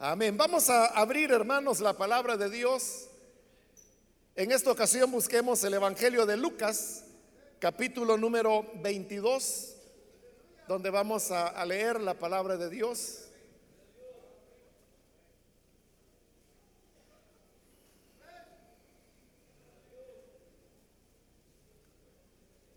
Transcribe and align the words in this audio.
Amén. 0.00 0.36
Vamos 0.36 0.70
a 0.70 0.86
abrir, 0.86 1.32
hermanos, 1.32 1.80
la 1.80 1.92
palabra 1.92 2.36
de 2.36 2.48
Dios. 2.48 3.08
En 4.36 4.52
esta 4.52 4.70
ocasión 4.70 5.10
busquemos 5.10 5.64
el 5.64 5.74
Evangelio 5.74 6.24
de 6.24 6.36
Lucas, 6.36 7.04
capítulo 7.58 8.16
número 8.16 8.64
22, 8.76 9.74
donde 10.68 10.90
vamos 10.90 11.32
a, 11.32 11.64
leer 11.64 12.00
la 12.00 12.14
palabra 12.14 12.56
de 12.56 12.70
Dios. 12.70 13.24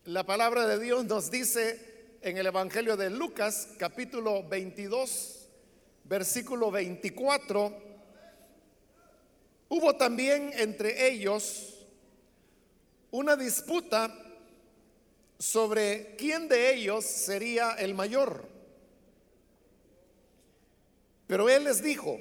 La 0.05 0.25
palabra 0.25 0.65
de 0.65 0.79
Dios 0.79 1.05
nos 1.05 1.29
dice 1.29 2.17
en 2.21 2.39
el 2.39 2.47
Evangelio 2.47 2.97
de 2.97 3.11
Lucas, 3.11 3.67
capítulo 3.77 4.41
22, 4.49 5.40
versículo 6.11 6.69
24, 6.69 7.73
hubo 9.69 9.95
también 9.95 10.51
entre 10.57 11.07
ellos 11.07 11.85
una 13.11 13.37
disputa 13.37 14.13
sobre 15.39 16.17
quién 16.17 16.49
de 16.49 16.73
ellos 16.73 17.05
sería 17.05 17.75
el 17.75 17.93
mayor. 17.93 18.45
Pero 21.27 21.47
él 21.47 21.63
les 21.63 21.81
dijo, 21.81 22.19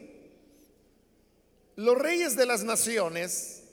los 1.74 1.98
reyes 1.98 2.36
de 2.36 2.46
las 2.46 2.62
naciones 2.62 3.64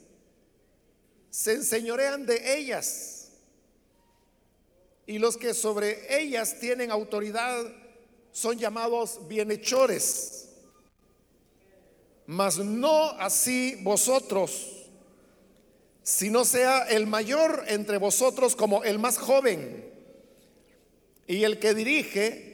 se 1.30 1.52
enseñorean 1.52 2.26
de 2.26 2.58
ellas 2.58 3.30
y 5.06 5.20
los 5.20 5.36
que 5.36 5.54
sobre 5.54 6.20
ellas 6.20 6.58
tienen 6.58 6.90
autoridad 6.90 7.72
son 8.32 8.58
llamados 8.58 9.28
bienhechores. 9.28 10.48
Mas 12.26 12.58
no 12.58 13.10
así 13.12 13.76
vosotros, 13.82 14.86
sino 16.02 16.44
sea 16.44 16.88
el 16.88 17.06
mayor 17.06 17.64
entre 17.68 17.98
vosotros 17.98 18.54
como 18.54 18.84
el 18.84 18.98
más 18.98 19.18
joven, 19.18 19.88
y 21.26 21.44
el 21.44 21.58
que 21.58 21.74
dirige 21.74 22.48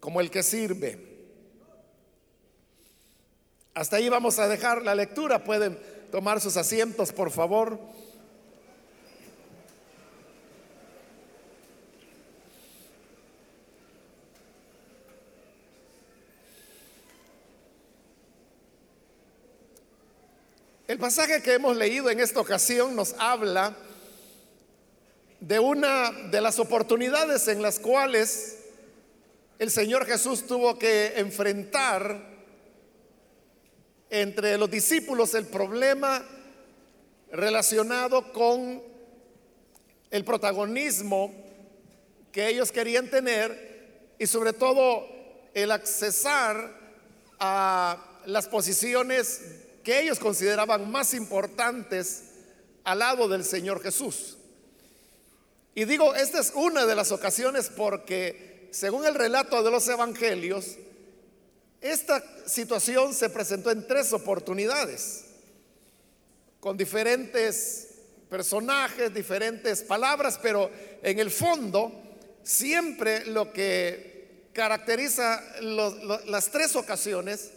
como 0.00 0.20
el 0.20 0.30
que 0.30 0.42
sirve. 0.42 1.14
Hasta 3.74 3.96
ahí 3.96 4.08
vamos 4.08 4.38
a 4.38 4.48
dejar 4.48 4.82
la 4.82 4.94
lectura. 4.94 5.42
Pueden 5.44 5.78
tomar 6.10 6.40
sus 6.40 6.56
asientos, 6.56 7.12
por 7.12 7.30
favor. 7.30 7.78
El 20.94 21.00
pasaje 21.00 21.42
que 21.42 21.54
hemos 21.54 21.76
leído 21.76 22.08
en 22.08 22.20
esta 22.20 22.38
ocasión 22.38 22.94
nos 22.94 23.16
habla 23.18 23.76
de 25.40 25.58
una 25.58 26.12
de 26.30 26.40
las 26.40 26.60
oportunidades 26.60 27.48
en 27.48 27.62
las 27.62 27.80
cuales 27.80 28.60
el 29.58 29.72
Señor 29.72 30.06
Jesús 30.06 30.46
tuvo 30.46 30.78
que 30.78 31.14
enfrentar 31.16 32.24
entre 34.08 34.56
los 34.56 34.70
discípulos 34.70 35.34
el 35.34 35.46
problema 35.46 36.24
relacionado 37.32 38.32
con 38.32 38.80
el 40.12 40.24
protagonismo 40.24 41.34
que 42.30 42.46
ellos 42.50 42.70
querían 42.70 43.10
tener 43.10 44.12
y 44.16 44.28
sobre 44.28 44.52
todo 44.52 45.08
el 45.54 45.72
accesar 45.72 46.72
a 47.40 48.20
las 48.26 48.46
posiciones 48.46 49.63
que 49.84 50.00
ellos 50.00 50.18
consideraban 50.18 50.90
más 50.90 51.14
importantes 51.14 52.24
al 52.82 52.98
lado 52.98 53.28
del 53.28 53.44
Señor 53.44 53.82
Jesús. 53.82 54.38
Y 55.74 55.84
digo, 55.84 56.14
esta 56.14 56.40
es 56.40 56.52
una 56.54 56.86
de 56.86 56.94
las 56.94 57.12
ocasiones 57.12 57.68
porque, 57.68 58.68
según 58.72 59.04
el 59.04 59.14
relato 59.14 59.62
de 59.62 59.70
los 59.70 59.86
evangelios, 59.88 60.76
esta 61.80 62.24
situación 62.46 63.12
se 63.12 63.28
presentó 63.28 63.70
en 63.70 63.86
tres 63.86 64.12
oportunidades, 64.12 65.24
con 66.60 66.76
diferentes 66.76 67.88
personajes, 68.30 69.12
diferentes 69.12 69.82
palabras, 69.82 70.38
pero 70.40 70.70
en 71.02 71.18
el 71.18 71.30
fondo 71.30 71.92
siempre 72.42 73.26
lo 73.26 73.52
que 73.52 74.48
caracteriza 74.52 75.42
las 75.60 76.50
tres 76.50 76.74
ocasiones 76.76 77.50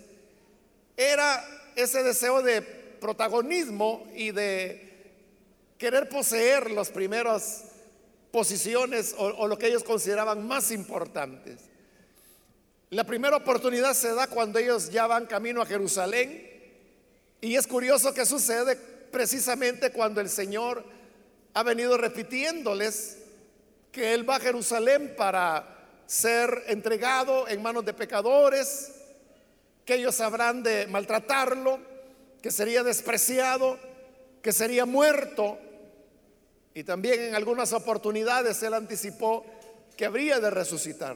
era 0.97 1.56
ese 1.77 2.01
deseo 2.01 2.41
de 2.41 2.61
protagonismo 2.61 4.07
y 4.15 4.31
de 4.31 5.13
querer 5.77 6.09
poseer 6.09 6.71
las 6.71 6.89
primeras 6.89 7.65
posiciones 8.31 9.15
o, 9.17 9.47
lo 9.47 9.57
que 9.57 9.67
ellos 9.67 9.83
consideraban 9.83 10.45
más 10.45 10.71
importantes. 10.71 11.59
La 12.89 13.03
primera 13.03 13.37
oportunidad 13.37 13.93
se 13.93 14.13
da 14.13 14.27
cuando 14.27 14.59
ellos 14.59 14.89
ya 14.89 15.05
van 15.07 15.27
camino 15.27 15.61
a 15.61 15.65
Jerusalén 15.65 16.49
y 17.41 17.55
es 17.55 17.67
curioso 17.67 18.13
que 18.13 18.25
sucede 18.25 18.75
precisamente 19.11 19.91
cuando 19.91 20.19
el 20.19 20.29
Señor 20.29 20.83
ha 21.53 21.63
venido 21.63 21.95
repitiéndoles 21.97 23.19
que 23.91 24.15
Él 24.15 24.27
va 24.27 24.37
a 24.37 24.39
Jerusalén 24.39 25.13
para 25.15 25.77
ser 26.07 26.63
entregado 26.67 27.47
en 27.47 27.61
manos 27.61 27.85
de 27.85 27.93
pecadores, 27.93 28.96
que 29.87 29.95
ellos 29.95 30.19
habrán 30.19 30.63
de 30.63 30.85
maltratarlo, 30.87 31.79
que 32.41 32.51
sería 32.51 32.83
despreciado, 32.83 33.79
que 34.41 34.51
sería 34.51 34.85
muerto. 34.85 35.57
Y 36.73 36.83
también 36.83 37.21
en 37.21 37.35
algunas 37.35 37.71
oportunidades 37.71 38.61
él 38.63 38.73
anticipó 38.73 39.45
que 39.95 40.05
habría 40.05 40.41
de 40.41 40.49
resucitar. 40.49 41.15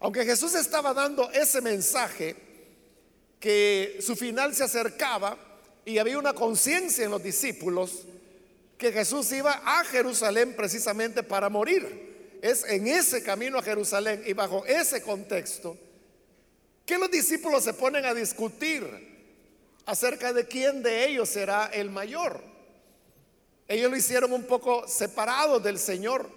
Aunque 0.00 0.24
Jesús 0.24 0.54
estaba 0.54 0.94
dando 0.94 1.30
ese 1.32 1.60
mensaje, 1.60 2.34
que 3.38 3.98
su 4.00 4.16
final 4.16 4.54
se 4.54 4.64
acercaba 4.64 5.36
y 5.84 5.98
había 5.98 6.18
una 6.18 6.32
conciencia 6.32 7.04
en 7.04 7.10
los 7.10 7.22
discípulos 7.22 8.06
que 8.78 8.90
Jesús 8.90 9.30
iba 9.32 9.52
a 9.62 9.84
Jerusalén 9.84 10.54
precisamente 10.56 11.22
para 11.22 11.50
morir. 11.50 12.38
Es 12.40 12.64
en 12.64 12.86
ese 12.86 13.22
camino 13.22 13.58
a 13.58 13.62
Jerusalén 13.62 14.22
y 14.26 14.32
bajo 14.32 14.64
ese 14.64 15.02
contexto 15.02 15.76
que 16.86 16.98
los 16.98 17.10
discípulos 17.10 17.64
se 17.64 17.74
ponen 17.74 18.04
a 18.06 18.14
discutir 18.14 18.86
acerca 19.84 20.32
de 20.32 20.46
quién 20.46 20.82
de 20.84 21.06
ellos 21.06 21.28
será 21.28 21.66
el 21.66 21.90
mayor. 21.90 22.40
Ellos 23.66 23.90
lo 23.90 23.96
hicieron 23.96 24.32
un 24.32 24.44
poco 24.44 24.86
separado 24.86 25.58
del 25.58 25.80
Señor, 25.80 26.30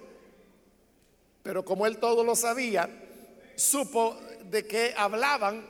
pero 1.44 1.64
como 1.64 1.86
él 1.86 2.00
todo 2.00 2.24
lo 2.24 2.36
sabía, 2.36 2.90
supo 3.56 4.20
de 4.50 4.66
qué 4.66 4.96
hablaban. 4.98 5.64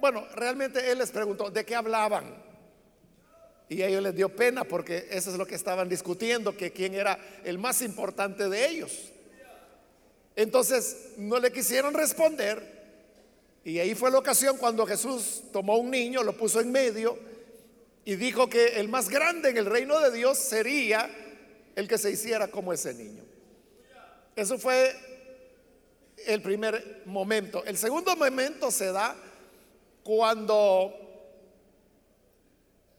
Bueno, 0.00 0.26
realmente 0.34 0.90
él 0.90 0.98
les 0.98 1.10
preguntó, 1.10 1.50
¿de 1.50 1.64
qué 1.64 1.74
hablaban? 1.74 2.34
Y 3.70 3.80
a 3.80 3.86
ellos 3.86 4.02
les 4.02 4.14
dio 4.14 4.28
pena 4.34 4.64
porque 4.64 5.08
eso 5.10 5.30
es 5.30 5.38
lo 5.38 5.46
que 5.46 5.54
estaban 5.54 5.88
discutiendo, 5.88 6.56
que 6.56 6.72
quién 6.72 6.94
era 6.94 7.18
el 7.44 7.56
más 7.56 7.80
importante 7.80 8.50
de 8.50 8.68
ellos. 8.68 9.12
Entonces 10.36 11.12
no 11.16 11.38
le 11.38 11.50
quisieron 11.52 11.94
responder 11.94 12.79
y 13.64 13.78
ahí 13.78 13.94
fue 13.94 14.10
la 14.10 14.18
ocasión 14.18 14.56
cuando 14.56 14.86
Jesús 14.86 15.42
tomó 15.52 15.76
un 15.76 15.90
niño, 15.90 16.22
lo 16.22 16.36
puso 16.36 16.60
en 16.60 16.72
medio 16.72 17.18
y 18.04 18.16
dijo 18.16 18.48
que 18.48 18.80
el 18.80 18.88
más 18.88 19.08
grande 19.08 19.50
en 19.50 19.58
el 19.58 19.66
reino 19.66 20.00
de 20.00 20.10
Dios 20.10 20.38
sería 20.38 21.10
el 21.76 21.86
que 21.86 21.98
se 21.98 22.10
hiciera 22.10 22.48
como 22.48 22.72
ese 22.72 22.94
niño. 22.94 23.22
Eso 24.34 24.58
fue 24.58 24.96
el 26.26 26.40
primer 26.40 27.02
momento. 27.04 27.62
El 27.64 27.76
segundo 27.76 28.16
momento 28.16 28.70
se 28.70 28.92
da 28.92 29.14
cuando 30.02 30.94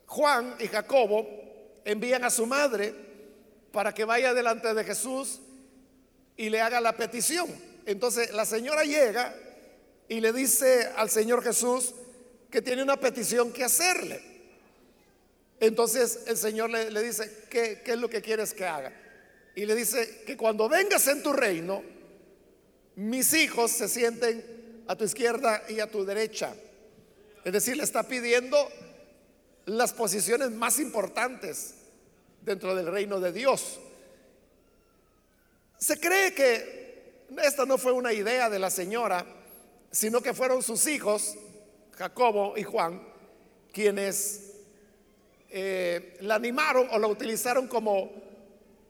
Juan 0.06 0.56
y 0.60 0.68
Jacobo 0.68 1.28
envían 1.84 2.24
a 2.24 2.30
su 2.30 2.46
madre 2.46 2.94
para 3.72 3.94
que 3.94 4.06
vaya 4.06 4.34
delante 4.34 4.74
de 4.74 4.84
Jesús 4.84 5.40
y 6.38 6.50
le 6.50 6.62
haga 6.62 6.80
la 6.80 6.96
petición. 6.96 7.48
Entonces 7.86 8.32
la 8.34 8.46
señora 8.46 8.84
llega 8.84 9.36
y 10.12 10.20
le 10.20 10.34
dice 10.34 10.90
al 10.98 11.10
Señor 11.10 11.42
Jesús 11.42 11.94
que 12.50 12.62
tiene 12.62 12.84
una 12.84 12.98
petición 12.98 13.54
que 13.54 13.64
hacerle. 13.64 14.22
Entonces 15.58 16.24
el 16.28 16.36
Señor 16.36 16.70
le, 16.70 17.02
dice, 17.02 17.46
¿qué, 17.50 17.82
¿qué 17.82 17.94
es 17.94 17.98
lo 17.98 18.10
que 18.10 18.22
quieres 18.22 18.54
que 18.54 18.66
haga? 18.66 18.92
Y 19.56 19.66
le 19.66 19.74
dice 19.74 20.24
que 20.26 20.36
cuando 20.36 20.68
vengas 20.68 21.08
en 21.08 21.24
tu 21.24 21.32
reino, 21.32 21.82
mis 22.98 23.34
hijos 23.34 23.72
se 23.72 23.88
sienten 23.88 24.84
a 24.86 24.98
tu 24.98 25.06
izquierda 25.06 25.64
y 25.70 25.80
a 25.80 25.90
tu 25.90 26.04
derecha. 26.04 26.56
Es 27.46 27.54
decir, 27.54 27.78
le 27.78 27.84
está 27.84 28.04
pidiendo 28.04 28.58
las 29.64 29.94
posiciones 29.94 30.52
más 30.52 30.78
importantes 30.80 31.76
dentro 32.42 32.76
del 32.76 32.88
reino 32.88 33.22
de 33.22 33.32
Dios. 33.32 33.80
Se 35.78 36.02
cree 36.02 36.34
que 36.34 37.24
esta 37.42 37.66
no 37.66 37.78
fue 37.78 37.94
una 37.94 38.12
idea 38.12 38.50
de 38.50 38.60
la 38.60 38.70
señora, 38.70 39.38
sino 39.92 40.22
que 40.22 40.34
fueron 40.34 40.64
sus 40.64 40.88
hijos, 40.88 41.36
Jacobo 41.98 42.58
y 42.58 42.64
Juan, 42.64 43.02
quienes 43.74 44.54
eh, 45.50 46.18
la 46.22 46.36
animaron 46.36 46.88
o 46.92 46.98
la 46.98 47.08
utilizaron 47.08 47.68
como 47.68 48.12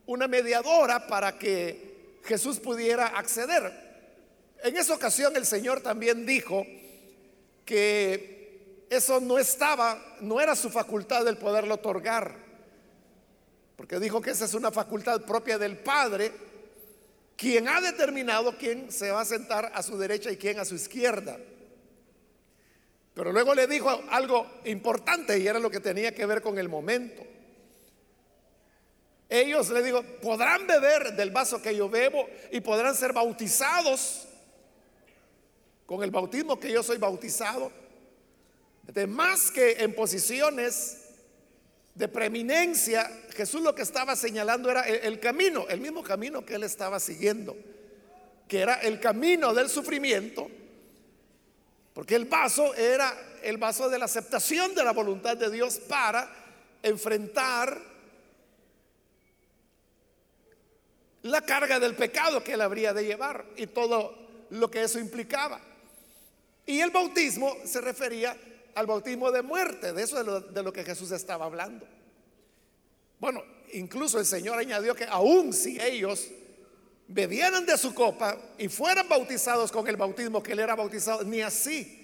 una 0.06 0.28
mediadora 0.28 1.08
para 1.08 1.38
que 1.38 2.20
Jesús 2.24 2.60
pudiera 2.60 3.08
acceder. 3.08 3.92
En 4.64 4.78
esa 4.78 4.94
ocasión 4.94 5.36
el 5.36 5.46
Señor 5.46 5.82
también 5.82 6.26
dijo 6.26 6.66
que 7.66 8.86
eso 8.90 9.20
no 9.20 9.40
estaba, 9.40 10.18
no 10.22 10.40
era 10.40 10.56
su 10.56 10.70
facultad 10.70 11.28
el 11.28 11.38
poderlo 11.38 11.76
otorgar, 11.76 12.36
porque 13.76 14.00
dijo 14.00 14.22
que 14.22 14.32
esa 14.32 14.46
es 14.46 14.54
una 14.54 14.70
facultad 14.70 15.22
propia 15.22 15.58
del 15.58 15.78
Padre, 15.78 16.32
quien 17.42 17.68
ha 17.68 17.82
determinado 17.82 18.56
quién 18.56 18.92
se 18.92 19.10
va 19.10 19.22
a 19.22 19.26
sentar 19.26 19.72
a 19.74 19.82
su 19.82 19.98
derecha 19.98 20.32
y 20.32 20.38
quién 20.38 20.60
a 20.60 20.66
su 20.66 20.76
izquierda. 20.76 21.40
Pero 23.16 23.32
luego 23.32 23.56
le 23.56 23.66
dijo 23.66 23.90
algo 24.12 24.48
importante 24.66 25.40
y 25.40 25.48
era 25.48 25.58
lo 25.58 25.72
que 25.72 25.80
tenía 25.80 26.14
que 26.14 26.28
ver 26.28 26.44
con 26.44 26.60
el 26.60 26.70
momento. 26.70 27.24
Ellos 29.28 29.72
le 29.72 29.82
digo, 29.82 30.04
podrán 30.22 30.68
beber 30.68 31.16
del 31.16 31.32
vaso 31.32 31.60
que 31.64 31.76
yo 31.76 31.90
bebo 31.90 32.30
y 32.52 32.62
podrán 32.62 32.94
ser 32.94 33.12
bautizados 33.12 34.28
con 35.88 36.04
el 36.04 36.12
bautismo 36.12 36.60
que 36.60 36.72
yo 36.72 36.84
soy 36.84 37.00
bautizado. 37.00 37.72
De 38.84 39.08
más 39.08 39.50
que 39.50 39.78
en 39.80 39.96
posiciones 39.96 41.01
de 41.96 42.08
preeminencia, 42.08 43.10
Jesús 43.36 43.62
lo 43.62 43.76
que 43.76 43.82
estaba 43.82 44.16
señalando 44.16 44.70
era 44.70 44.82
el, 44.82 45.20
camino, 45.20 45.68
el 45.70 45.82
mismo 45.82 46.04
camino 46.04 46.46
que 46.46 46.56
él 46.56 46.64
estaba 46.64 47.00
siguiendo, 47.00 47.56
que 48.48 48.60
era 48.60 48.76
el 48.76 49.00
camino 49.00 49.54
del 49.54 49.70
sufrimiento 49.70 50.50
porque 51.94 52.16
el 52.16 52.26
vaso 52.26 52.74
era 52.76 53.14
el 53.44 53.58
vaso 53.58 53.90
de 53.90 54.00
la 54.00 54.06
aceptación 54.06 54.74
de 54.76 54.84
la 54.84 54.94
voluntad 54.94 55.36
de 55.36 55.50
Dios 55.50 55.80
para 55.80 56.30
enfrentar 56.84 57.80
la 61.24 61.42
carga 61.42 61.80
del 61.80 61.96
pecado 61.96 62.44
que 62.44 62.54
él 62.54 62.62
habría 62.62 62.94
de 62.94 63.06
llevar 63.06 63.46
y 63.58 63.68
todo 63.68 64.18
lo 64.52 64.72
que 64.72 64.84
eso 64.84 65.00
implicaba. 65.00 65.60
Y 66.66 66.80
el 66.80 66.92
bautismo 66.92 67.58
se 67.66 67.82
refería 67.82 68.38
al 68.76 68.86
bautismo 68.86 69.32
de 69.32 69.42
muerte, 69.42 69.94
de 69.94 70.04
eso 70.04 70.18
de 70.18 70.24
lo, 70.24 70.40
de 70.42 70.64
lo 70.64 70.74
que 70.74 70.84
Jesús 70.84 71.12
estaba 71.12 71.46
hablando. 71.46 71.88
Bueno, 73.20 73.44
incluso 73.74 74.20
el 74.20 74.26
Señor 74.26 74.58
añadió 74.58 74.96
que 74.96 75.06
aún 75.06 75.54
si 75.54 75.80
ellos 75.80 76.28
bebieran 77.08 77.66
de 77.66 77.78
su 77.78 77.94
copa 77.94 78.38
y 78.58 78.68
fueran 78.68 79.08
bautizados 79.08 79.72
con 79.72 79.88
el 79.88 79.98
bautismo 79.98 80.42
que 80.42 80.54
él 80.54 80.60
era 80.60 80.76
bautizado, 80.76 81.24
ni 81.24 81.42
así 81.42 81.98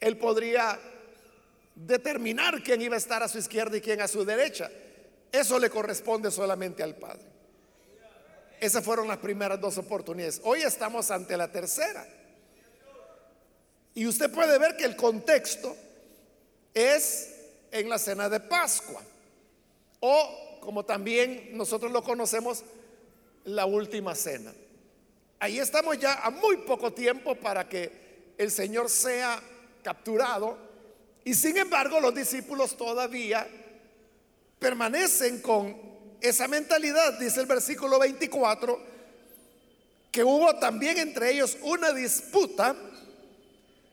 él 0.00 0.16
podría 0.16 0.78
determinar 1.74 2.62
quién 2.62 2.82
iba 2.82 2.94
a 2.94 2.98
estar 2.98 3.22
a 3.22 3.28
su 3.28 3.38
izquierda 3.38 3.76
y 3.76 3.80
quién 3.80 4.00
a 4.00 4.08
su 4.08 4.24
derecha. 4.24 4.70
Eso 5.30 5.58
le 5.58 5.70
corresponde 5.70 6.30
solamente 6.30 6.82
al 6.82 6.96
Padre. 6.96 7.30
Esas 8.60 8.84
fueron 8.84 9.08
las 9.08 9.18
primeras 9.18 9.60
dos 9.60 9.78
oportunidades. 9.78 10.40
Hoy 10.44 10.62
estamos 10.62 11.10
ante 11.10 11.36
la 11.36 11.50
tercera. 11.50 12.06
Y 13.94 14.06
usted 14.06 14.30
puede 14.30 14.58
ver 14.58 14.76
que 14.76 14.84
el 14.84 14.96
contexto 14.96 15.76
es 16.74 17.34
en 17.70 17.88
la 17.88 17.98
cena 17.98 18.28
de 18.28 18.40
Pascua. 18.40 19.02
O 20.00 20.58
como 20.60 20.84
también 20.84 21.56
nosotros 21.56 21.90
lo 21.90 22.02
conocemos, 22.02 22.62
la 23.44 23.66
última 23.66 24.14
cena. 24.14 24.52
Ahí 25.38 25.58
estamos 25.58 25.98
ya 25.98 26.20
a 26.20 26.30
muy 26.30 26.58
poco 26.58 26.92
tiempo 26.92 27.34
para 27.34 27.68
que 27.68 28.34
el 28.36 28.50
Señor 28.50 28.90
sea 28.90 29.42
capturado 29.82 30.58
y 31.24 31.34
sin 31.34 31.56
embargo 31.56 32.00
los 32.00 32.14
discípulos 32.14 32.76
todavía 32.76 33.48
permanecen 34.58 35.40
con 35.40 35.90
esa 36.20 36.46
mentalidad, 36.48 37.18
dice 37.18 37.40
el 37.40 37.46
versículo 37.46 37.98
24, 37.98 38.78
que 40.12 40.22
hubo 40.22 40.54
también 40.56 40.98
entre 40.98 41.30
ellos 41.32 41.56
una 41.62 41.92
disputa 41.92 42.76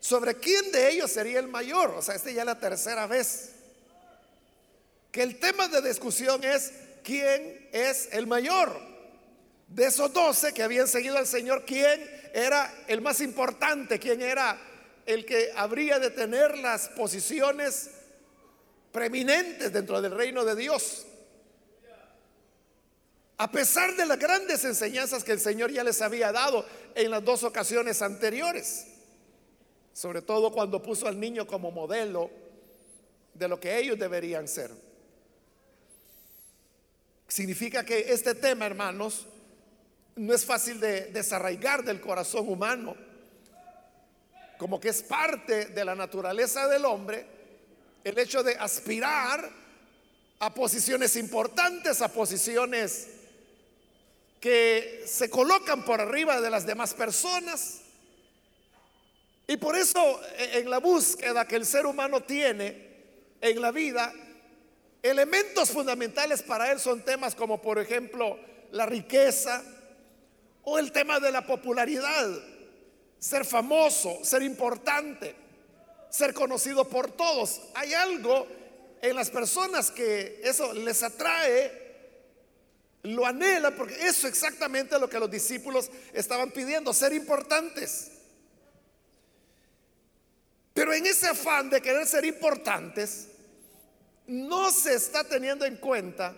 sobre 0.07 0.35
quién 0.35 0.71
de 0.71 0.89
ellos 0.89 1.11
sería 1.11 1.37
el 1.37 1.49
mayor. 1.49 1.89
O 1.89 2.01
sea, 2.01 2.15
esta 2.15 2.31
ya 2.31 2.43
es 2.43 2.45
la 2.45 2.57
tercera 2.57 3.07
vez. 3.07 3.49
Que 5.11 5.21
el 5.21 5.37
tema 5.37 5.67
de 5.67 5.81
discusión 5.81 6.41
es 6.45 6.71
quién 7.03 7.67
es 7.73 8.07
el 8.13 8.25
mayor 8.25 8.79
de 9.67 9.85
esos 9.85 10.13
doce 10.13 10.53
que 10.53 10.63
habían 10.63 10.87
seguido 10.87 11.17
al 11.17 11.27
Señor, 11.27 11.65
¿quién 11.65 12.09
era 12.33 12.73
el 12.87 13.01
más 13.01 13.19
importante? 13.19 13.99
¿Quién 13.99 14.21
era 14.21 14.57
el 15.05 15.25
que 15.25 15.51
habría 15.53 15.99
de 15.99 16.09
tener 16.09 16.57
las 16.57 16.87
posiciones 16.87 17.89
preeminentes 18.93 19.73
dentro 19.73 20.01
del 20.01 20.13
reino 20.13 20.45
de 20.45 20.55
Dios? 20.55 21.05
A 23.39 23.51
pesar 23.51 23.93
de 23.97 24.05
las 24.05 24.17
grandes 24.17 24.63
enseñanzas 24.63 25.25
que 25.25 25.33
el 25.33 25.41
Señor 25.41 25.69
ya 25.69 25.83
les 25.83 26.01
había 26.01 26.31
dado 26.31 26.65
en 26.95 27.11
las 27.11 27.25
dos 27.25 27.43
ocasiones 27.43 28.01
anteriores, 28.01 28.85
sobre 29.97 30.21
todo 30.21 30.51
cuando 30.51 30.79
puso 30.79 31.07
al 31.07 31.19
niño 31.19 31.47
como 31.47 31.71
modelo 31.71 32.29
de 33.33 33.47
lo 33.47 33.59
que 33.59 33.79
ellos 33.79 33.97
deberían 33.97 34.47
ser. 34.47 34.69
Significa 37.27 37.83
que 37.83 38.13
este 38.13 38.35
tema, 38.35 38.67
hermanos, 38.67 39.25
no 40.15 40.35
es 40.35 40.45
fácil 40.45 40.79
de 40.79 41.07
desarraigar 41.07 41.83
del 41.83 41.99
corazón 41.99 42.47
humano, 42.47 42.95
como 44.59 44.79
que 44.79 44.89
es 44.89 45.01
parte 45.01 45.65
de 45.65 45.83
la 45.83 45.95
naturaleza 45.95 46.67
del 46.67 46.85
hombre, 46.85 47.25
el 48.03 48.19
hecho 48.19 48.43
de 48.43 48.55
aspirar 48.55 49.49
a 50.37 50.53
posiciones 50.53 51.15
importantes, 51.15 52.03
a 52.03 52.09
posiciones 52.09 53.07
que 54.39 55.05
se 55.07 55.27
colocan 55.31 55.83
por 55.83 55.99
arriba 56.01 56.39
de 56.39 56.51
las 56.51 56.67
demás 56.67 56.93
personas. 56.93 57.81
Y 59.47 59.57
por 59.57 59.75
eso 59.75 60.21
e, 60.37 60.59
en 60.59 60.69
la 60.69 60.79
búsqueda 60.79 61.47
que 61.47 61.55
el 61.55 61.65
ser 61.65 61.85
humano 61.85 62.21
tiene 62.21 62.87
en 63.39 63.61
la 63.61 63.71
vida, 63.71 64.13
elementos 65.01 65.71
fundamentales 65.71 66.43
para 66.43 66.71
él 66.71 66.79
son 66.79 67.03
temas 67.03 67.33
como 67.33 67.61
por 67.61 67.79
ejemplo 67.79 68.37
la 68.71 68.85
riqueza, 68.85 69.63
o 70.69 70.77
el 70.77 70.91
tema 70.91 71.21
de 71.21 71.31
la 71.31 71.45
popularidad, 71.45 72.29
ser 73.19 73.45
famoso, 73.45 74.19
ser 74.21 74.41
importante, 74.41 75.33
ser 76.09 76.33
conocido 76.33 76.89
por 76.89 77.09
todos. 77.13 77.61
Hay 77.73 77.93
algo 77.93 78.45
en 79.01 79.15
las 79.15 79.29
personas 79.29 79.91
que 79.91 80.41
eso 80.43 80.73
les 80.73 81.03
atrae, 81.03 81.71
lo 83.03 83.25
anhela, 83.25 83.71
porque 83.71 83.93
eso 83.93 84.27
es 84.27 84.33
exactamente 84.33 84.99
lo 84.99 85.09
que 85.09 85.19
los 85.19 85.31
discípulos 85.31 85.89
estaban 86.11 86.51
pidiendo, 86.51 86.93
ser 86.93 87.13
importantes. 87.13 88.16
Pero 90.77 90.93
en 90.93 91.07
ese 91.07 91.25
afán 91.25 91.71
de 91.71 91.81
querer 91.81 92.05
ser 92.05 92.23
importantes, 92.23 93.29
no 94.27 94.69
se 94.69 94.93
está 94.93 95.23
teniendo 95.23 95.65
en 95.65 95.77
cuenta 95.77 96.35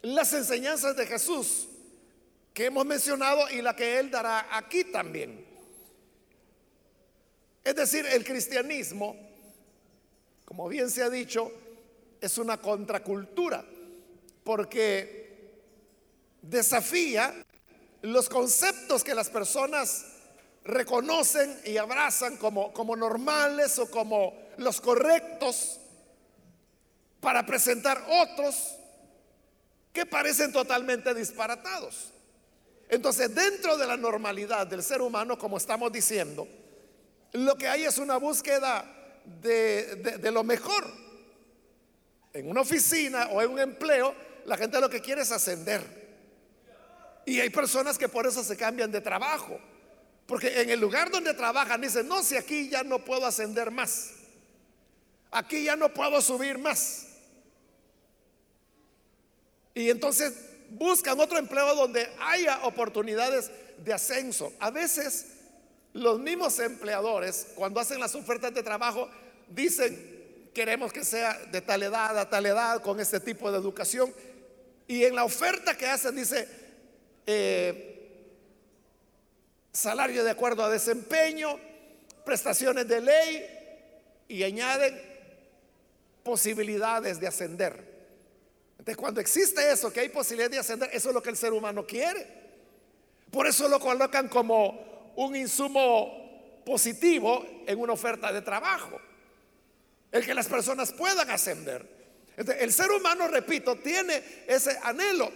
las 0.00 0.32
enseñanzas 0.32 0.96
de 0.96 1.04
Jesús 1.04 1.68
que 2.54 2.64
hemos 2.64 2.86
mencionado 2.86 3.50
y 3.50 3.60
la 3.60 3.76
que 3.76 3.98
Él 3.98 4.10
dará 4.10 4.48
aquí 4.50 4.84
también. 4.84 5.44
Es 7.62 7.74
decir, 7.74 8.06
el 8.06 8.24
cristianismo, 8.24 9.14
como 10.46 10.68
bien 10.70 10.88
se 10.88 11.02
ha 11.02 11.10
dicho, 11.10 11.52
es 12.18 12.38
una 12.38 12.56
contracultura, 12.56 13.62
porque 14.42 15.50
desafía 16.40 17.44
los 18.00 18.30
conceptos 18.30 19.04
que 19.04 19.14
las 19.14 19.28
personas 19.28 20.15
reconocen 20.66 21.60
y 21.64 21.76
abrazan 21.76 22.36
como, 22.36 22.72
como 22.72 22.96
normales 22.96 23.78
o 23.78 23.90
como 23.90 24.34
los 24.58 24.80
correctos 24.80 25.78
para 27.20 27.44
presentar 27.44 28.04
otros 28.08 28.76
que 29.92 30.06
parecen 30.06 30.52
totalmente 30.52 31.14
disparatados. 31.14 32.12
Entonces, 32.88 33.34
dentro 33.34 33.76
de 33.76 33.86
la 33.86 33.96
normalidad 33.96 34.66
del 34.66 34.82
ser 34.82 35.00
humano, 35.00 35.38
como 35.38 35.56
estamos 35.56 35.90
diciendo, 35.90 36.46
lo 37.32 37.56
que 37.56 37.66
hay 37.66 37.84
es 37.84 37.98
una 37.98 38.16
búsqueda 38.16 38.84
de, 39.42 40.30
lo 40.32 40.44
mejor. 40.44 40.84
En 42.32 42.48
una 42.48 42.60
oficina 42.60 43.28
o 43.32 43.42
en 43.42 43.50
un 43.50 43.58
empleo, 43.58 44.14
la 44.44 44.56
gente 44.56 44.80
lo 44.80 44.90
que 44.90 45.00
quiere 45.00 45.22
es 45.22 45.32
ascender. 45.32 45.82
Y 47.24 47.40
hay 47.40 47.50
personas 47.50 47.98
que 47.98 48.08
por 48.08 48.26
eso 48.26 48.44
se 48.44 48.56
cambian 48.56 48.92
de 48.92 49.00
trabajo. 49.00 49.58
Porque 50.26 50.60
en 50.60 50.70
el 50.70 50.80
lugar 50.80 51.10
donde 51.10 51.34
trabajan 51.34 51.80
dicen, 51.80 52.08
no, 52.08 52.22
si 52.22 52.36
aquí 52.36 52.68
ya 52.68 52.82
no 52.82 53.04
puedo 53.04 53.24
ascender 53.26 53.70
más. 53.70 54.10
Aquí 55.30 55.64
ya 55.64 55.76
no 55.76 55.92
puedo 55.92 56.20
subir 56.20 56.58
más. 56.58 57.06
Y 59.74 59.90
entonces 59.90 60.32
buscan 60.70 61.20
otro 61.20 61.38
empleo 61.38 61.74
donde 61.74 62.08
haya 62.20 62.64
oportunidades 62.64 63.50
de 63.84 63.92
ascenso. 63.92 64.52
A 64.58 64.70
veces 64.70 65.26
los 65.92 66.18
mismos 66.18 66.58
empleadores, 66.58 67.48
cuando 67.54 67.80
hacen 67.80 68.00
las 68.00 68.14
ofertas 68.14 68.52
de 68.52 68.62
trabajo, 68.62 69.08
dicen, 69.48 70.50
queremos 70.52 70.92
que 70.92 71.04
sea 71.04 71.38
de 71.52 71.60
tal 71.60 71.82
edad 71.82 72.18
a 72.18 72.28
tal 72.28 72.46
edad, 72.46 72.82
con 72.82 72.98
este 72.98 73.20
tipo 73.20 73.52
de 73.52 73.58
educación. 73.58 74.12
Y 74.88 75.04
en 75.04 75.14
la 75.14 75.24
oferta 75.24 75.76
que 75.76 75.86
hacen 75.86 76.16
dice, 76.16 76.48
eh, 77.26 77.95
salario 79.76 80.24
de 80.24 80.30
acuerdo 80.30 80.64
a 80.64 80.70
desempeño, 80.70 81.58
prestaciones 82.24 82.88
de 82.88 83.00
ley, 83.00 83.56
y 84.28 84.42
añaden 84.42 85.00
posibilidades 86.22 87.20
de 87.20 87.28
ascender. 87.28 87.96
Entonces, 88.72 88.96
cuando 88.96 89.20
existe 89.20 89.70
eso, 89.70 89.92
que 89.92 90.00
hay 90.00 90.08
posibilidad 90.08 90.50
de 90.50 90.58
ascender, 90.58 90.90
eso 90.92 91.08
es 91.10 91.14
lo 91.14 91.22
que 91.22 91.30
el 91.30 91.36
ser 91.36 91.52
humano 91.52 91.86
quiere. 91.86 92.26
Por 93.30 93.46
eso 93.46 93.68
lo 93.68 93.78
colocan 93.78 94.28
como 94.28 95.12
un 95.16 95.36
insumo 95.36 96.62
positivo 96.64 97.44
en 97.66 97.78
una 97.78 97.92
oferta 97.92 98.32
de 98.32 98.42
trabajo. 98.42 99.00
El 100.10 100.24
que 100.24 100.34
las 100.34 100.46
personas 100.46 100.92
puedan 100.92 101.30
ascender. 101.30 101.94
el 102.36 102.72
ser 102.72 102.90
humano, 102.90 103.28
repito, 103.28 103.76
tiene 103.76 104.22
ese 104.46 104.78
anhelo. 104.82 105.30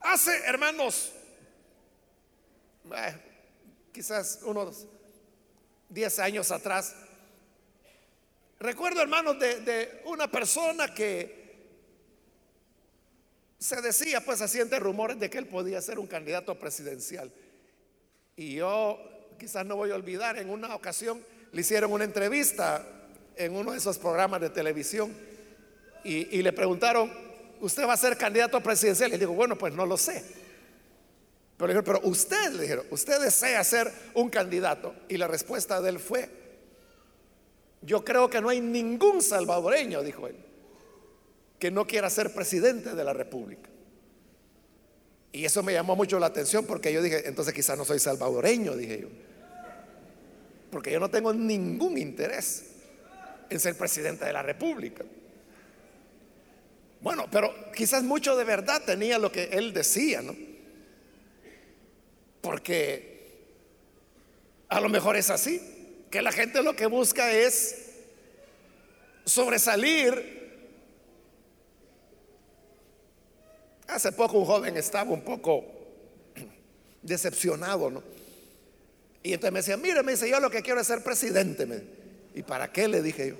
Hace, 0.00 0.36
hermanos, 0.46 1.12
eh, 2.96 3.31
quizás 3.92 4.40
unos 4.44 4.86
10 5.90 6.18
años 6.18 6.50
atrás, 6.50 6.94
recuerdo, 8.58 9.02
hermanos, 9.02 9.38
de, 9.38 9.60
de 9.60 10.02
una 10.06 10.30
persona 10.30 10.92
que 10.94 11.42
se 13.58 13.80
decía, 13.80 14.24
pues 14.24 14.40
haciendo 14.40 14.78
rumores 14.80 15.20
de 15.20 15.30
que 15.30 15.38
él 15.38 15.46
podía 15.46 15.80
ser 15.80 15.98
un 15.98 16.06
candidato 16.06 16.58
presidencial. 16.58 17.32
Y 18.34 18.54
yo 18.54 18.98
quizás 19.38 19.64
no 19.64 19.76
voy 19.76 19.90
a 19.90 19.94
olvidar, 19.94 20.36
en 20.38 20.50
una 20.50 20.74
ocasión 20.74 21.24
le 21.52 21.60
hicieron 21.60 21.92
una 21.92 22.04
entrevista 22.04 22.84
en 23.36 23.54
uno 23.54 23.72
de 23.72 23.78
esos 23.78 23.98
programas 23.98 24.40
de 24.40 24.50
televisión 24.50 25.14
y, 26.04 26.42
le 26.42 26.52
preguntaron, 26.52 27.12
¿usted 27.60 27.86
va 27.86 27.92
a 27.92 27.96
ser 27.96 28.18
candidato 28.18 28.60
presidencial? 28.60 29.10
Y 29.10 29.12
le 29.12 29.18
digo, 29.18 29.34
bueno, 29.34 29.56
pues 29.56 29.72
no 29.72 29.86
lo 29.86 29.96
sé. 29.96 30.24
Pero 31.62 31.74
le 31.74 31.80
dijeron, 31.80 32.00
pero 32.00 32.10
usted, 32.10 32.52
le 32.54 32.62
dijeron, 32.62 32.86
¿usted 32.90 33.20
desea 33.20 33.62
ser 33.62 33.92
un 34.14 34.28
candidato? 34.30 34.96
Y 35.08 35.16
la 35.16 35.28
respuesta 35.28 35.80
de 35.80 35.90
él 35.90 36.00
fue, 36.00 36.28
yo 37.82 38.04
creo 38.04 38.28
que 38.28 38.40
no 38.40 38.48
hay 38.48 38.60
ningún 38.60 39.22
salvadoreño, 39.22 40.02
dijo 40.02 40.26
él, 40.26 40.34
que 41.60 41.70
no 41.70 41.86
quiera 41.86 42.10
ser 42.10 42.34
presidente 42.34 42.96
de 42.96 43.04
la 43.04 43.12
República. 43.12 43.70
Y 45.30 45.44
eso 45.44 45.62
me 45.62 45.72
llamó 45.72 45.94
mucho 45.94 46.18
la 46.18 46.26
atención 46.26 46.66
porque 46.66 46.92
yo 46.92 47.00
dije, 47.00 47.28
entonces 47.28 47.54
quizás 47.54 47.78
no 47.78 47.84
soy 47.84 48.00
salvadoreño, 48.00 48.74
dije 48.74 49.02
yo. 49.02 49.08
Porque 50.72 50.90
yo 50.90 50.98
no 50.98 51.10
tengo 51.10 51.32
ningún 51.32 51.96
interés 51.96 52.64
en 53.48 53.60
ser 53.60 53.76
presidente 53.76 54.24
de 54.24 54.32
la 54.32 54.42
República. 54.42 55.04
Bueno, 57.02 57.28
pero 57.30 57.54
quizás 57.72 58.02
mucho 58.02 58.36
de 58.36 58.42
verdad 58.42 58.82
tenía 58.84 59.16
lo 59.16 59.30
que 59.30 59.44
él 59.44 59.72
decía, 59.72 60.22
¿no? 60.22 60.50
Porque 62.42 63.46
a 64.68 64.80
lo 64.80 64.90
mejor 64.90 65.16
es 65.16 65.30
así, 65.30 66.06
que 66.10 66.20
la 66.20 66.32
gente 66.32 66.62
lo 66.62 66.76
que 66.76 66.84
busca 66.84 67.32
es 67.32 67.86
sobresalir 69.24 70.42
Hace 73.92 74.10
poco 74.12 74.38
un 74.38 74.46
joven 74.46 74.76
estaba 74.78 75.10
un 75.10 75.20
poco 75.20 75.64
decepcionado, 77.02 77.90
¿no? 77.90 78.02
Y 79.22 79.34
entonces 79.34 79.52
me 79.52 79.58
decía, 79.58 79.76
mire, 79.76 80.02
me 80.02 80.12
dice, 80.12 80.30
yo 80.30 80.40
lo 80.40 80.50
que 80.50 80.62
quiero 80.62 80.80
es 80.80 80.86
ser 80.86 81.04
presidente. 81.04 81.68
¿Y 82.34 82.42
para 82.42 82.72
qué? 82.72 82.88
Le 82.88 83.02
dije 83.02 83.28
yo. 83.28 83.36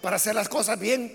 Para 0.00 0.16
hacer 0.16 0.36
las 0.36 0.48
cosas 0.48 0.78
bien. 0.78 1.12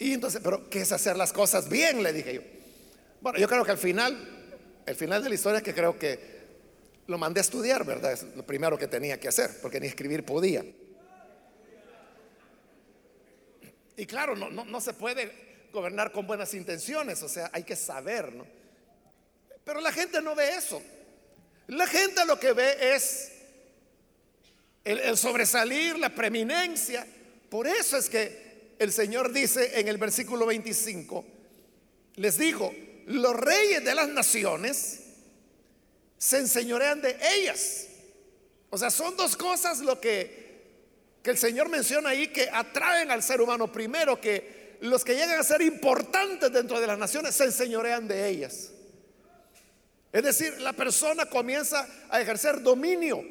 Y 0.00 0.12
entonces, 0.12 0.40
pero 0.42 0.68
¿qué 0.68 0.80
es 0.80 0.90
hacer 0.90 1.16
las 1.16 1.32
cosas 1.32 1.68
bien? 1.68 2.02
Le 2.02 2.12
dije 2.12 2.34
yo. 2.34 2.42
Bueno, 3.20 3.38
yo 3.38 3.48
creo 3.48 3.64
que 3.64 3.72
al 3.72 3.78
final, 3.78 4.16
el 4.86 4.94
final 4.94 5.22
de 5.22 5.28
la 5.28 5.34
historia 5.34 5.58
es 5.58 5.64
que 5.64 5.74
creo 5.74 5.98
que 5.98 6.38
lo 7.08 7.18
mandé 7.18 7.40
a 7.40 7.42
estudiar, 7.42 7.84
¿verdad? 7.84 8.12
Es 8.12 8.22
lo 8.36 8.44
primero 8.44 8.78
que 8.78 8.86
tenía 8.86 9.18
que 9.18 9.28
hacer, 9.28 9.60
porque 9.60 9.80
ni 9.80 9.86
escribir 9.86 10.24
podía. 10.24 10.64
Y 13.96 14.06
claro, 14.06 14.36
no, 14.36 14.50
no, 14.50 14.80
se 14.80 14.92
puede 14.92 15.68
gobernar 15.72 16.12
con 16.12 16.26
buenas 16.26 16.54
intenciones, 16.54 17.20
o 17.22 17.28
sea, 17.28 17.50
hay 17.52 17.64
que 17.64 17.74
saber, 17.74 18.32
¿no? 18.32 18.46
Pero 19.64 19.80
la 19.80 19.90
gente 19.90 20.22
no 20.22 20.36
ve 20.36 20.54
eso. 20.54 20.80
La 21.66 21.86
gente 21.86 22.24
lo 22.24 22.38
que 22.38 22.52
ve 22.52 22.94
es 22.94 23.32
el, 24.84 25.00
el, 25.00 25.16
sobresalir, 25.16 25.98
la 25.98 26.14
preeminencia. 26.14 27.06
Por 27.50 27.66
eso 27.66 27.96
es 27.96 28.08
que 28.08 28.76
el 28.78 28.92
Señor 28.92 29.32
dice 29.32 29.80
en 29.80 29.88
el 29.88 29.98
versículo 29.98 30.46
25, 30.46 31.24
les 32.16 32.38
dijo, 32.38 32.72
los 33.08 33.36
reyes 33.36 33.84
de 33.84 33.94
las 33.94 34.08
naciones 34.08 35.00
se 36.16 36.38
enseñorean 36.38 37.00
de 37.00 37.16
ellas. 37.36 37.86
O 38.70 38.78
sea, 38.78 38.90
son 38.90 39.16
dos 39.16 39.36
cosas 39.36 39.80
lo 39.80 40.00
que 40.00 40.48
que 41.22 41.30
el 41.30 41.38
Señor 41.38 41.68
menciona 41.68 42.10
ahí 42.10 42.28
que 42.28 42.48
atraen 42.50 43.10
al 43.10 43.22
ser 43.22 43.40
humano 43.40 43.70
primero, 43.70 44.20
que 44.20 44.78
los 44.80 45.04
que 45.04 45.14
llegan 45.14 45.38
a 45.38 45.42
ser 45.42 45.62
importantes 45.62 46.52
dentro 46.52 46.80
de 46.80 46.86
las 46.86 46.98
naciones 46.98 47.34
se 47.34 47.44
enseñorean 47.44 48.06
de 48.06 48.28
ellas. 48.28 48.70
Es 50.12 50.22
decir, 50.22 50.60
la 50.60 50.72
persona 50.72 51.26
comienza 51.26 51.86
a 52.08 52.20
ejercer 52.20 52.62
dominio 52.62 53.22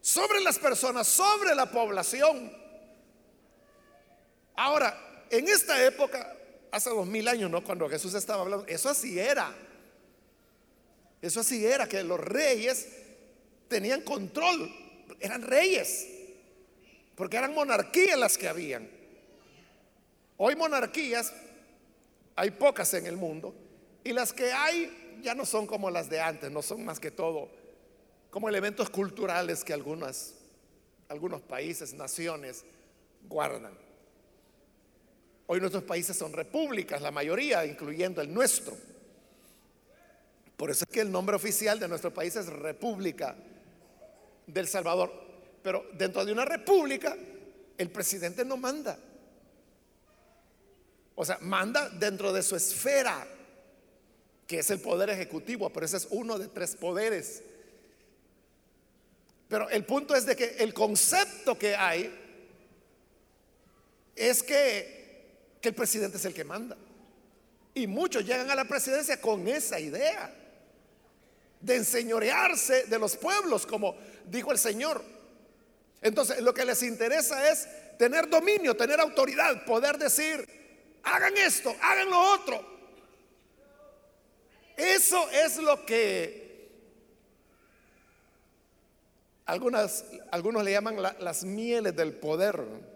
sobre 0.00 0.40
las 0.40 0.58
personas, 0.58 1.06
sobre 1.06 1.54
la 1.54 1.70
población. 1.70 2.52
Ahora, 4.56 5.26
en 5.30 5.48
esta 5.48 5.84
época, 5.84 6.36
hace 6.74 6.90
dos 6.90 7.06
mil 7.06 7.28
años, 7.28 7.50
¿no? 7.50 7.62
Cuando 7.62 7.88
Jesús 7.88 8.14
estaba 8.14 8.42
hablando, 8.42 8.66
eso 8.66 8.88
así 8.88 9.18
era. 9.18 9.54
Eso 11.22 11.40
así 11.40 11.64
era, 11.64 11.88
que 11.88 12.02
los 12.02 12.20
reyes 12.20 12.88
tenían 13.68 14.02
control, 14.02 14.70
eran 15.20 15.42
reyes 15.42 16.08
porque 17.14 17.36
eran 17.36 17.54
monarquías 17.54 18.18
las 18.18 18.36
que 18.36 18.48
habían. 18.48 18.90
Hoy 20.36 20.56
monarquías 20.56 21.32
hay 22.36 22.50
pocas 22.50 22.92
en 22.94 23.06
el 23.06 23.16
mundo 23.16 23.54
y 24.02 24.12
las 24.12 24.32
que 24.32 24.52
hay 24.52 25.20
ya 25.22 25.34
no 25.34 25.46
son 25.46 25.66
como 25.66 25.90
las 25.90 26.10
de 26.10 26.20
antes, 26.20 26.50
no 26.50 26.60
son 26.60 26.84
más 26.84 26.98
que 26.98 27.10
todo 27.10 27.48
como 28.30 28.48
elementos 28.48 28.90
culturales 28.90 29.62
que 29.62 29.72
algunas, 29.72 30.34
algunos 31.08 31.40
países, 31.40 31.94
naciones 31.94 32.64
guardan. 33.28 33.83
Hoy 35.46 35.60
nuestros 35.60 35.84
países 35.84 36.16
son 36.16 36.32
repúblicas, 36.32 37.02
la 37.02 37.10
mayoría, 37.10 37.64
incluyendo 37.66 38.22
el 38.22 38.32
nuestro. 38.32 38.76
Por 40.56 40.70
eso 40.70 40.84
es 40.84 40.90
que 40.90 41.00
el 41.00 41.10
nombre 41.10 41.36
oficial 41.36 41.78
de 41.78 41.88
nuestro 41.88 42.14
país 42.14 42.36
es 42.36 42.46
República 42.46 43.36
del 44.46 44.68
Salvador. 44.68 45.12
Pero 45.62 45.86
dentro 45.92 46.24
de 46.24 46.32
una 46.32 46.44
república, 46.44 47.16
el 47.76 47.90
presidente 47.90 48.44
no 48.44 48.56
manda. 48.56 48.98
O 51.16 51.24
sea, 51.24 51.38
manda 51.40 51.88
dentro 51.88 52.32
de 52.32 52.42
su 52.42 52.56
esfera, 52.56 53.26
que 54.46 54.58
es 54.58 54.70
el 54.70 54.80
poder 54.80 55.10
ejecutivo, 55.10 55.70
pero 55.70 55.86
ese 55.86 55.96
es 55.96 56.08
uno 56.10 56.38
de 56.38 56.48
tres 56.48 56.74
poderes. 56.76 57.42
Pero 59.48 59.68
el 59.70 59.84
punto 59.84 60.14
es 60.14 60.26
de 60.26 60.34
que 60.34 60.56
el 60.58 60.74
concepto 60.74 61.58
que 61.58 61.76
hay 61.76 62.12
es 64.16 64.42
que, 64.42 64.93
que 65.64 65.70
el 65.70 65.74
presidente 65.74 66.18
es 66.18 66.24
el 66.26 66.34
que 66.34 66.44
manda. 66.44 66.76
Y 67.72 67.86
muchos 67.86 68.22
llegan 68.22 68.50
a 68.50 68.54
la 68.54 68.66
presidencia 68.66 69.18
con 69.18 69.48
esa 69.48 69.80
idea 69.80 70.30
de 71.58 71.76
enseñorearse 71.76 72.84
de 72.84 72.98
los 72.98 73.16
pueblos, 73.16 73.64
como 73.64 73.96
dijo 74.26 74.52
el 74.52 74.58
Señor. 74.58 75.02
Entonces, 76.02 76.42
lo 76.42 76.52
que 76.52 76.66
les 76.66 76.82
interesa 76.82 77.50
es 77.50 77.66
tener 77.96 78.28
dominio, 78.28 78.76
tener 78.76 79.00
autoridad, 79.00 79.64
poder 79.64 79.96
decir, 79.96 80.46
hagan 81.02 81.34
esto, 81.38 81.74
hagan 81.80 82.10
lo 82.10 82.34
otro. 82.34 82.62
Eso 84.76 85.30
es 85.30 85.56
lo 85.56 85.86
que 85.86 86.68
algunos 89.46 90.62
le 90.62 90.72
llaman 90.72 91.00
las 91.00 91.42
mieles 91.42 91.96
del 91.96 92.12
poder. 92.12 92.93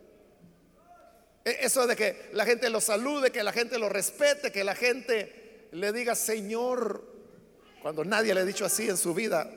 E, 1.49 1.65
eso 1.65 1.87
de 1.87 1.97
que 1.97 2.29
la 2.33 2.45
gente 2.45 2.69
lo 2.69 2.81
salude, 2.81 3.31
que 3.31 3.43
la 3.43 3.53
gente 3.53 3.79
lo 3.79 3.89
respete, 3.89 4.53
que 4.53 4.65
la 4.65 4.75
gente 4.75 5.69
le 5.73 5.93
diga 5.93 6.15
Señor, 6.15 7.03
cuando 7.81 8.05
nadie 8.05 8.35
le 8.35 8.41
ha 8.41 8.45
dicho 8.45 8.65
así 8.65 8.89
en 8.89 8.97
su 8.97 9.15
vida 9.15 9.51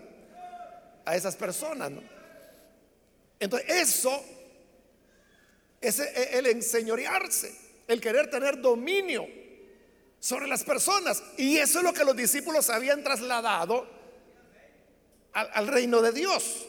a 1.04 1.16
esas 1.16 1.36
personas. 1.36 1.92
Entonces, 3.40 3.70
eso 3.70 4.24
es 5.82 6.00
el 6.00 6.46
enseñorearse, 6.46 7.54
el 7.88 8.00
querer 8.00 8.30
tener 8.30 8.62
dominio 8.62 9.28
sobre 10.20 10.48
las 10.48 10.64
personas. 10.64 11.22
Y 11.38 11.58
eso 11.58 11.80
es 11.80 11.84
lo 11.84 11.94
que 11.94 12.06
los 12.06 12.16
discípulos 12.16 12.70
habían 12.70 13.04
trasladado 13.04 13.88
al 15.34 15.68
reino 15.68 16.02
de 16.02 16.12
Dios 16.12 16.68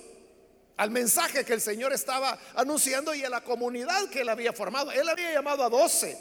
al 0.82 0.90
mensaje 0.90 1.44
que 1.44 1.52
el 1.52 1.60
Señor 1.60 1.92
estaba 1.92 2.36
anunciando 2.56 3.14
y 3.14 3.22
a 3.22 3.30
la 3.30 3.44
comunidad 3.44 4.08
que 4.08 4.22
él 4.22 4.28
había 4.28 4.52
formado. 4.52 4.90
Él 4.90 5.08
había 5.08 5.32
llamado 5.32 5.62
a 5.62 5.68
doce, 5.68 6.18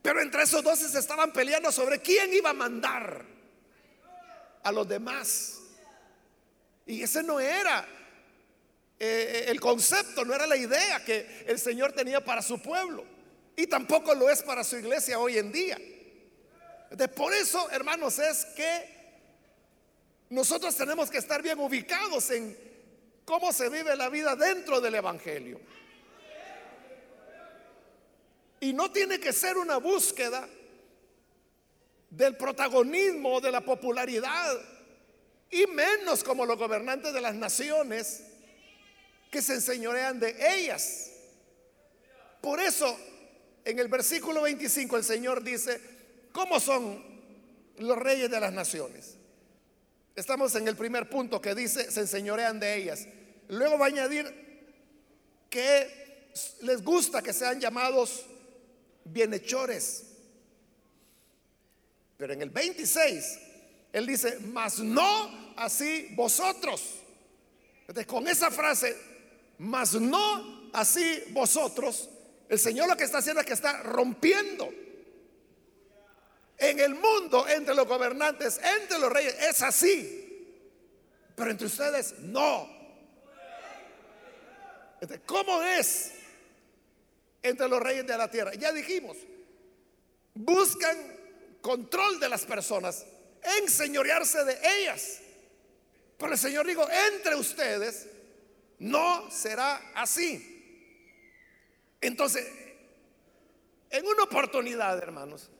pero 0.00 0.22
entre 0.22 0.44
esos 0.44 0.62
doce 0.62 0.88
se 0.88 1.00
estaban 1.00 1.32
peleando 1.32 1.72
sobre 1.72 2.00
quién 2.00 2.32
iba 2.32 2.50
a 2.50 2.52
mandar 2.52 3.26
a 4.62 4.70
los 4.70 4.86
demás. 4.86 5.58
Y 6.86 7.02
ese 7.02 7.24
no 7.24 7.40
era 7.40 7.84
eh, 9.00 9.46
el 9.48 9.58
concepto, 9.58 10.24
no 10.24 10.32
era 10.32 10.46
la 10.46 10.56
idea 10.56 11.04
que 11.04 11.44
el 11.48 11.58
Señor 11.58 11.90
tenía 11.90 12.24
para 12.24 12.40
su 12.40 12.62
pueblo. 12.62 13.04
Y 13.56 13.66
tampoco 13.66 14.14
lo 14.14 14.30
es 14.30 14.42
para 14.42 14.62
su 14.62 14.76
iglesia 14.76 15.18
hoy 15.18 15.38
en 15.38 15.50
día. 15.50 15.76
De 16.92 17.08
por 17.08 17.34
eso, 17.34 17.68
hermanos, 17.72 18.16
es 18.20 18.44
que 18.54 18.94
nosotros 20.30 20.76
tenemos 20.76 21.10
que 21.10 21.18
estar 21.18 21.42
bien 21.42 21.58
ubicados 21.58 22.30
en 22.30 22.73
cómo 23.24 23.52
se 23.52 23.68
vive 23.68 23.96
la 23.96 24.08
vida 24.08 24.36
dentro 24.36 24.80
del 24.80 24.94
Evangelio. 24.96 25.60
Y 28.60 28.72
no 28.72 28.90
tiene 28.90 29.20
que 29.20 29.32
ser 29.32 29.56
una 29.56 29.76
búsqueda 29.76 30.48
del 32.10 32.36
protagonismo, 32.36 33.40
de 33.40 33.50
la 33.50 33.60
popularidad, 33.60 34.58
y 35.50 35.66
menos 35.66 36.24
como 36.24 36.46
los 36.46 36.58
gobernantes 36.58 37.12
de 37.12 37.20
las 37.20 37.34
naciones 37.34 38.22
que 39.30 39.42
se 39.42 39.54
enseñorean 39.54 40.18
de 40.18 40.34
ellas. 40.56 41.10
Por 42.40 42.60
eso, 42.60 42.96
en 43.64 43.78
el 43.78 43.88
versículo 43.88 44.42
25 44.42 44.96
el 44.96 45.04
Señor 45.04 45.42
dice, 45.42 45.80
¿cómo 46.32 46.60
son 46.60 47.02
los 47.78 47.98
reyes 47.98 48.30
de 48.30 48.40
las 48.40 48.52
naciones? 48.52 49.16
Estamos 50.14 50.54
en 50.54 50.68
el 50.68 50.76
primer 50.76 51.08
punto 51.10 51.40
que 51.40 51.54
dice, 51.54 51.90
se 51.90 52.00
enseñorean 52.00 52.60
de 52.60 52.76
ellas. 52.76 53.06
Luego 53.48 53.78
va 53.78 53.86
a 53.86 53.88
añadir 53.88 54.32
que 55.50 56.32
les 56.62 56.82
gusta 56.82 57.20
que 57.20 57.32
sean 57.32 57.60
llamados 57.60 58.24
bienhechores. 59.04 60.04
Pero 62.16 62.32
en 62.32 62.42
el 62.42 62.50
26, 62.50 63.38
él 63.92 64.06
dice, 64.06 64.38
mas 64.52 64.78
no 64.78 65.54
así 65.56 66.08
vosotros. 66.14 67.00
Entonces, 67.80 68.06
con 68.06 68.28
esa 68.28 68.52
frase, 68.52 68.96
mas 69.58 69.94
no 69.94 70.70
así 70.72 71.24
vosotros, 71.30 72.08
el 72.48 72.58
Señor 72.58 72.88
lo 72.88 72.96
que 72.96 73.04
está 73.04 73.18
haciendo 73.18 73.40
es 73.40 73.46
que 73.46 73.52
está 73.52 73.82
rompiendo 73.82 74.70
en 76.70 76.80
el 76.80 76.94
mundo, 76.94 77.46
entre 77.48 77.74
los 77.74 77.86
gobernantes, 77.86 78.58
entre 78.58 78.98
los 78.98 79.12
reyes, 79.12 79.34
es 79.40 79.62
así. 79.62 80.20
Pero 81.34 81.50
entre 81.50 81.66
ustedes, 81.66 82.18
no. 82.20 82.68
¿Cómo 85.26 85.62
es 85.62 86.12
entre 87.42 87.68
los 87.68 87.80
reyes 87.80 88.06
de 88.06 88.16
la 88.16 88.30
tierra? 88.30 88.54
Ya 88.54 88.72
dijimos, 88.72 89.16
buscan 90.34 90.96
control 91.60 92.20
de 92.20 92.28
las 92.28 92.44
personas, 92.44 93.04
enseñorearse 93.60 94.44
de 94.44 94.58
ellas. 94.80 95.20
Pero 96.16 96.32
el 96.32 96.38
Señor 96.38 96.66
dijo, 96.66 96.86
entre 96.90 97.34
ustedes 97.34 98.06
no 98.78 99.30
será 99.30 99.92
así. 99.94 100.50
Entonces, 102.00 102.46
en 103.90 104.06
una 104.06 104.24
oportunidad, 104.24 104.98
hermanos, 104.98 105.50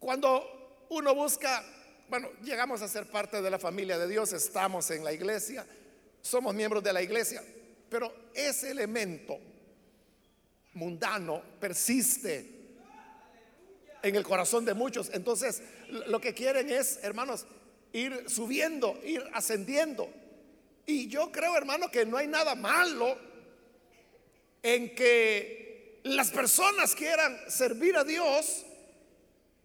cuando 0.00 0.86
uno 0.88 1.14
busca, 1.14 1.62
bueno, 2.08 2.30
llegamos 2.42 2.82
a 2.82 2.88
ser 2.88 3.06
parte 3.06 3.40
de 3.40 3.50
la 3.50 3.58
familia 3.58 3.98
de 3.98 4.08
Dios, 4.08 4.32
estamos 4.32 4.90
en 4.90 5.04
la 5.04 5.12
iglesia, 5.12 5.64
somos 6.22 6.54
miembros 6.54 6.82
de 6.82 6.92
la 6.92 7.02
iglesia, 7.02 7.44
pero 7.88 8.12
ese 8.34 8.70
elemento 8.70 9.38
mundano 10.72 11.42
persiste 11.60 12.58
en 14.02 14.16
el 14.16 14.24
corazón 14.24 14.64
de 14.64 14.72
muchos. 14.72 15.10
Entonces, 15.12 15.62
lo 16.06 16.20
que 16.20 16.32
quieren 16.32 16.70
es, 16.70 16.98
hermanos, 17.02 17.46
ir 17.92 18.24
subiendo, 18.28 18.98
ir 19.04 19.22
ascendiendo. 19.34 20.10
Y 20.86 21.08
yo 21.08 21.30
creo, 21.30 21.56
hermano, 21.56 21.90
que 21.90 22.06
no 22.06 22.16
hay 22.16 22.26
nada 22.26 22.54
malo 22.54 23.18
en 24.62 24.94
que 24.94 26.00
las 26.04 26.30
personas 26.30 26.94
quieran 26.94 27.38
servir 27.48 27.96
a 27.96 28.04
Dios 28.04 28.64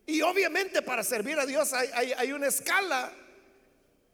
y 0.07 0.21
obviamente 0.21 0.81
para 0.81 1.03
servir 1.03 1.39
a 1.39 1.45
Dios 1.45 1.73
hay, 1.73 2.31
una 2.31 2.47
escala 2.47 3.11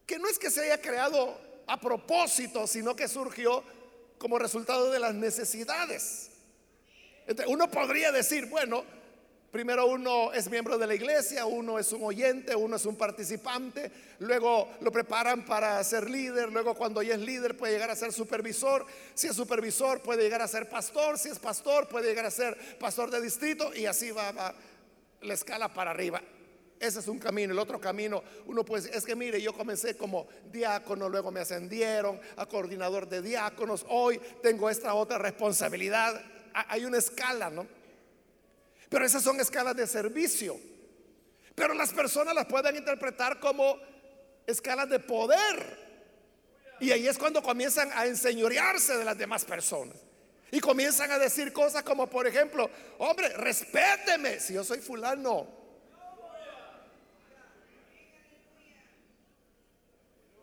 que 0.06 0.17
no 0.17 0.27
es 0.27 0.39
que 0.39 0.49
se 0.49 0.63
haya 0.63 0.82
creado 0.82 1.39
a 1.67 1.80
propósito, 1.80 2.65
sino 2.65 2.95
que 2.95 3.08
surgió 3.08 3.63
como 4.17 4.39
resultado 4.39 4.91
de 4.91 4.99
las 4.99 5.13
necesidades. 5.13 6.30
uno 7.47 7.69
podría 7.69 8.12
decir, 8.12 8.45
bueno, 8.45 8.86
primero 9.51 9.86
uno 9.88 10.32
es 10.32 10.49
miembro 10.49 10.77
de 10.77 10.88
la 10.88 10.95
iglesia, 10.95 11.45
uno 11.45 11.77
es 11.77 11.91
un 11.91 12.04
oyente, 12.04 12.56
uno 12.56 12.77
es 12.77 12.86
un 12.86 12.95
participante, 12.95 13.91
luego 14.19 14.69
lo 14.80 14.91
preparan 14.91 15.45
para 15.45 15.84
ser 15.84 16.10
líder, 16.10 16.51
luego 16.51 16.73
cuando 16.73 17.01
ya 17.01 17.15
es 17.15 17.19
líder 17.19 17.58
puede 17.58 17.73
llegar 17.73 17.89
a 17.89 17.95
ser 17.97 18.13
supervisor, 18.13 18.86
si 19.13 19.27
es 19.27 19.36
supervisor 19.36 20.01
puede 20.01 20.23
llegar 20.23 20.41
a 20.41 20.47
ser 20.47 20.69
pastor, 20.69 21.19
si 21.19 21.30
es 21.30 21.39
pastor 21.39 21.89
puede 21.89 22.08
llegar 22.08 22.25
a 22.25 22.32
ser 22.32 22.58
pastor 22.80 23.12
de 23.12 23.21
distrito 23.21 23.73
y 23.75 23.86
así 23.86 24.12
va, 24.12 24.32
va 24.32 24.56
la 25.21 25.34
escala 25.34 25.73
para 25.73 25.91
arriba. 25.91 26.21
Ese 26.79 26.99
es 26.99 27.07
un 27.07 27.19
camino. 27.19 27.53
El 27.53 27.60
otro 27.60 27.79
camino, 27.79 28.23
uno 28.47 28.65
puede 28.65 28.84
decir, 28.84 28.97
es 28.97 29.05
que 29.05 29.15
mire, 29.15 29.39
yo 29.39 29.53
comencé 29.53 29.95
como 29.95 30.27
diácono, 30.51 31.07
luego 31.10 31.31
me 31.31 31.39
ascendieron 31.39 32.19
a 32.38 32.47
coordinador 32.47 33.07
de 33.07 33.21
diáconos, 33.21 33.86
hoy 33.88 34.19
tengo 34.41 34.69
esta 34.69 34.95
otra 34.95 35.19
responsabilidad. 35.19 36.19
Hay 36.53 36.86
una 36.86 36.97
escala, 36.97 37.51
¿no? 37.51 37.67
Pero 38.89 39.05
esas 39.05 39.23
son 39.23 39.39
escalas 39.39 39.75
de 39.75 39.86
servicio. 39.86 40.57
Pero 41.53 41.75
las 41.75 41.93
personas 41.93 42.34
las 42.34 42.47
pueden 42.47 42.75
interpretar 42.75 43.39
como 43.39 43.77
escalas 44.47 44.89
de 44.89 44.99
poder. 44.99 45.79
Y 46.79 46.91
ahí 46.91 47.07
es 47.07 47.17
cuando 47.19 47.43
comienzan 47.43 47.91
a 47.93 48.07
enseñorearse 48.07 48.97
de 48.97 49.05
las 49.05 49.17
demás 49.17 49.45
personas. 49.45 49.95
Y 50.51 50.59
comienzan 50.59 51.09
a 51.11 51.17
decir 51.17 51.53
cosas 51.53 51.81
como, 51.83 52.07
por 52.07 52.27
ejemplo, 52.27 52.69
hombre, 52.97 53.29
respéteme 53.29 54.39
si 54.39 54.53
yo 54.53 54.63
soy 54.65 54.79
fulano. 54.79 55.47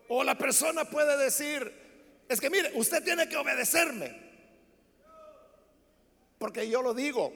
O 0.07 0.23
la 0.23 0.35
persona 0.35 0.85
puede 0.85 1.15
decir, 1.17 1.71
es 2.27 2.41
que 2.41 2.49
mire, 2.49 2.71
usted 2.73 3.03
tiene 3.03 3.29
que 3.29 3.37
obedecerme. 3.37 4.29
Porque 6.39 6.67
yo 6.67 6.81
lo 6.81 6.95
digo, 6.95 7.31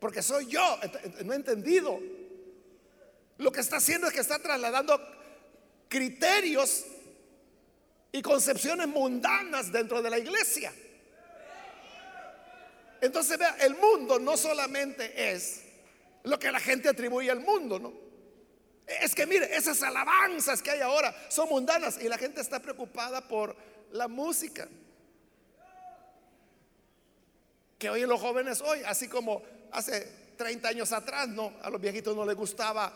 porque 0.00 0.22
soy 0.22 0.46
yo. 0.46 0.78
No 1.24 1.34
he 1.34 1.36
entendido. 1.36 2.00
Lo 3.36 3.52
que 3.52 3.60
está 3.60 3.76
haciendo 3.76 4.06
es 4.06 4.14
que 4.14 4.20
está 4.20 4.38
trasladando 4.38 4.98
criterios 5.88 6.86
y 8.12 8.22
concepciones 8.22 8.88
mundanas 8.88 9.70
dentro 9.70 10.00
de 10.00 10.08
la 10.08 10.18
iglesia. 10.18 10.72
Entonces, 13.02 13.36
vea, 13.36 13.56
el 13.60 13.74
mundo 13.74 14.20
no 14.20 14.36
solamente 14.36 15.32
es 15.32 15.62
lo 16.22 16.38
que 16.38 16.52
la 16.52 16.60
gente 16.60 16.88
atribuye 16.88 17.32
al 17.32 17.40
mundo, 17.40 17.80
¿no? 17.80 17.92
Es 18.86 19.12
que 19.12 19.26
mire, 19.26 19.56
esas 19.56 19.82
alabanzas 19.82 20.62
que 20.62 20.70
hay 20.70 20.80
ahora 20.82 21.12
son 21.28 21.48
mundanas 21.48 21.98
y 22.00 22.08
la 22.08 22.16
gente 22.16 22.40
está 22.40 22.60
preocupada 22.60 23.26
por 23.26 23.56
la 23.90 24.06
música. 24.06 24.68
Que 27.76 27.90
hoy 27.90 28.02
los 28.02 28.20
jóvenes 28.20 28.60
hoy, 28.60 28.82
así 28.86 29.08
como 29.08 29.42
hace 29.72 30.34
30 30.36 30.68
años 30.68 30.92
atrás, 30.92 31.26
no, 31.26 31.54
a 31.60 31.70
los 31.70 31.80
viejitos 31.80 32.14
no 32.14 32.24
les 32.24 32.36
gustaba 32.36 32.92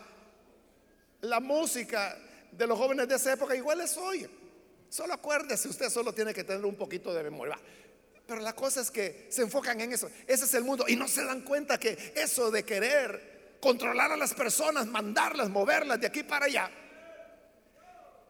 la 1.22 1.40
música 1.40 2.16
de 2.52 2.64
los 2.64 2.78
jóvenes 2.78 3.08
de 3.08 3.16
esa 3.16 3.32
época, 3.32 3.56
igual 3.56 3.80
es 3.80 3.96
hoy. 3.96 4.24
Solo 4.88 5.14
acuérdese, 5.14 5.68
usted 5.68 5.90
solo 5.90 6.12
tiene 6.12 6.32
que 6.32 6.44
tener 6.44 6.64
un 6.64 6.76
poquito 6.76 7.12
de 7.12 7.24
memoria. 7.24 7.58
Pero 8.26 8.40
la 8.40 8.54
cosa 8.54 8.80
es 8.80 8.90
que 8.90 9.28
se 9.30 9.42
enfocan 9.42 9.80
en 9.80 9.92
eso. 9.92 10.10
Ese 10.26 10.44
es 10.44 10.54
el 10.54 10.64
mundo. 10.64 10.84
Y 10.88 10.96
no 10.96 11.06
se 11.06 11.24
dan 11.24 11.42
cuenta 11.42 11.78
que 11.78 12.12
eso 12.16 12.50
de 12.50 12.64
querer 12.64 13.56
controlar 13.60 14.12
a 14.12 14.16
las 14.16 14.34
personas, 14.34 14.86
mandarlas, 14.86 15.48
moverlas 15.48 16.00
de 16.00 16.08
aquí 16.08 16.22
para 16.22 16.46
allá, 16.46 16.70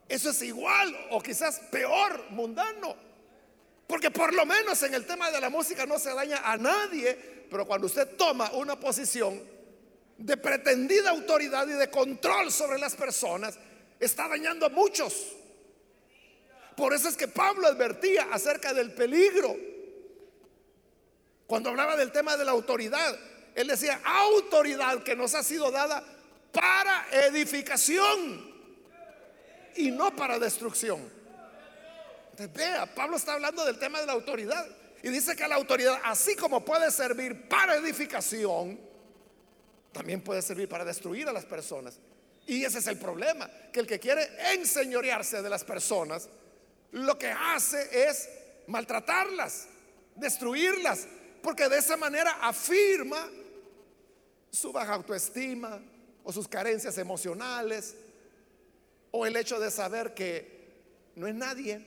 eso 0.08 0.30
es 0.30 0.42
igual 0.42 0.94
o 1.10 1.20
quizás 1.20 1.60
peor 1.70 2.30
mundano. 2.30 2.94
Porque 3.86 4.10
por 4.10 4.34
lo 4.34 4.44
menos 4.44 4.82
en 4.82 4.94
el 4.94 5.06
tema 5.06 5.30
de 5.30 5.40
la 5.40 5.48
música 5.48 5.86
no 5.86 5.98
se 5.98 6.12
daña 6.12 6.42
a 6.44 6.56
nadie. 6.56 7.46
Pero 7.50 7.66
cuando 7.66 7.86
usted 7.86 8.16
toma 8.16 8.50
una 8.52 8.78
posición 8.78 9.40
de 10.18 10.36
pretendida 10.36 11.10
autoridad 11.10 11.66
y 11.68 11.72
de 11.72 11.90
control 11.90 12.52
sobre 12.52 12.78
las 12.78 12.94
personas, 12.94 13.58
está 13.98 14.28
dañando 14.28 14.66
a 14.66 14.68
muchos. 14.68 15.32
Por 16.76 16.92
eso 16.92 17.08
es 17.08 17.16
que 17.16 17.28
Pablo 17.28 17.66
advertía 17.66 18.28
acerca 18.30 18.74
del 18.74 18.92
peligro 18.92 19.56
cuando 21.46 21.70
hablaba 21.70 21.96
del 21.96 22.12
tema 22.12 22.36
de 22.36 22.44
la 22.44 22.52
autoridad, 22.52 23.16
Él 23.54 23.68
decía, 23.68 24.00
autoridad 24.04 25.02
que 25.02 25.14
nos 25.14 25.34
ha 25.34 25.42
sido 25.42 25.70
dada 25.70 26.02
para 26.52 27.06
edificación 27.12 28.54
y 29.76 29.90
no 29.90 30.14
para 30.16 30.38
destrucción. 30.38 31.00
Entonces, 32.30 32.54
vea, 32.54 32.86
Pablo 32.94 33.16
está 33.16 33.34
hablando 33.34 33.64
del 33.64 33.78
tema 33.78 34.00
de 34.00 34.06
la 34.06 34.12
autoridad 34.12 34.66
y 35.02 35.08
dice 35.08 35.36
que 35.36 35.46
la 35.46 35.54
autoridad, 35.54 36.00
así 36.04 36.34
como 36.36 36.64
puede 36.64 36.90
servir 36.90 37.48
para 37.48 37.76
edificación, 37.76 38.78
también 39.92 40.20
puede 40.20 40.42
servir 40.42 40.68
para 40.68 40.84
destruir 40.84 41.28
a 41.28 41.32
las 41.32 41.44
personas. 41.44 41.98
Y 42.46 42.64
ese 42.64 42.78
es 42.78 42.86
el 42.86 42.98
problema, 42.98 43.50
que 43.72 43.80
el 43.80 43.86
que 43.86 43.98
quiere 43.98 44.28
enseñorearse 44.52 45.42
de 45.42 45.48
las 45.48 45.64
personas, 45.64 46.28
lo 46.92 47.18
que 47.18 47.28
hace 47.28 48.08
es 48.08 48.28
maltratarlas, 48.66 49.68
destruirlas, 50.14 51.06
porque 51.46 51.68
de 51.68 51.78
esa 51.78 51.96
manera 51.96 52.38
afirma 52.42 53.30
su 54.50 54.72
baja 54.72 54.94
autoestima 54.94 55.80
o 56.24 56.32
sus 56.32 56.48
carencias 56.48 56.98
emocionales 56.98 57.94
o 59.12 59.24
el 59.24 59.36
hecho 59.36 59.60
de 59.60 59.70
saber 59.70 60.12
que 60.12 61.12
no 61.14 61.28
es 61.28 61.36
nadie. 61.36 61.86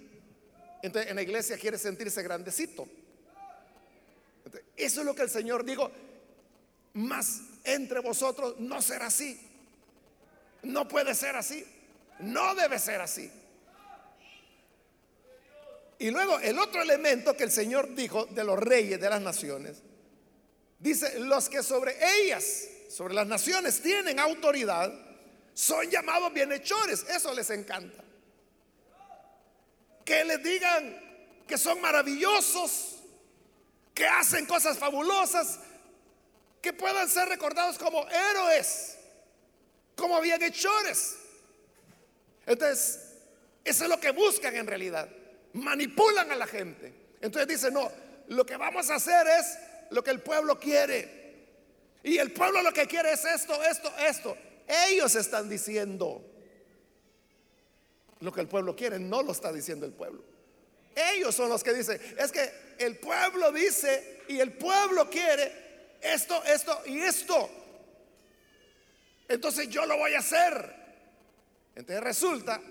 Entonces 0.82 1.12
en 1.12 1.17
la 1.17 1.24
iglesia 1.24 1.58
quiere 1.58 1.78
sentirse 1.78 2.24
grandecito. 2.24 2.88
eso 4.78 5.02
es 5.02 5.06
lo 5.06 5.13
que 5.13 5.24
el 5.24 5.30
Señor 5.30 5.65
dijo, 5.65 5.91
más 6.93 7.41
entre 7.65 8.00
vosotros 8.00 8.56
no 8.60 8.82
será 8.82 9.08
así. 9.08 9.45
No 10.63 10.88
puede 10.88 11.13
ser 11.13 11.36
así. 11.36 11.65
No 12.19 12.56
debe 12.56 12.80
ser 12.80 13.02
así. 13.02 13.30
Y 15.99 16.12
luego 16.12 16.39
el 16.39 16.57
otro 16.57 16.81
elemento 16.81 17.35
que 17.35 17.43
el 17.43 17.51
Señor 17.51 17.93
dijo 17.93 18.25
de 18.27 18.45
los 18.45 18.57
reyes 18.57 19.01
de 19.01 19.09
las 19.09 19.21
naciones, 19.21 19.83
dice, 20.79 21.19
los 21.19 21.49
que 21.49 21.62
sobre 21.62 21.97
ellas, 22.21 22.67
sobre 22.89 23.13
las 23.13 23.27
naciones 23.27 23.81
tienen 23.81 24.17
autoridad, 24.17 24.93
son 25.53 25.89
llamados 25.89 26.33
bienhechores. 26.33 27.05
Eso 27.09 27.33
les 27.33 27.49
encanta. 27.49 28.01
Que 30.05 30.23
les 30.23 30.41
digan 30.41 31.43
que 31.45 31.57
son 31.57 31.81
maravillosos, 31.81 32.99
que 33.93 34.07
hacen 34.07 34.45
cosas 34.45 34.77
fabulosas, 34.77 35.59
que 36.62 36.71
puedan 36.71 37.09
ser 37.09 37.27
recordados 37.27 37.77
como 37.77 38.07
héroes, 38.07 38.97
como 39.97 40.21
bienhechores. 40.21 41.17
Entonces, 42.45 43.01
eso 43.65 43.83
es 43.83 43.89
lo 43.89 43.99
que 43.99 44.12
buscan 44.12 44.55
en 44.55 44.65
realidad 44.65 45.09
manipulan 45.53 46.31
a 46.31 46.35
la 46.35 46.47
gente. 46.47 46.93
Entonces 47.21 47.47
dice, 47.47 47.71
no, 47.71 47.91
lo 48.27 48.45
que 48.45 48.57
vamos 48.57 48.89
a 48.89 48.95
hacer 48.95 49.27
es 49.27 49.57
lo 49.91 50.03
que 50.03 50.12
el 50.12 50.21
pueblo 50.21 50.59
quiere. 50.59 51.19
Y 52.03 52.17
el 52.17 52.31
pueblo 52.31 52.62
lo 52.62 52.71
que 52.71 52.88
quiere 52.88 53.12
es 53.12 53.25
esto, 53.25 53.62
esto, 53.63 53.91
esto. 53.97 54.38
Ellos 54.67 55.15
están 55.15 55.49
diciendo 55.49 56.23
lo 58.19 58.31
que 58.31 58.41
el 58.41 58.47
pueblo 58.47 58.75
quiere, 58.75 58.99
no 58.99 59.23
lo 59.23 59.31
está 59.31 59.51
diciendo 59.51 59.85
el 59.85 59.93
pueblo. 59.93 60.23
Ellos 60.95 61.33
son 61.33 61.49
los 61.49 61.63
que 61.63 61.73
dicen, 61.73 61.99
es 62.17 62.31
que 62.31 62.51
el 62.77 62.97
pueblo 62.97 63.51
dice 63.51 64.21
y 64.27 64.39
el 64.39 64.53
pueblo 64.53 65.09
quiere 65.09 65.51
esto, 66.01 66.43
esto 66.45 66.81
y 66.85 66.99
esto. 66.99 67.49
Entonces 69.27 69.69
yo 69.69 69.85
lo 69.85 69.97
voy 69.97 70.13
a 70.13 70.19
hacer. 70.19 70.75
Entonces 71.75 72.03
resulta, 72.03 72.62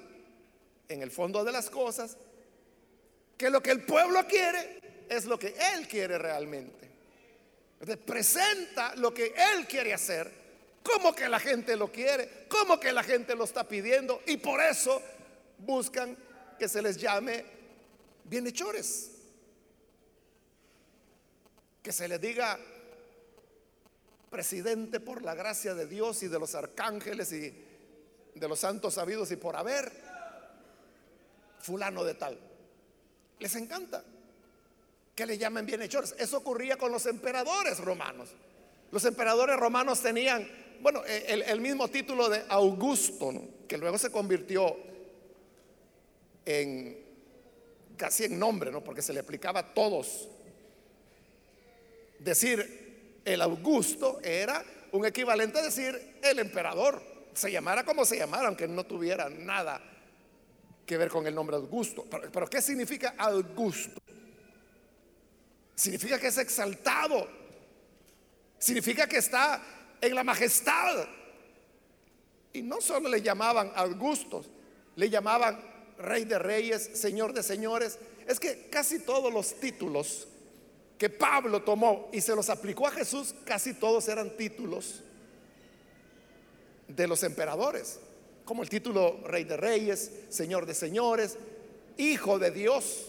en 0.88 1.02
el 1.02 1.10
fondo 1.10 1.44
de 1.44 1.52
las 1.52 1.70
cosas, 1.70 2.16
que 3.38 3.48
lo 3.48 3.62
que 3.62 3.70
el 3.70 3.85
pueblo 3.85 4.27
quiere 4.27 5.07
es 5.09 5.24
lo 5.24 5.38
que 5.38 5.55
él 5.74 5.87
quiere 5.87 6.18
realmente. 6.18 6.90
Presenta 8.05 8.96
lo 8.96 9.14
que 9.14 9.27
él 9.27 9.66
quiere 9.68 9.94
hacer, 9.94 10.31
como 10.83 11.14
que 11.14 11.29
la 11.29 11.38
gente 11.38 11.77
lo 11.77 11.92
quiere, 11.92 12.46
como 12.48 12.81
que 12.81 12.92
la 12.92 13.05
gente 13.05 13.37
lo 13.37 13.44
está 13.44 13.66
pidiendo 13.66 14.20
y 14.27 14.38
por 14.38 14.61
eso 14.61 15.01
buscan 15.59 16.16
que 16.59 16.68
se 16.68 16.83
les 16.83 16.96
llame 16.96 17.44
bienhechores. 18.24 19.12
Que 21.81 21.92
se 21.92 22.09
les 22.09 22.20
diga 22.20 22.59
presidente 24.31 24.98
por 24.98 25.22
la 25.22 25.37
gracia 25.37 25.74
de 25.74 25.87
Dios 25.87 26.24
y 26.24 26.29
de 26.29 26.40
los 26.40 26.57
arcángeles 26.57 27.33
y 27.33 27.55
de 28.35 28.48
los 28.48 28.59
santos 28.59 28.94
sabidos 28.94 29.31
y 29.31 29.37
por 29.37 29.55
haber 29.55 29.92
fulano 31.61 32.03
de 32.03 32.14
tal. 32.14 32.47
Les 33.38 33.55
encanta 33.55 34.03
que 35.14 35.27
le 35.27 35.38
llamen 35.38 35.66
bienhechores. 35.66 36.14
Eso 36.18 36.38
ocurría 36.38 36.77
con 36.77 36.92
los 36.92 37.07
emperadores 37.07 37.79
romanos. 37.79 38.31
Los 38.90 39.05
emperadores 39.05 39.57
romanos 39.57 40.01
tenían, 40.01 40.48
bueno, 40.81 41.05
e, 41.05 41.44
el, 41.46 41.61
mismo 41.61 41.88
título 41.88 42.29
de 42.29 42.44
Augusto, 42.48 43.33
que 43.68 43.77
luego 43.77 43.98
se 43.98 44.11
convirtió 44.11 44.77
en 46.46 47.05
casi 47.96 48.24
en 48.24 48.38
nombre, 48.38 48.70
¿no? 48.70 48.83
porque 48.83 49.03
se 49.03 49.12
le 49.12 49.20
aplicaba 49.20 49.61
a 49.61 49.74
todos. 49.74 50.29
Decir 52.20 53.20
el 53.24 53.42
Augusto 53.42 54.20
era 54.22 54.64
un 54.92 55.05
equivalente 55.05 55.59
a 55.59 55.62
decir 55.62 56.18
el 56.22 56.38
emperador, 56.38 57.03
se 57.35 57.53
llamara 57.53 57.85
como 57.85 58.05
se 58.05 58.16
llamara, 58.16 58.48
aunque 58.48 58.66
no 58.66 58.85
tuviera 58.85 59.29
nada 59.29 59.81
que 60.88 60.96
ver 60.96 61.11
con 61.11 61.27
el 61.27 61.35
nombre 61.35 61.55
Augusto. 61.55 62.07
Pero, 62.33 62.48
¿qué 62.48 62.62
significa 62.62 63.14
Augusto? 63.18 64.01
Significa 65.74 66.18
que 66.18 66.29
es 66.29 66.38
exaltado. 66.38 67.29
Significa 68.59 69.07
que 69.07 69.18
está 69.18 69.62
en 70.01 70.14
la 70.14 70.24
majestad. 70.24 71.07
Y 72.55 72.62
no 72.62 72.81
solo 72.81 73.11
le 73.11 73.20
llamaban 73.20 73.70
Augusto, 73.77 74.42
le 74.96 75.11
llamaban 75.11 75.61
Rey 75.98 76.24
de 76.24 76.38
Reyes, 76.38 76.90
Señor 76.94 77.35
de 77.35 77.42
Señores. 77.42 77.98
Es 78.27 78.40
que 78.40 78.70
casi 78.70 79.01
todos 79.01 79.31
los 79.31 79.61
títulos 79.61 80.27
que 80.96 81.11
Pablo 81.11 81.62
tomó 81.62 82.09
y 82.14 82.22
se 82.22 82.35
los 82.35 82.48
aplicó 82.48 82.87
a 82.87 82.92
Jesús, 82.92 83.35
casi 83.44 83.74
todos 83.74 84.09
eran 84.09 84.35
títulos 84.38 85.05
de 86.88 87.07
los 87.07 87.22
emperadores 87.22 88.01
como 88.48 88.62
el 88.62 88.70
título 88.70 89.20
Rey 89.26 89.44
de 89.44 89.58
Reyes, 89.58 90.11
Señor 90.30 90.64
de 90.64 90.72
Señores, 90.72 91.37
Hijo 91.98 92.38
de 92.38 92.50
Dios. 92.50 93.08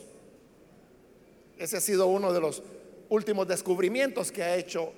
Ese 1.57 1.77
ha 1.77 1.79
sido 1.79 2.07
uno 2.07 2.33
de 2.33 2.41
los 2.41 2.61
últimos 3.07 3.47
descubrimientos 3.47 4.33
que 4.33 4.43
ha 4.43 4.57
hecho 4.57 4.91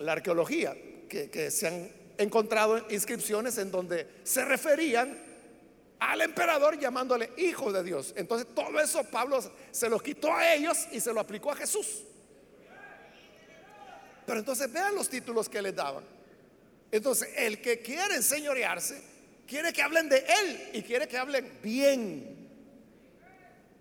la 0.00 0.12
arqueología, 0.12 0.76
que, 1.08 1.50
se 1.50 1.66
han 1.66 1.90
encontrado 2.18 2.84
inscripciones 2.90 3.56
en 3.56 3.70
donde 3.70 4.06
se 4.22 4.44
referían 4.44 5.18
al 5.98 6.20
emperador 6.20 6.78
llamándole 6.78 7.30
hijo 7.38 7.72
de 7.72 7.82
Dios. 7.82 8.12
Entonces 8.14 8.48
todo 8.54 8.78
eso 8.80 9.02
Pablo 9.04 9.40
se 9.70 9.88
lo 9.88 9.98
quitó 9.98 10.30
a 10.30 10.52
ellos 10.52 10.88
y 10.92 11.00
se 11.00 11.10
lo 11.10 11.20
aplicó 11.20 11.52
a 11.52 11.56
Jesús. 11.56 12.02
Pero 14.26 14.40
entonces 14.40 14.70
vean 14.70 14.94
los 14.94 15.08
títulos 15.08 15.48
que 15.48 15.62
les 15.62 15.74
daban. 15.74 16.04
Entonces 16.90 17.30
el 17.34 17.62
que 17.62 17.80
quiere 17.80 18.16
enseñorearse 18.16 19.11
quiere 19.52 19.70
que 19.70 19.82
hablen 19.82 20.08
de 20.08 20.16
Él 20.16 20.70
y 20.72 20.82
quiere 20.82 21.06
que 21.06 21.18
hablen 21.18 21.58
bien. 21.62 22.48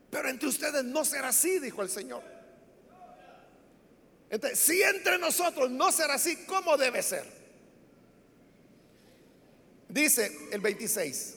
Pero 0.10 0.28
entre 0.28 0.50
ustedes 0.50 0.84
no 0.84 1.06
será 1.06 1.30
así, 1.30 1.60
dijo 1.60 1.82
el 1.82 1.90
Señor. 1.90 2.22
Si 4.54 4.82
entre 4.82 5.18
nosotros 5.18 5.72
no 5.72 5.90
será 5.94 6.16
así, 6.16 6.46
¿cómo 6.46 6.76
debe 6.76 7.02
ser? 7.02 7.24
Dice 9.88 10.50
el 10.52 10.60
26, 10.60 11.36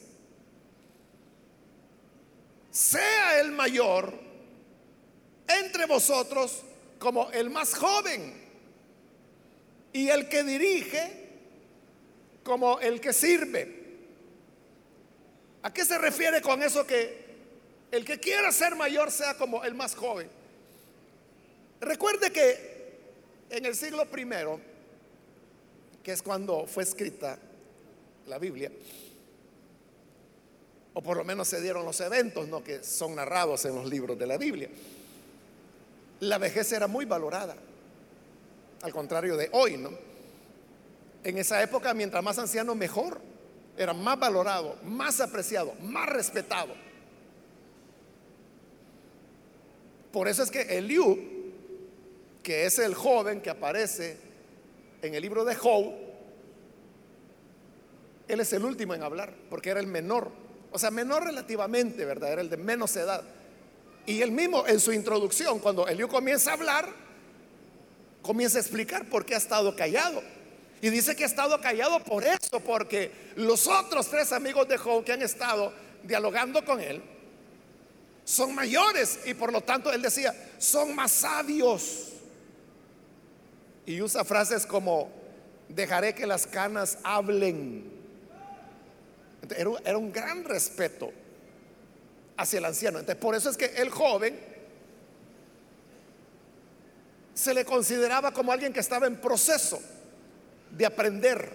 sea 2.73 3.39
el 3.39 3.53
mayor 3.53 4.19
entre 5.47 5.87
vosotros 5.87 6.65
como 6.99 7.31
el 7.31 7.51
más 7.51 7.73
joven 7.77 8.35
y 9.93 10.09
el 10.09 10.29
que 10.29 10.43
dirige 10.43 11.29
como 12.43 12.81
el 12.81 13.01
que 13.01 13.13
sirve. 13.13 13.84
¿A 15.65 15.73
qué 15.73 15.83
se 15.83 15.97
refiere 15.97 16.43
con 16.43 16.63
eso 16.63 16.87
que 16.87 17.25
el 17.91 18.05
que 18.05 18.21
quiera 18.21 18.53
ser 18.53 18.77
mayor 18.77 19.11
sea 19.11 19.35
como 19.39 19.65
el 19.65 19.75
más 19.75 19.95
joven? 19.95 20.29
Recuerde 21.81 22.31
que 22.31 22.99
en 23.49 23.65
el 23.65 23.75
siglo 23.75 24.05
primero, 24.05 24.61
que 26.03 26.13
es 26.13 26.21
cuando 26.21 26.67
fue 26.67 26.83
escrita 26.83 27.39
la 28.27 28.39
Biblia, 28.39 28.71
o 30.93 31.01
por 31.01 31.17
lo 31.17 31.25
menos 31.25 31.49
se 31.49 31.63
dieron 31.63 31.87
los 31.87 31.99
eventos 32.03 32.47
¿no? 32.47 32.63
que 32.63 32.85
son 32.85 33.15
narrados 33.15 33.65
en 33.65 33.75
los 33.75 33.89
libros 33.89 34.19
de 34.19 34.27
la 34.27 34.37
Biblia, 34.37 34.69
la 36.21 36.37
vejez 36.37 36.73
era 36.73 36.89
muy 36.89 37.07
valorada, 37.07 37.57
al 38.83 38.93
contrario 38.93 39.35
de 39.39 39.49
hoy, 39.53 39.79
¿no? 39.79 39.93
En 41.25 41.39
esa 41.39 41.63
época, 41.63 41.95
mientras 41.95 42.23
más 42.23 42.39
anciano, 42.39 42.75
mejor 42.75 43.19
era 43.77 43.93
más 43.93 44.19
valorado, 44.19 44.77
más 44.85 45.21
apreciado, 45.21 45.75
más 45.83 46.09
respetado. 46.09 46.75
Por 50.13 50.29
eso 50.29 50.43
es 50.45 50.51
que 50.51 50.63
Eliú, 50.79 51.19
que 52.43 52.67
es 52.67 52.79
el 52.79 52.95
joven 52.95 53.41
que 53.41 53.51
aparece 53.51 54.17
en 55.03 55.15
el 55.15 55.23
libro 55.23 55.45
de 55.45 55.57
Job, 55.57 55.93
él 58.29 58.41
es 58.41 58.53
el 58.53 58.65
último 58.65 58.95
en 58.95 59.03
hablar, 59.03 59.35
porque 59.51 59.71
era 59.71 59.81
el 59.81 59.87
menor, 59.87 60.31
o 60.71 60.79
sea, 60.79 60.91
menor 60.91 61.25
relativamente, 61.25 62.05
¿verdad? 62.05 62.33
Era 62.33 62.43
el 62.43 62.49
de 62.49 62.57
menos 62.57 62.97
edad. 62.97 63.23
Y 64.07 64.23
él 64.23 64.31
mismo 64.33 64.67
en 64.67 64.81
su 64.81 64.93
introducción, 64.93 65.59
cuando 65.59 65.89
Eliú 65.89 66.09
comienza 66.09 66.51
a 66.51 66.55
hablar, 66.55 66.89
comienza 68.23 68.59
a 68.59 68.61
explicar 68.61 69.09
por 69.09 69.25
qué 69.25 69.35
ha 69.35 69.39
estado 69.39 69.75
callado. 69.75 70.23
Y 70.85 70.91
dice 70.91 71.17
que 71.17 71.23
ha 71.23 71.27
estado 71.27 71.59
callado 71.63 71.99
por 72.01 72.25
eso, 72.25 72.61
porque 72.61 73.11
los 73.37 73.67
otros 73.67 74.07
tres 74.11 74.33
amigos 74.33 74.69
de 74.69 74.77
Job 74.77 75.03
que 75.03 75.15
han 75.15 75.23
estado 75.23 75.73
dialogando 76.03 76.63
con 76.63 76.79
él 76.79 77.03
son 78.23 78.55
mayores 78.55 79.21
y 79.25 79.33
por 79.33 79.51
lo 79.51 79.63
tanto 79.63 79.91
él 79.91 80.03
decía, 80.03 80.35
son 80.59 80.95
más 80.95 81.11
sabios. 81.11 82.11
Y 83.87 84.03
usa 84.03 84.27
frases 84.27 84.67
como, 84.67 85.11
dejaré 85.71 86.15
que 86.15 86.27
las 86.27 86.47
canas 86.47 86.99
hablen. 87.03 87.91
Era, 89.57 89.71
era 89.87 89.97
un 89.97 90.13
gran 90.13 90.45
respeto 90.45 91.11
hacia 92.37 92.59
el 92.59 92.65
anciano. 92.67 92.99
Entonces, 92.99 93.23
por 93.23 93.35
eso 93.35 93.49
es 93.49 93.57
que 93.57 93.73
el 93.77 93.89
joven 93.89 94.39
se 97.33 97.55
le 97.55 97.65
consideraba 97.65 98.33
como 98.33 98.53
alguien 98.53 98.75
que 98.75 98.81
estaba 98.81 99.07
en 99.07 99.17
proceso 99.17 99.81
de 100.77 100.87
aprender, 100.87 101.51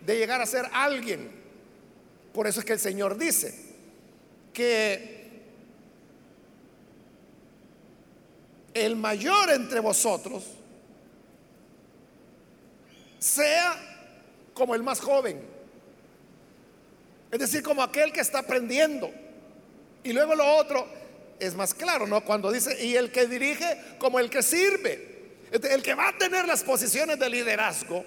de 0.00 0.16
llegar 0.16 0.40
a 0.40 0.46
ser 0.46 0.66
alguien. 0.72 1.30
Por 2.32 2.46
eso 2.46 2.60
es 2.60 2.66
que 2.66 2.72
el 2.72 2.80
Señor 2.80 3.18
dice 3.18 3.72
que 4.52 5.22
el 8.74 8.96
mayor 8.96 9.50
entre 9.50 9.80
vosotros 9.80 10.44
sea 13.18 13.76
como 14.54 14.74
el 14.74 14.82
más 14.82 15.00
joven. 15.00 15.40
Es 17.30 17.38
decir, 17.38 17.62
como 17.62 17.82
aquel 17.82 18.12
que 18.12 18.20
está 18.20 18.40
aprendiendo. 18.40 19.10
Y 20.04 20.12
luego 20.12 20.34
lo 20.34 20.56
otro 20.56 20.86
es 21.38 21.54
más 21.54 21.74
claro, 21.74 22.06
¿no? 22.06 22.24
Cuando 22.24 22.50
dice, 22.50 22.84
y 22.84 22.96
el 22.96 23.10
que 23.10 23.26
dirige 23.26 23.96
como 23.98 24.18
el 24.18 24.28
que 24.28 24.42
sirve. 24.42 25.11
El 25.52 25.82
que 25.82 25.94
va 25.94 26.08
a 26.08 26.18
tener 26.18 26.46
las 26.46 26.62
posiciones 26.62 27.18
de 27.18 27.28
liderazgo 27.28 28.04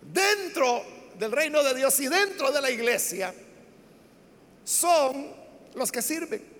dentro 0.00 0.84
del 1.18 1.32
reino 1.32 1.62
de 1.64 1.74
Dios 1.74 1.98
y 1.98 2.06
dentro 2.06 2.52
de 2.52 2.60
la 2.60 2.70
iglesia 2.70 3.34
son 4.64 5.34
los 5.74 5.90
que 5.90 6.00
sirven. 6.00 6.52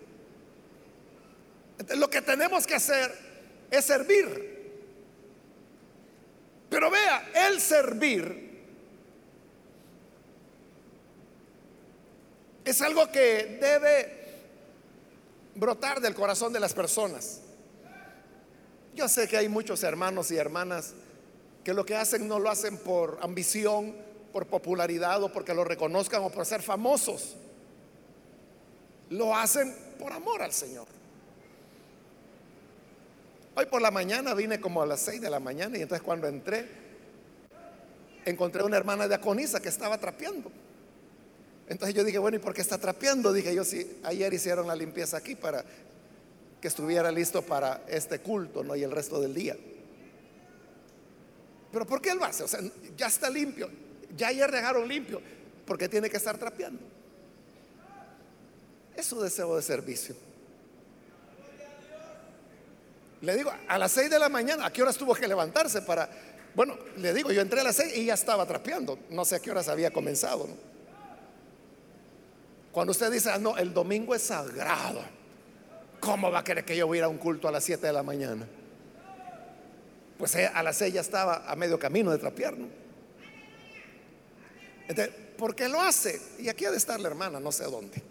lo 1.96 2.10
que 2.10 2.20
tenemos 2.20 2.66
que 2.66 2.74
hacer 2.74 3.12
es 3.70 3.84
servir. 3.84 4.50
Pero 6.68 6.90
vea, 6.90 7.30
el 7.48 7.60
servir 7.60 8.50
es 12.64 12.80
algo 12.82 13.10
que 13.10 13.58
debe 13.60 14.22
brotar 15.54 16.00
del 16.00 16.14
corazón 16.14 16.52
de 16.52 16.60
las 16.60 16.72
personas. 16.72 17.40
Yo 18.94 19.08
sé 19.08 19.26
que 19.26 19.36
hay 19.36 19.48
muchos 19.48 19.82
hermanos 19.82 20.30
y 20.30 20.36
hermanas 20.36 20.92
que 21.64 21.72
lo 21.72 21.86
que 21.86 21.96
hacen 21.96 22.28
no 22.28 22.38
lo 22.38 22.50
hacen 22.50 22.76
por 22.76 23.18
ambición, 23.22 23.94
por 24.32 24.46
popularidad 24.46 25.22
o 25.22 25.32
porque 25.32 25.54
lo 25.54 25.64
reconozcan 25.64 26.22
o 26.22 26.30
por 26.30 26.44
ser 26.44 26.62
famosos. 26.62 27.36
Lo 29.10 29.34
hacen 29.36 29.74
por 29.98 30.12
amor 30.12 30.42
al 30.42 30.52
Señor. 30.52 30.86
Hoy 33.54 33.66
por 33.66 33.82
la 33.82 33.90
mañana 33.90 34.34
vine 34.34 34.60
como 34.60 34.82
a 34.82 34.86
las 34.86 35.00
6 35.00 35.20
de 35.20 35.30
la 35.30 35.38
mañana 35.38 35.76
y 35.76 35.82
entonces 35.82 36.02
cuando 36.02 36.26
entré 36.26 36.66
encontré 38.24 38.62
una 38.62 38.76
hermana 38.76 39.08
de 39.08 39.14
Aconiza 39.14 39.60
que 39.60 39.68
estaba 39.68 39.98
trapeando. 39.98 40.50
Entonces 41.68 41.94
yo 41.94 42.04
dije, 42.04 42.18
bueno, 42.18 42.36
¿y 42.36 42.40
por 42.40 42.54
qué 42.54 42.60
está 42.60 42.78
trapeando? 42.78 43.32
Dije 43.32 43.54
yo, 43.54 43.64
sí, 43.64 43.98
ayer 44.04 44.32
hicieron 44.32 44.66
la 44.66 44.76
limpieza 44.76 45.16
aquí 45.16 45.34
para 45.34 45.64
que 46.62 46.68
estuviera 46.68 47.10
listo 47.10 47.42
para 47.42 47.82
este 47.88 48.20
culto, 48.20 48.62
¿no? 48.62 48.76
Y 48.76 48.84
el 48.84 48.92
resto 48.92 49.20
del 49.20 49.34
día. 49.34 49.56
Pero 51.72 51.84
¿por 51.84 52.00
qué 52.00 52.14
lo 52.14 52.24
hace? 52.24 52.44
O 52.44 52.48
sea, 52.48 52.60
ya 52.96 53.08
está 53.08 53.28
limpio. 53.28 53.68
Ya 54.16 54.28
ayer 54.28 54.48
dejaron 54.48 54.86
limpio. 54.86 55.20
Porque 55.66 55.88
tiene 55.88 56.08
que 56.08 56.18
estar 56.18 56.38
trapeando. 56.38 56.80
Es 58.94 59.06
su 59.06 59.20
deseo 59.20 59.56
de 59.56 59.62
servicio. 59.62 60.14
Le 63.22 63.36
digo, 63.36 63.52
a 63.66 63.76
las 63.76 63.90
6 63.90 64.08
de 64.08 64.18
la 64.20 64.28
mañana, 64.28 64.66
¿a 64.66 64.72
qué 64.72 64.82
horas 64.82 64.96
tuvo 64.96 65.14
que 65.14 65.26
levantarse 65.26 65.82
para... 65.82 66.08
Bueno, 66.54 66.78
le 66.96 67.12
digo, 67.12 67.32
yo 67.32 67.40
entré 67.40 67.60
a 67.60 67.64
las 67.64 67.74
6 67.74 67.96
y 67.96 68.04
ya 68.04 68.14
estaba 68.14 68.46
trapeando. 68.46 69.00
No 69.10 69.24
sé 69.24 69.34
a 69.34 69.40
qué 69.40 69.50
horas 69.50 69.66
había 69.66 69.90
comenzado. 69.90 70.46
Cuando 72.70 72.92
usted 72.92 73.10
dice, 73.10 73.30
ah, 73.30 73.38
no, 73.38 73.58
el 73.58 73.74
domingo 73.74 74.14
es 74.14 74.22
sagrado. 74.22 75.21
¿Cómo 76.02 76.32
va 76.32 76.40
a 76.40 76.44
querer 76.44 76.64
que 76.64 76.76
yo 76.76 76.88
voy 76.88 76.98
a 76.98 77.00
ir 77.00 77.04
a 77.04 77.08
un 77.08 77.16
culto 77.16 77.46
a 77.46 77.52
las 77.52 77.62
7 77.62 77.86
de 77.86 77.92
la 77.92 78.02
mañana? 78.02 78.44
Pues 80.18 80.34
a 80.34 80.60
las 80.60 80.76
6 80.76 80.94
ya 80.94 81.00
estaba 81.00 81.48
a 81.48 81.54
medio 81.54 81.78
camino 81.78 82.10
de 82.10 82.18
trapear, 82.18 82.56
Entonces, 84.88 85.14
¿por 85.38 85.54
qué 85.54 85.68
lo 85.68 85.80
hace? 85.80 86.20
Y 86.40 86.48
aquí 86.48 86.64
ha 86.64 86.72
de 86.72 86.76
estar 86.76 86.98
la 86.98 87.06
hermana, 87.06 87.38
no 87.38 87.52
sé 87.52 87.64
dónde. 87.64 88.02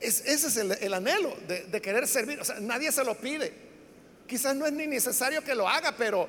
ese 0.00 0.32
es 0.32 0.56
el, 0.56 0.92
anhelo 0.92 1.36
de, 1.46 1.66
de, 1.66 1.80
querer 1.80 2.08
servir. 2.08 2.40
O 2.40 2.44
sea, 2.44 2.58
nadie 2.58 2.90
se 2.90 3.04
lo 3.04 3.16
pide. 3.16 3.52
Quizás 4.26 4.56
no 4.56 4.66
es 4.66 4.72
ni 4.72 4.88
necesario 4.88 5.44
que 5.44 5.54
lo 5.54 5.68
haga, 5.68 5.96
pero 5.96 6.28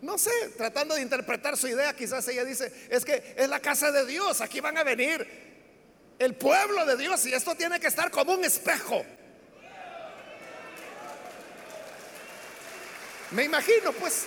no 0.00 0.16
sé, 0.16 0.30
tratando 0.56 0.94
de 0.94 1.02
interpretar 1.02 1.58
su 1.58 1.68
idea, 1.68 1.94
quizás 1.94 2.26
ella 2.28 2.44
dice, 2.44 2.72
es 2.88 3.04
que 3.04 3.34
es 3.36 3.48
la 3.50 3.60
casa 3.60 3.92
de 3.92 4.06
Dios, 4.06 4.40
aquí 4.40 4.60
van 4.60 4.78
a 4.78 4.82
venir 4.82 5.49
el 6.20 6.34
pueblo 6.34 6.84
de 6.84 6.98
Dios 6.98 7.24
y 7.24 7.32
esto 7.32 7.54
tiene 7.54 7.80
que 7.80 7.86
estar 7.86 8.10
como 8.10 8.34
un 8.34 8.44
espejo. 8.44 9.02
Me 13.30 13.44
imagino, 13.44 13.90
pues. 13.94 14.26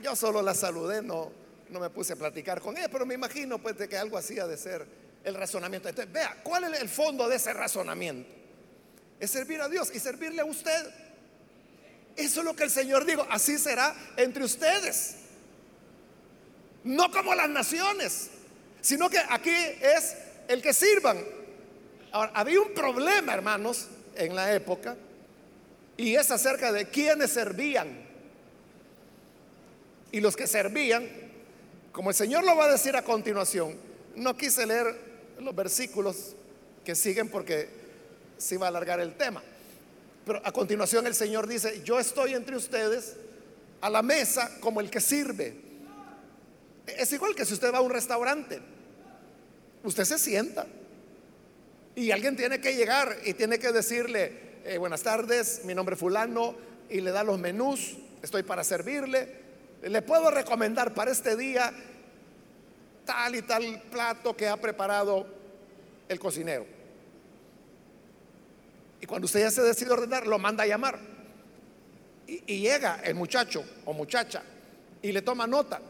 Yo 0.00 0.14
solo 0.14 0.40
la 0.40 0.54
saludé, 0.54 1.02
no, 1.02 1.32
no 1.68 1.80
me 1.80 1.90
puse 1.90 2.12
a 2.12 2.16
platicar 2.16 2.60
con 2.60 2.76
ella, 2.76 2.88
pero 2.88 3.04
me 3.04 3.14
imagino 3.14 3.58
pues 3.58 3.76
de 3.76 3.88
que 3.88 3.96
algo 3.96 4.16
hacía 4.16 4.46
de 4.46 4.56
ser 4.56 4.86
el 5.24 5.34
razonamiento. 5.34 5.88
Entonces, 5.88 6.12
vea, 6.12 6.42
¿cuál 6.44 6.72
es 6.72 6.80
el 6.80 6.88
fondo 6.88 7.28
de 7.28 7.36
ese 7.36 7.52
razonamiento? 7.52 8.30
Es 9.18 9.32
servir 9.32 9.60
a 9.60 9.68
Dios 9.68 9.90
y 9.92 9.98
servirle 9.98 10.42
a 10.42 10.44
usted. 10.44 10.86
Eso 12.14 12.40
es 12.40 12.44
lo 12.44 12.54
que 12.54 12.62
el 12.62 12.70
Señor 12.70 13.04
dijo, 13.04 13.26
así 13.30 13.58
será 13.58 13.96
entre 14.16 14.44
ustedes 14.44 15.23
no 16.84 17.10
como 17.10 17.34
las 17.34 17.48
naciones, 17.48 18.30
sino 18.80 19.08
que 19.10 19.18
aquí 19.18 19.50
es 19.50 20.16
el 20.48 20.62
que 20.62 20.72
sirvan. 20.72 21.24
Ahora, 22.12 22.30
había 22.34 22.60
un 22.60 22.72
problema, 22.74 23.34
hermanos, 23.34 23.88
en 24.14 24.36
la 24.36 24.54
época, 24.54 24.96
y 25.96 26.14
es 26.14 26.30
acerca 26.30 26.72
de 26.72 26.88
quienes 26.88 27.32
servían. 27.32 28.04
Y 30.12 30.20
los 30.20 30.36
que 30.36 30.46
servían, 30.46 31.08
como 31.92 32.10
el 32.10 32.16
Señor 32.16 32.44
lo 32.44 32.56
va 32.56 32.66
a 32.66 32.72
decir 32.72 32.94
a 32.96 33.02
continuación, 33.02 33.76
no 34.14 34.36
quise 34.36 34.66
leer 34.66 34.96
los 35.40 35.54
versículos 35.54 36.36
que 36.84 36.94
siguen 36.94 37.28
porque 37.28 37.68
se 38.38 38.58
va 38.58 38.66
a 38.66 38.68
alargar 38.68 39.00
el 39.00 39.14
tema. 39.14 39.42
Pero 40.24 40.40
a 40.44 40.52
continuación 40.52 41.06
el 41.06 41.14
Señor 41.14 41.46
dice, 41.46 41.82
yo 41.84 41.98
estoy 41.98 42.34
entre 42.34 42.56
ustedes 42.56 43.16
a 43.80 43.90
la 43.90 44.02
mesa 44.02 44.58
como 44.60 44.80
el 44.80 44.90
que 44.90 45.00
sirve. 45.00 45.63
Es 46.86 47.12
igual 47.12 47.34
que 47.34 47.44
si 47.44 47.54
usted 47.54 47.72
va 47.72 47.78
a 47.78 47.82
un 47.82 47.90
restaurante, 47.90 48.60
usted 49.82 50.04
se 50.04 50.18
sienta 50.18 50.66
y 51.94 52.10
alguien 52.10 52.36
tiene 52.36 52.60
que 52.60 52.74
llegar 52.74 53.16
y 53.24 53.34
tiene 53.34 53.58
que 53.58 53.72
decirle, 53.72 54.32
eh, 54.64 54.78
buenas 54.78 55.02
tardes, 55.02 55.62
mi 55.64 55.74
nombre 55.74 55.94
es 55.94 56.00
fulano, 56.00 56.56
y 56.90 57.00
le 57.00 57.12
da 57.12 57.22
los 57.22 57.38
menús, 57.38 57.96
estoy 58.22 58.42
para 58.42 58.64
servirle, 58.64 59.44
le 59.82 60.02
puedo 60.02 60.30
recomendar 60.30 60.92
para 60.92 61.10
este 61.10 61.36
día 61.36 61.72
tal 63.04 63.36
y 63.36 63.42
tal 63.42 63.82
plato 63.90 64.36
que 64.36 64.48
ha 64.48 64.56
preparado 64.56 65.26
el 66.08 66.18
cocinero. 66.18 66.66
Y 69.00 69.06
cuando 69.06 69.26
usted 69.26 69.40
ya 69.40 69.50
se 69.50 69.62
decide 69.62 69.92
ordenar, 69.92 70.26
lo 70.26 70.38
manda 70.38 70.64
a 70.64 70.66
llamar. 70.66 70.98
y 72.26 72.60
llega 72.60 73.00
el 73.04 73.14
muchacho 73.14 73.62
o 73.84 73.92
muchacha 73.92 74.42
y 75.02 75.12
le 75.12 75.20
toma 75.20 75.46
nota. 75.46 75.80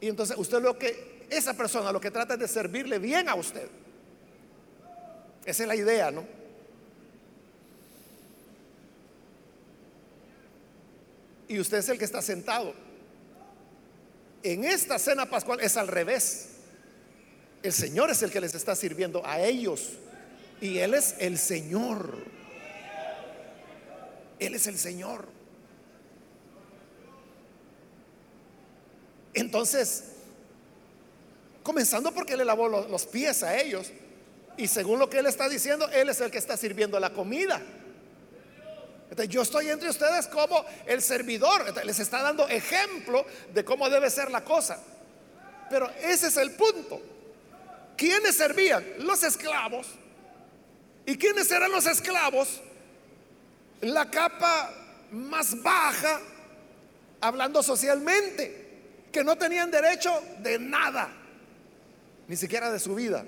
Y 0.00 0.08
entonces 0.08 0.36
usted 0.38 0.60
lo 0.62 0.78
que, 0.78 1.26
esa 1.30 1.54
persona 1.54 1.92
lo 1.92 2.00
que 2.00 2.10
trata 2.10 2.34
es 2.34 2.40
de 2.40 2.48
servirle 2.48 2.98
bien 2.98 3.28
a 3.28 3.34
usted. 3.34 3.68
Esa 5.44 5.62
es 5.62 5.68
la 5.68 5.76
idea, 5.76 6.10
¿no? 6.10 6.24
Y 11.48 11.58
usted 11.58 11.78
es 11.78 11.88
el 11.88 11.98
que 11.98 12.04
está 12.04 12.22
sentado. 12.22 12.72
En 14.42 14.64
esta 14.64 14.98
cena 14.98 15.26
pascual 15.26 15.60
es 15.60 15.76
al 15.76 15.88
revés. 15.88 16.50
El 17.62 17.72
Señor 17.72 18.10
es 18.10 18.22
el 18.22 18.30
que 18.30 18.40
les 18.40 18.54
está 18.54 18.74
sirviendo 18.74 19.26
a 19.26 19.40
ellos. 19.40 19.94
Y 20.60 20.78
Él 20.78 20.94
es 20.94 21.16
el 21.18 21.38
Señor. 21.38 22.18
Él 24.38 24.54
es 24.54 24.66
el 24.66 24.78
Señor. 24.78 25.39
Entonces, 29.34 30.04
comenzando 31.62 32.12
porque 32.12 32.36
le 32.36 32.44
lavó 32.44 32.68
los, 32.68 33.06
pies 33.06 33.42
a 33.42 33.58
ellos. 33.58 33.90
Y 34.56 34.66
según 34.66 34.98
lo 34.98 35.08
que 35.08 35.18
Él 35.18 35.26
está 35.26 35.48
diciendo, 35.48 35.88
Él 35.90 36.08
es 36.08 36.20
el 36.20 36.30
que 36.30 36.38
está 36.38 36.56
sirviendo 36.56 36.98
la 36.98 37.10
comida. 37.12 37.60
Yo 39.28 39.42
estoy 39.42 39.68
entre 39.68 39.90
ustedes 39.90 40.26
como 40.28 40.64
el 40.86 41.02
servidor. 41.02 41.74
les 41.84 41.98
está 41.98 42.22
dando 42.22 42.48
ejemplo 42.48 43.24
de 43.52 43.64
cómo 43.64 43.88
debe 43.88 44.10
ser 44.10 44.30
la 44.30 44.44
cosa. 44.44 44.78
Pero 45.68 45.90
ese 46.02 46.28
es 46.28 46.36
el 46.36 46.52
punto. 46.52 47.00
¿Quiénes 47.96 48.36
servían? 48.36 48.84
Los 48.98 49.22
esclavos. 49.22 49.86
¿Y 51.06 51.16
quiénes 51.16 51.50
eran 51.50 51.70
los 51.70 51.86
esclavos? 51.86 52.60
La 53.80 54.10
capa 54.10 54.72
más 55.10 55.60
baja, 55.62 56.20
hablando 57.20 57.62
socialmente, 57.62 58.59
que 59.12 59.24
no 59.24 59.36
tenían 59.36 59.70
derecho 59.70 60.22
de 60.38 60.58
nada, 60.58 61.10
ni 62.28 62.36
siquiera 62.36 62.70
de 62.70 62.78
su 62.78 62.94
vida. 62.94 63.24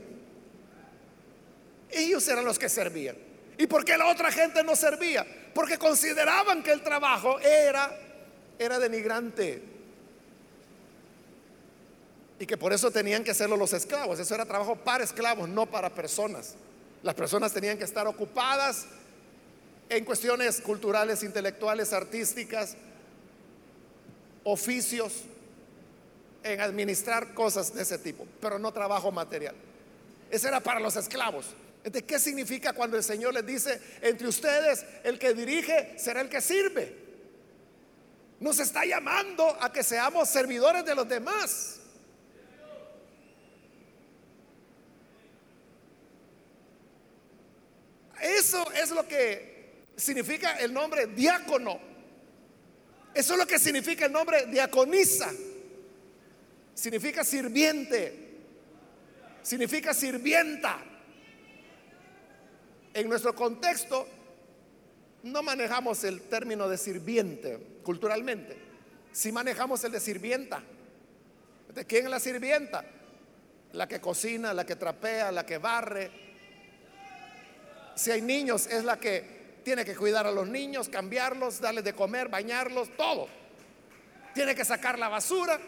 Ellos 1.90 2.26
eran 2.28 2.44
los 2.44 2.58
que 2.58 2.68
servían. 2.68 3.16
¿Y 3.58 3.66
por 3.66 3.84
qué 3.84 3.96
la 3.96 4.06
otra 4.06 4.32
gente 4.32 4.62
no 4.64 4.74
servía? 4.74 5.26
Porque 5.54 5.78
consideraban 5.78 6.62
que 6.62 6.72
el 6.72 6.82
trabajo 6.82 7.38
era, 7.40 7.94
era 8.58 8.78
denigrante 8.78 9.62
y 12.38 12.46
que 12.46 12.56
por 12.56 12.72
eso 12.72 12.90
tenían 12.90 13.22
que 13.22 13.30
hacerlo 13.30 13.56
los 13.56 13.72
esclavos. 13.72 14.18
Eso 14.18 14.34
era 14.34 14.44
trabajo 14.44 14.74
para 14.74 15.04
esclavos, 15.04 15.48
no 15.48 15.66
para 15.66 15.90
personas. 15.90 16.56
Las 17.02 17.14
personas 17.14 17.52
tenían 17.52 17.78
que 17.78 17.84
estar 17.84 18.06
ocupadas 18.06 18.86
en 19.88 20.04
cuestiones 20.04 20.60
culturales, 20.60 21.22
intelectuales, 21.22 21.92
artísticas, 21.92 22.76
oficios, 24.42 25.22
en 26.42 26.60
administrar 26.60 27.34
cosas 27.34 27.74
de 27.74 27.82
ese 27.82 27.98
tipo, 27.98 28.26
pero 28.40 28.58
no 28.58 28.72
trabajo 28.72 29.10
material. 29.10 29.54
Ese 30.30 30.48
era 30.48 30.60
para 30.60 30.80
los 30.80 30.96
esclavos. 30.96 31.46
¿De 31.84 32.02
qué 32.02 32.18
significa 32.18 32.72
cuando 32.72 32.96
el 32.96 33.02
Señor 33.02 33.34
les 33.34 33.44
dice, 33.44 33.80
entre 34.00 34.28
ustedes 34.28 34.84
el 35.02 35.18
que 35.18 35.34
dirige 35.34 35.98
será 35.98 36.20
el 36.20 36.28
que 36.28 36.40
sirve? 36.40 36.96
Nos 38.40 38.58
está 38.58 38.84
llamando 38.84 39.56
a 39.60 39.72
que 39.72 39.82
seamos 39.82 40.28
servidores 40.28 40.84
de 40.84 40.94
los 40.94 41.08
demás. 41.08 41.80
Eso 48.20 48.70
es 48.72 48.90
lo 48.90 49.06
que 49.06 49.84
significa 49.96 50.58
el 50.58 50.72
nombre 50.72 51.08
diácono. 51.08 51.80
Eso 53.12 53.34
es 53.34 53.38
lo 53.38 53.46
que 53.46 53.58
significa 53.58 54.06
el 54.06 54.12
nombre 54.12 54.46
diaconisa. 54.46 55.30
Significa 56.74 57.24
sirviente. 57.24 58.30
Significa 59.42 59.94
sirvienta. 59.94 60.78
En 62.94 63.08
nuestro 63.08 63.34
contexto 63.34 64.06
no 65.22 65.42
manejamos 65.42 66.04
el 66.04 66.22
término 66.22 66.68
de 66.68 66.78
sirviente 66.78 67.58
culturalmente. 67.82 68.56
Si 69.12 69.32
manejamos 69.32 69.82
el 69.84 69.92
de 69.92 70.00
sirvienta. 70.00 70.62
¿De 71.74 71.84
quién 71.86 72.04
es 72.04 72.10
la 72.10 72.20
sirvienta? 72.20 72.84
La 73.72 73.88
que 73.88 74.00
cocina, 74.00 74.52
la 74.52 74.66
que 74.66 74.76
trapea, 74.76 75.32
la 75.32 75.46
que 75.46 75.58
barre, 75.58 76.10
si 77.94 78.10
hay 78.10 78.22
niños, 78.22 78.66
es 78.66 78.84
la 78.84 78.98
que 78.98 79.60
tiene 79.64 79.84
que 79.84 79.94
cuidar 79.94 80.26
a 80.26 80.32
los 80.32 80.48
niños, 80.48 80.88
cambiarlos, 80.88 81.60
darles 81.60 81.84
de 81.84 81.92
comer, 81.92 82.28
bañarlos, 82.28 82.96
todo. 82.96 83.28
Tiene 84.34 84.54
que 84.54 84.64
sacar 84.64 84.98
la 84.98 85.08
basura, 85.08 85.60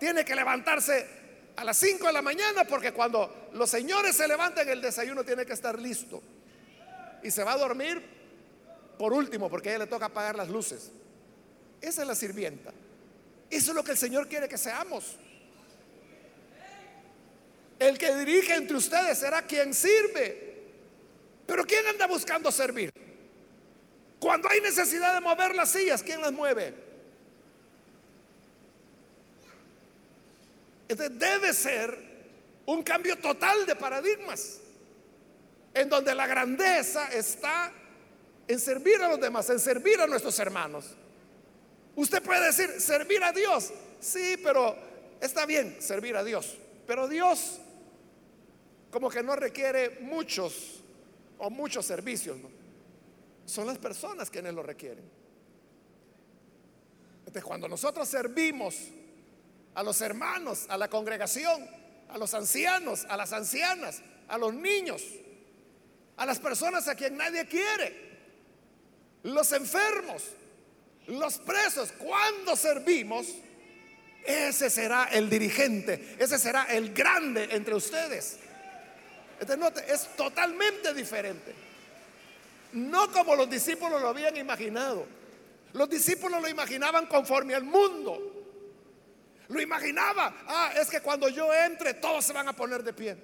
tiene 0.00 0.24
que 0.24 0.34
levantarse 0.34 1.06
a 1.56 1.62
las 1.62 1.76
5 1.76 2.06
de 2.06 2.12
la 2.12 2.22
mañana 2.22 2.64
porque 2.64 2.92
cuando 2.92 3.50
los 3.52 3.68
señores 3.68 4.16
se 4.16 4.26
levanten 4.26 4.66
el 4.68 4.80
desayuno 4.80 5.22
tiene 5.22 5.44
que 5.44 5.52
estar 5.52 5.78
listo. 5.78 6.22
Y 7.22 7.30
se 7.30 7.44
va 7.44 7.52
a 7.52 7.58
dormir 7.58 8.02
por 8.98 9.12
último 9.12 9.50
porque 9.50 9.68
a 9.68 9.72
ella 9.72 9.84
le 9.84 9.90
toca 9.90 10.06
apagar 10.06 10.36
las 10.36 10.48
luces. 10.48 10.90
Esa 11.82 12.02
es 12.02 12.08
la 12.08 12.14
sirvienta. 12.14 12.72
Eso 13.50 13.70
es 13.72 13.76
lo 13.76 13.84
que 13.84 13.92
el 13.92 13.98
Señor 13.98 14.26
quiere 14.26 14.48
que 14.48 14.56
seamos. 14.56 15.16
El 17.78 17.98
que 17.98 18.14
dirige 18.16 18.54
entre 18.54 18.76
ustedes 18.76 19.18
será 19.18 19.42
quien 19.42 19.74
sirve. 19.74 20.64
Pero 21.46 21.64
¿quién 21.66 21.86
anda 21.86 22.06
buscando 22.06 22.50
servir? 22.50 22.90
Cuando 24.18 24.48
hay 24.48 24.62
necesidad 24.62 25.12
de 25.14 25.20
mover 25.20 25.54
las 25.54 25.70
sillas, 25.70 26.02
¿quién 26.02 26.22
las 26.22 26.32
mueve? 26.32 26.89
Entonces 30.90 31.20
debe 31.20 31.54
ser 31.54 31.96
un 32.66 32.82
cambio 32.82 33.16
total 33.16 33.64
de 33.64 33.76
paradigmas, 33.76 34.58
en 35.72 35.88
donde 35.88 36.12
la 36.16 36.26
grandeza 36.26 37.12
está 37.12 37.72
en 38.48 38.58
servir 38.58 39.00
a 39.00 39.08
los 39.08 39.20
demás, 39.20 39.48
en 39.50 39.60
servir 39.60 40.00
a 40.00 40.08
nuestros 40.08 40.36
hermanos. 40.40 40.86
Usted 41.94 42.20
puede 42.20 42.44
decir, 42.46 42.80
servir 42.80 43.22
a 43.22 43.30
Dios. 43.30 43.72
Sí, 44.00 44.36
pero 44.42 44.76
está 45.20 45.46
bien 45.46 45.76
servir 45.80 46.16
a 46.16 46.24
Dios. 46.24 46.58
Pero 46.88 47.06
Dios 47.06 47.60
como 48.90 49.08
que 49.08 49.22
no 49.22 49.36
requiere 49.36 50.00
muchos 50.00 50.82
o 51.38 51.50
muchos 51.50 51.86
servicios. 51.86 52.36
Son 53.44 53.64
las 53.64 53.78
personas 53.78 54.28
quienes 54.28 54.54
lo 54.54 54.64
requieren. 54.64 55.08
Entonces, 57.20 57.44
cuando 57.44 57.68
nosotros 57.68 58.08
servimos 58.08 58.74
a 59.74 59.82
los 59.82 60.00
hermanos, 60.00 60.66
a 60.68 60.76
la 60.76 60.88
congregación, 60.88 61.68
a 62.08 62.18
los 62.18 62.34
ancianos, 62.34 63.06
a 63.08 63.16
las 63.16 63.32
ancianas, 63.32 64.02
a 64.28 64.38
los 64.38 64.52
niños, 64.54 65.02
a 66.16 66.26
las 66.26 66.38
personas 66.38 66.88
a 66.88 66.94
quien 66.94 67.16
nadie 67.16 67.46
quiere, 67.46 68.10
los 69.22 69.52
enfermos, 69.52 70.24
los 71.06 71.38
presos, 71.38 71.92
cuando 71.92 72.56
servimos, 72.56 73.26
ese 74.24 74.70
será 74.70 75.04
el 75.04 75.30
dirigente, 75.30 76.16
ese 76.18 76.38
será 76.38 76.64
el 76.64 76.92
grande 76.92 77.48
entre 77.52 77.74
ustedes. 77.74 78.38
Este 79.40 79.58
es 79.88 80.14
totalmente 80.16 80.92
diferente. 80.92 81.54
No 82.72 83.10
como 83.10 83.34
los 83.34 83.48
discípulos 83.48 84.00
lo 84.00 84.08
habían 84.08 84.36
imaginado. 84.36 85.06
Los 85.72 85.88
discípulos 85.88 86.42
lo 86.42 86.48
imaginaban 86.48 87.06
conforme 87.06 87.54
al 87.54 87.64
mundo. 87.64 88.39
Lo 89.50 89.60
imaginaba. 89.60 90.32
Ah, 90.46 90.72
es 90.76 90.88
que 90.88 91.00
cuando 91.00 91.28
yo 91.28 91.52
entre 91.52 91.94
todos 91.94 92.24
se 92.24 92.32
van 92.32 92.48
a 92.48 92.52
poner 92.52 92.84
de 92.84 92.92
pie. 92.92 93.16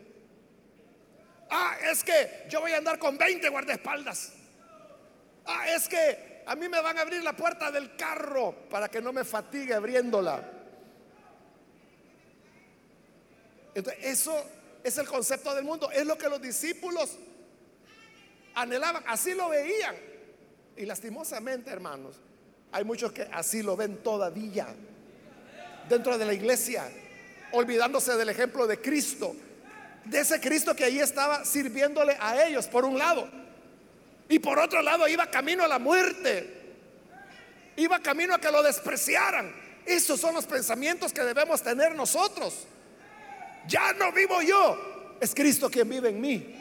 Ah, 1.48 1.76
es 1.88 2.02
que 2.02 2.46
yo 2.48 2.60
voy 2.60 2.72
a 2.72 2.78
andar 2.78 2.98
con 2.98 3.16
20 3.16 3.48
guardaespaldas. 3.48 4.32
Ah, 5.46 5.68
es 5.68 5.88
que 5.88 6.42
a 6.44 6.56
mí 6.56 6.68
me 6.68 6.80
van 6.80 6.98
a 6.98 7.02
abrir 7.02 7.22
la 7.22 7.34
puerta 7.34 7.70
del 7.70 7.94
carro 7.94 8.68
para 8.68 8.88
que 8.88 9.00
no 9.00 9.12
me 9.12 9.24
fatigue 9.24 9.72
abriéndola. 9.72 10.52
Entonces, 13.72 14.04
eso 14.04 14.44
es 14.82 14.98
el 14.98 15.06
concepto 15.06 15.54
del 15.54 15.64
mundo, 15.64 15.90
es 15.92 16.04
lo 16.04 16.18
que 16.18 16.28
los 16.28 16.42
discípulos 16.42 17.16
anhelaban, 18.54 19.04
así 19.06 19.34
lo 19.34 19.50
veían. 19.50 19.94
Y 20.76 20.86
lastimosamente, 20.86 21.70
hermanos, 21.70 22.16
hay 22.72 22.82
muchos 22.82 23.12
que 23.12 23.22
así 23.32 23.62
lo 23.62 23.76
ven 23.76 24.02
todavía 24.02 24.74
dentro 25.88 26.18
de 26.18 26.24
la 26.24 26.34
iglesia, 26.34 26.88
olvidándose 27.52 28.16
del 28.16 28.28
ejemplo 28.28 28.66
de 28.66 28.80
Cristo, 28.80 29.34
de 30.04 30.20
ese 30.20 30.40
Cristo 30.40 30.74
que 30.74 30.84
ahí 30.84 31.00
estaba 31.00 31.44
sirviéndole 31.44 32.16
a 32.20 32.46
ellos, 32.46 32.66
por 32.66 32.84
un 32.84 32.98
lado, 32.98 33.28
y 34.28 34.38
por 34.38 34.58
otro 34.58 34.82
lado 34.82 35.06
iba 35.08 35.30
camino 35.30 35.64
a 35.64 35.68
la 35.68 35.78
muerte, 35.78 36.56
iba 37.76 38.00
camino 38.00 38.34
a 38.34 38.40
que 38.40 38.50
lo 38.50 38.62
despreciaran. 38.62 39.54
Esos 39.84 40.20
son 40.20 40.34
los 40.34 40.46
pensamientos 40.46 41.12
que 41.12 41.22
debemos 41.22 41.62
tener 41.62 41.94
nosotros. 41.94 42.66
Ya 43.68 43.92
no 43.92 44.12
vivo 44.12 44.42
yo, 44.42 45.16
es 45.20 45.34
Cristo 45.34 45.70
quien 45.70 45.88
vive 45.88 46.08
en 46.08 46.20
mí. 46.20 46.56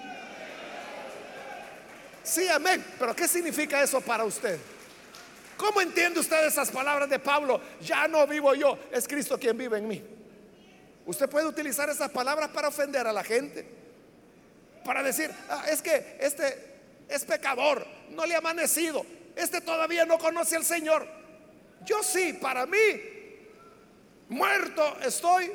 Sí, 2.24 2.48
amén. 2.48 2.84
Pero 2.98 3.16
¿qué 3.16 3.28
significa 3.28 3.82
eso 3.82 4.02
para 4.02 4.24
usted? 4.24 4.60
¿Cómo 5.58 5.82
entiende 5.82 6.20
usted 6.20 6.46
esas 6.46 6.72
palabras 6.72 7.10
de 7.10 7.20
Pablo? 7.20 7.62
Ya 7.82 8.08
no 8.08 8.26
vivo 8.28 8.54
yo, 8.54 8.78
es 8.92 9.08
Cristo 9.08 9.38
quien 9.40 9.58
vive 9.58 9.78
en 9.78 9.88
mí. 9.88 10.04
Usted 11.06 11.30
puede 11.30 11.48
utilizar 11.48 11.90
esas 11.90 12.12
palabras 12.12 12.50
para 12.50 12.68
ofender 12.68 13.06
a 13.08 13.14
la 13.14 13.24
gente. 13.24 13.66
Para 14.84 15.02
decir, 15.02 15.32
ah, 15.50 15.66
es 15.70 15.82
que 15.82 16.18
este 16.20 16.76
es 17.08 17.24
pecador, 17.26 17.86
no 18.12 18.26
le 18.26 18.36
ha 18.36 18.40
amanecido, 18.40 19.06
este 19.36 19.62
todavía 19.62 20.06
no 20.06 20.18
conoce 20.18 20.56
al 20.56 20.66
Señor. 20.66 21.08
Yo 21.86 22.04
sí, 22.04 22.34
para 22.34 22.66
mí, 22.66 22.78
muerto 24.30 24.98
estoy 25.04 25.52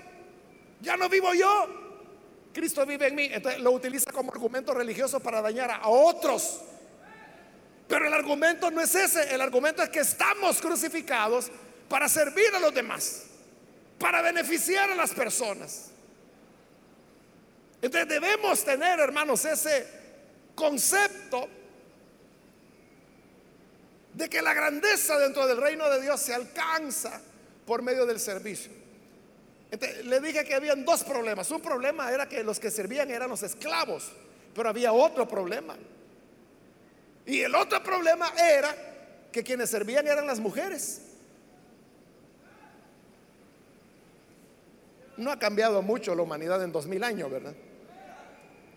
ya 0.81 0.97
no 0.97 1.09
vivo 1.09 1.35
yo, 1.35 1.67
Cristo 2.53 2.87
vive 2.87 3.09
en 3.09 3.15
mí, 3.15 3.29
entonces 3.31 3.61
lo 3.61 3.71
utiliza 3.73 4.11
como 4.13 4.33
argumento 4.33 4.73
religioso 4.73 5.21
para 5.21 5.43
dañar 5.43 5.71
a 5.71 5.89
otros. 5.89 6.61
Pero 7.91 8.07
el 8.07 8.15
argumento 8.15 8.71
no 8.71 8.81
es 8.81 8.95
ese, 8.95 9.35
el 9.35 9.41
argumento 9.41 9.83
es 9.83 9.89
que 9.89 9.99
estamos 9.99 10.61
crucificados 10.61 11.51
para 11.89 12.09
servir 12.09 12.55
a 12.55 12.61
los 12.61 12.73
demás, 12.73 13.25
para 13.99 14.23
beneficiar 14.23 14.89
a 14.93 14.95
las 14.95 15.11
personas. 15.11 15.91
Entonces 17.83 18.09
debemos 18.09 18.65
tener, 18.65 19.01
hermanos, 19.01 19.45
ese 19.45 19.89
concepto 20.55 21.49
de 24.15 24.29
que 24.29 24.41
la 24.41 24.55
grandeza 24.55 25.19
dentro 25.19 25.49
del 25.49 25.57
reino 25.57 25.91
de 25.91 26.01
Dios 26.01 26.21
se 26.21 26.33
alcanza 26.33 27.21
por 27.67 27.83
medio 27.83 28.07
del 28.07 28.21
servicio. 28.21 28.71
le 30.05 30.21
dije 30.21 30.45
que 30.45 30.55
habían 30.55 30.85
dos 30.85 31.03
problemas. 31.03 31.51
Un 31.51 31.61
problema 31.61 32.13
era 32.13 32.29
que 32.29 32.45
los 32.45 32.61
que 32.61 32.71
servían 32.71 33.11
eran 33.11 33.31
los 33.31 33.43
esclavos, 33.43 34.13
pero 34.55 34.69
había 34.69 34.93
otro 34.93 35.27
problema. 35.27 35.77
Y 37.31 37.43
el 37.43 37.55
otro 37.55 37.81
problema 37.81 38.33
era 38.37 38.75
que 39.31 39.45
quienes 39.45 39.71
servían 39.71 40.05
eran 40.09 40.27
las 40.27 40.41
mujeres. 40.41 41.01
No 45.17 45.31
ha 45.31 45.39
cambiado 45.39 45.81
mucho 45.81 46.13
la 46.17 46.23
humanidad 46.23 46.61
en 46.65 46.73
dos 46.73 46.89
mil 46.89 47.05
años, 47.05 47.31
¿verdad? 47.31 47.55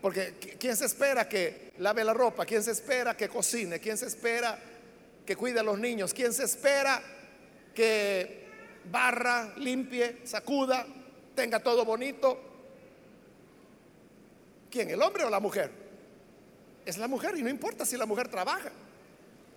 Porque 0.03 0.35
¿quién 0.59 0.77
se 0.77 0.85
espera 0.85 1.27
que 1.27 1.71
lave 1.79 2.03
la 2.03 2.13
ropa? 2.13 2.45
¿Quién 2.45 2.61
se 2.61 2.69
espera 2.69 3.17
que 3.17 3.27
cocine? 3.27 3.79
¿Quién 3.79 3.97
se 3.97 4.05
espera 4.05 4.59
que 5.25 5.35
cuide 5.35 5.59
a 5.59 5.63
los 5.63 5.79
niños? 5.79 6.13
¿Quién 6.13 6.31
se 6.31 6.43
espera 6.43 7.01
que 7.73 8.49
barra, 8.91 9.51
limpie, 9.57 10.17
sacuda, 10.25 10.85
tenga 11.33 11.59
todo 11.59 11.85
bonito? 11.85 12.39
¿Quién? 14.69 14.91
¿El 14.91 15.01
hombre 15.01 15.23
o 15.23 15.31
la 15.31 15.39
mujer? 15.39 15.82
Es 16.85 16.97
la 16.97 17.07
mujer 17.07 17.37
y 17.37 17.43
no 17.43 17.49
importa 17.49 17.85
si 17.85 17.97
la 17.97 18.05
mujer 18.05 18.27
trabaja. 18.27 18.71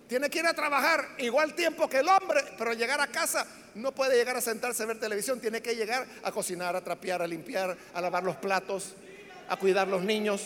Tiene 0.07 0.29
que 0.29 0.39
ir 0.39 0.45
a 0.45 0.53
trabajar 0.53 1.05
igual 1.17 1.53
tiempo 1.53 1.89
que 1.89 1.97
el 1.97 2.07
hombre, 2.07 2.41
pero 2.57 2.73
llegar 2.73 3.01
a 3.01 3.07
casa 3.07 3.45
no 3.75 3.91
puede 3.91 4.15
llegar 4.15 4.37
a 4.37 4.41
sentarse 4.41 4.83
a 4.83 4.85
ver 4.85 4.99
televisión, 4.99 5.39
tiene 5.39 5.61
que 5.61 5.75
llegar 5.75 6.07
a 6.23 6.31
cocinar, 6.31 6.75
a 6.75 6.83
trapear, 6.83 7.21
a 7.21 7.27
limpiar, 7.27 7.77
a 7.93 8.01
lavar 8.01 8.23
los 8.23 8.37
platos, 8.37 8.93
a 9.49 9.57
cuidar 9.57 9.87
los 9.87 10.03
niños. 10.03 10.41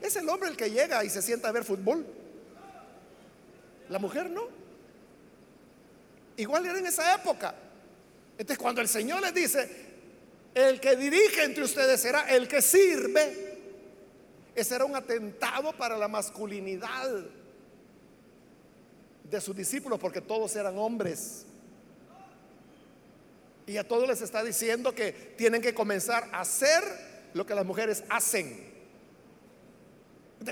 Es 0.00 0.16
el 0.16 0.28
hombre 0.28 0.48
el 0.48 0.56
que 0.56 0.70
llega 0.70 1.04
y 1.04 1.10
se 1.10 1.20
sienta 1.20 1.48
a 1.48 1.52
ver 1.52 1.64
fútbol. 1.64 2.06
La 3.88 3.98
mujer 3.98 4.30
no. 4.30 4.42
Igual 6.36 6.64
era 6.66 6.78
en 6.78 6.86
esa 6.86 7.14
época. 7.14 7.54
Entonces 8.38 8.58
cuando 8.58 8.80
el 8.80 8.88
Señor 8.88 9.20
les 9.20 9.34
dice, 9.34 9.68
el 10.54 10.80
que 10.80 10.96
dirige 10.96 11.44
entre 11.44 11.64
ustedes 11.64 12.00
será 12.00 12.22
el 12.34 12.48
que 12.48 12.62
sirve, 12.62 13.51
ese 14.54 14.74
era 14.74 14.84
un 14.84 14.94
atentado 14.94 15.72
para 15.72 15.96
la 15.96 16.08
masculinidad 16.08 17.24
de 19.24 19.40
sus 19.40 19.56
discípulos, 19.56 19.98
porque 19.98 20.20
todos 20.20 20.54
eran 20.56 20.76
hombres. 20.78 21.46
Y 23.66 23.76
a 23.76 23.86
todos 23.86 24.08
les 24.08 24.20
está 24.20 24.42
diciendo 24.42 24.94
que 24.94 25.12
tienen 25.12 25.62
que 25.62 25.72
comenzar 25.72 26.28
a 26.32 26.40
hacer 26.40 26.82
lo 27.32 27.46
que 27.46 27.54
las 27.54 27.64
mujeres 27.64 28.04
hacen. 28.10 28.70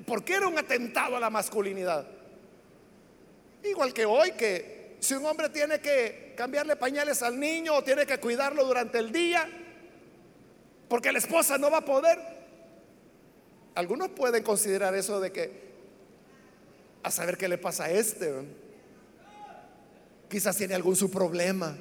¿Por 0.07 0.25
qué 0.25 0.35
era 0.35 0.49
un 0.49 0.57
atentado 0.57 1.17
a 1.17 1.21
la 1.21 1.31
masculinidad? 1.31 2.07
Igual 3.65 3.93
que 3.93 4.07
hoy, 4.07 4.33
que 4.33 4.97
si 5.01 5.15
un 5.15 5.27
hombre 5.27 5.51
tiene 5.51 5.81
que 5.81 6.33
cambiarle 6.37 6.77
pañales 6.77 7.23
al 7.23 7.39
niño 7.39 7.75
o 7.75 7.85
tiene 7.85 8.07
que 8.07 8.19
cuidarlo 8.19 8.65
durante 8.65 8.99
el 8.99 9.13
día, 9.13 9.47
porque 10.89 11.13
la 11.13 11.19
esposa 11.19 11.59
no 11.59 11.71
va 11.71 11.79
a 11.79 11.85
poder. 11.85 12.40
Algunos 13.81 14.11
pueden 14.11 14.43
considerar 14.43 14.95
eso 14.95 15.21
de 15.21 15.33
que 15.33 15.51
a 17.03 17.11
saber 17.11 17.39
qué 17.39 17.49
le 17.49 17.57
pasa 17.57 17.85
a 17.85 17.91
este. 17.91 18.31
Quizás 20.29 20.55
tiene 20.55 20.75
algún 20.75 20.97
su 20.97 21.11
problema. 21.11 21.75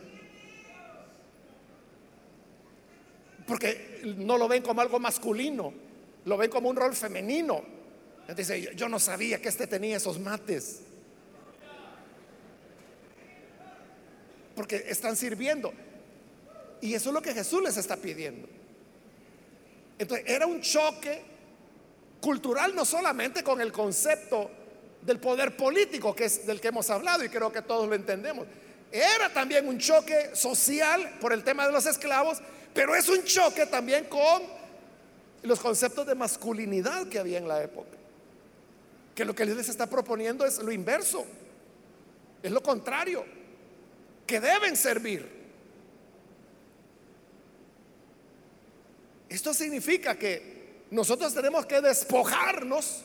Porque 3.46 4.16
no 4.16 4.38
lo 4.38 4.48
ven 4.48 4.64
como 4.64 4.80
algo 4.80 4.98
masculino, 4.98 5.74
lo 6.24 6.38
ven 6.38 6.50
como 6.50 6.70
un 6.70 6.78
rol 6.78 6.96
femenino. 6.96 7.64
Dice, 8.34 8.74
yo 8.78 8.88
no 8.88 8.98
sabía 8.98 9.42
que 9.42 9.50
este 9.50 9.68
tenía 9.68 9.98
esos 9.98 10.22
mates. 10.22 10.80
Porque 14.56 14.86
están 14.88 15.18
sirviendo. 15.18 15.74
Y 16.80 16.94
eso 16.94 17.10
es 17.10 17.14
lo 17.14 17.22
que 17.22 17.34
Jesús 17.34 17.62
les 17.62 17.76
está 17.76 17.98
pidiendo. 17.98 18.48
Entonces, 19.98 20.26
era 20.30 20.48
un 20.48 20.62
choque 20.62 21.39
cultural 22.22 22.76
no 22.76 22.86
solamente 22.86 23.44
con 23.44 23.62
el 23.62 23.72
concepto 23.72 24.52
del 25.02 25.20
poder 25.20 25.56
político, 25.56 26.16
que 26.16 26.26
es 26.26 26.46
del 26.46 26.60
que 26.60 26.70
hemos 26.70 26.90
hablado 26.90 27.24
y 27.24 27.30
creo 27.30 27.52
que 27.52 27.62
todos 27.62 27.88
lo 27.88 27.96
entendemos. 27.96 28.46
Era 28.92 29.32
también 29.32 29.68
un 29.68 29.78
choque 29.78 30.32
social 30.34 31.18
por 31.22 31.32
el 31.32 31.44
tema 31.44 31.66
de 31.66 31.72
los 31.72 31.86
esclavos, 31.86 32.40
pero 32.74 32.96
es 32.96 33.08
un 33.08 33.24
choque 33.24 33.66
también 33.66 34.06
con 34.06 34.42
los 35.44 35.60
conceptos 35.60 36.06
de 36.06 36.16
masculinidad 36.16 37.08
que 37.08 37.20
había 37.20 37.38
en 37.38 37.48
la 37.48 37.64
época. 37.64 37.98
Que 39.16 39.26
lo 39.26 39.36
que 39.36 39.46
les 39.46 39.70
está 39.70 39.88
proponiendo 39.88 40.46
es 40.46 40.60
lo 40.60 40.72
inverso, 40.72 41.26
es 42.42 42.52
lo 42.52 42.62
contrario, 42.62 43.26
que 44.26 44.40
deben 44.40 44.76
servir. 44.76 45.40
Esto 49.30 49.54
significa 49.54 50.18
que 50.18 50.59
nosotros 50.92 51.34
tenemos 51.34 51.66
que 51.66 51.82
despojarnos 51.82 53.02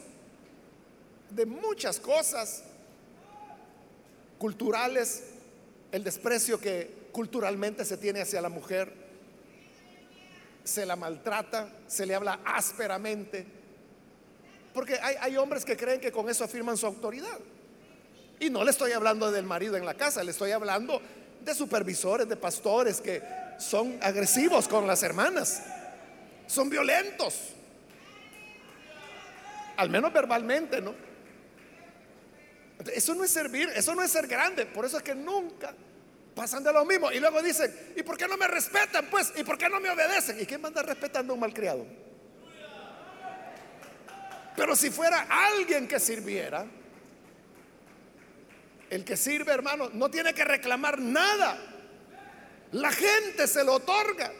de 1.30 1.47
muchas 1.47 1.99
cosas 2.01 2.62
culturales, 4.39 5.24
el 5.93 6.05
desprecio 6.05 6.61
que 6.61 7.09
culturalmente 7.12 7.85
se 7.85 7.97
tiene 7.97 8.22
hacia 8.22 8.41
la 8.41 8.49
mujer, 8.49 8.93
se 10.64 10.87
la 10.87 10.97
maltrata, 10.97 11.68
se 11.87 12.07
le 12.07 12.14
habla 12.14 12.41
ásperamente, 12.45 13.47
porque 14.72 14.99
hay, 15.01 15.37
hombres 15.37 15.64
que 15.64 15.76
creen 15.76 16.01
que 16.01 16.11
con 16.11 16.28
eso 16.28 16.43
afirman 16.43 16.76
su 16.76 16.87
autoridad. 16.87 17.39
Y 18.41 18.51
no 18.51 18.64
le 18.64 18.72
estoy 18.72 18.91
hablando 18.91 19.30
del 19.30 19.45
marido 19.45 19.76
en 19.76 19.87
la 19.87 19.95
casa, 19.95 20.24
le 20.24 20.32
estoy 20.32 20.51
hablando 20.51 21.01
de 21.45 21.55
supervisores, 21.55 22.28
de 22.28 22.37
pastores 22.37 23.01
que 23.01 23.22
son 23.59 23.97
agresivos 24.03 24.66
con 24.66 24.87
las 24.87 25.05
hermanas, 25.05 25.62
son 26.49 26.68
violentos, 26.68 27.54
al 29.77 29.91
menos 29.91 30.12
verbalmente, 30.12 30.81
¿no? 30.81 30.95
Eso 32.93 33.14
no 33.14 33.25
es 33.25 33.31
servir, 33.31 33.70
eso 33.75 33.95
no 33.95 34.03
es 34.03 34.11
ser 34.11 34.27
grande. 34.27 34.66
Por 34.66 34.85
eso 34.85 34.99
es 34.99 35.03
que 35.03 35.14
nunca 35.14 35.75
pasan 36.35 36.62
de 36.62 36.72
lo 36.72 36.85
mismo. 36.85 37.11
Y 37.12 37.20
luego 37.20 37.43
dicen, 37.43 37.75
¿y 37.97 38.03
por 38.03 38.16
qué 38.16 38.27
no 38.29 38.37
me 38.37 38.47
respetan? 38.47 39.07
Pues, 39.07 39.33
¿y 39.37 39.45
por 39.45 39.57
qué 39.57 39.68
no 39.68 39.81
me 39.81 39.91
obedecen? 39.91 40.41
¿Y 40.41 40.47
quién 40.47 40.61
manda 40.61 40.83
respetando 40.83 41.33
a 41.33 41.35
un 41.35 41.41
malcriado? 41.41 41.87
Pero 44.57 44.77
si 44.77 44.91
fuera 44.91 45.27
alguien 45.29 45.89
que 45.89 45.99
sirviera, 45.99 46.66
el 48.91 49.05
que 49.05 49.16
sirve, 49.16 49.53
hermano, 49.53 49.91
no 49.93 50.11
tiene 50.11 50.33
que 50.35 50.45
reclamar 50.45 51.01
nada. 51.01 51.59
La 52.72 52.93
gente 52.93 53.47
se 53.47 53.64
lo 53.64 53.75
otorga. 53.75 54.33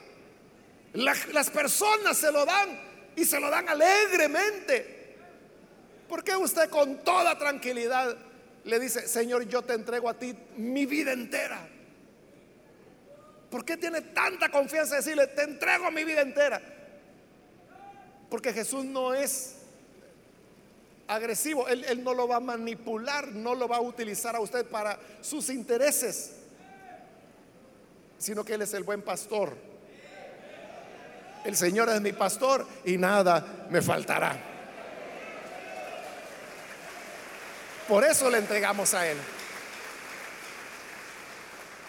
las 0.93 1.51
personas 1.51 2.17
se 2.17 2.31
lo 2.31 2.45
dan 2.45 2.81
y 3.17 3.25
se 3.25 3.41
lo 3.41 3.51
dan 3.51 3.69
alegremente. 3.69 4.94
¿Por 6.15 6.23
qué 6.23 6.37
usted 6.37 6.71
con 6.71 6.99
toda 6.99 7.37
tranquilidad 7.37 8.17
le 8.63 8.79
dice, 8.79 9.09
Señor, 9.09 9.49
yo 9.49 9.63
te 9.63 9.73
entrego 9.73 10.09
a 10.09 10.15
ti 10.15 10.33
mi 10.57 10.87
vida 10.87 11.11
entera? 11.11 11.67
¿Por 13.51 13.65
qué 13.65 13.77
tiene 13.77 14.01
tanta 14.01 14.49
confianza 14.49 14.95
de 14.95 15.01
decirle, 15.01 15.27
te 15.27 15.43
entrego 15.43 15.91
mi 15.91 16.05
vida 16.05 16.21
entera? 16.21 16.63
Porque 18.31 18.53
Jesús 18.53 18.85
no 18.85 19.13
es 19.13 19.57
agresivo, 21.09 21.67
él, 21.67 21.85
él, 21.85 22.05
no 22.05 22.15
lo 22.15 22.29
va 22.29 22.37
a 22.37 22.41
manipular, 22.41 23.33
no 23.33 23.57
lo 23.57 23.67
va 23.67 23.79
a 23.79 23.81
utilizar 23.81 24.37
a 24.37 24.41
usted 24.41 24.65
para 24.67 24.97
sus 25.21 25.51
intereses, 25.51 26.37
sino 28.19 28.45
que 28.45 28.55
Él 28.55 28.63
es 28.63 28.73
el 28.73 28.85
buen 28.85 29.03
pastor. 29.03 29.57
El 31.45 31.57
Señor 31.57 31.89
es 31.89 32.01
mi 32.01 32.13
pastor 32.13 32.65
y 32.85 32.99
nada 32.99 33.67
me 33.69 33.83
faltará. 33.83 34.54
Por 37.89 38.05
eso 38.05 38.31
le 38.31 38.39
entregamos 38.39 38.95
a 38.95 39.07
Él. 39.09 39.19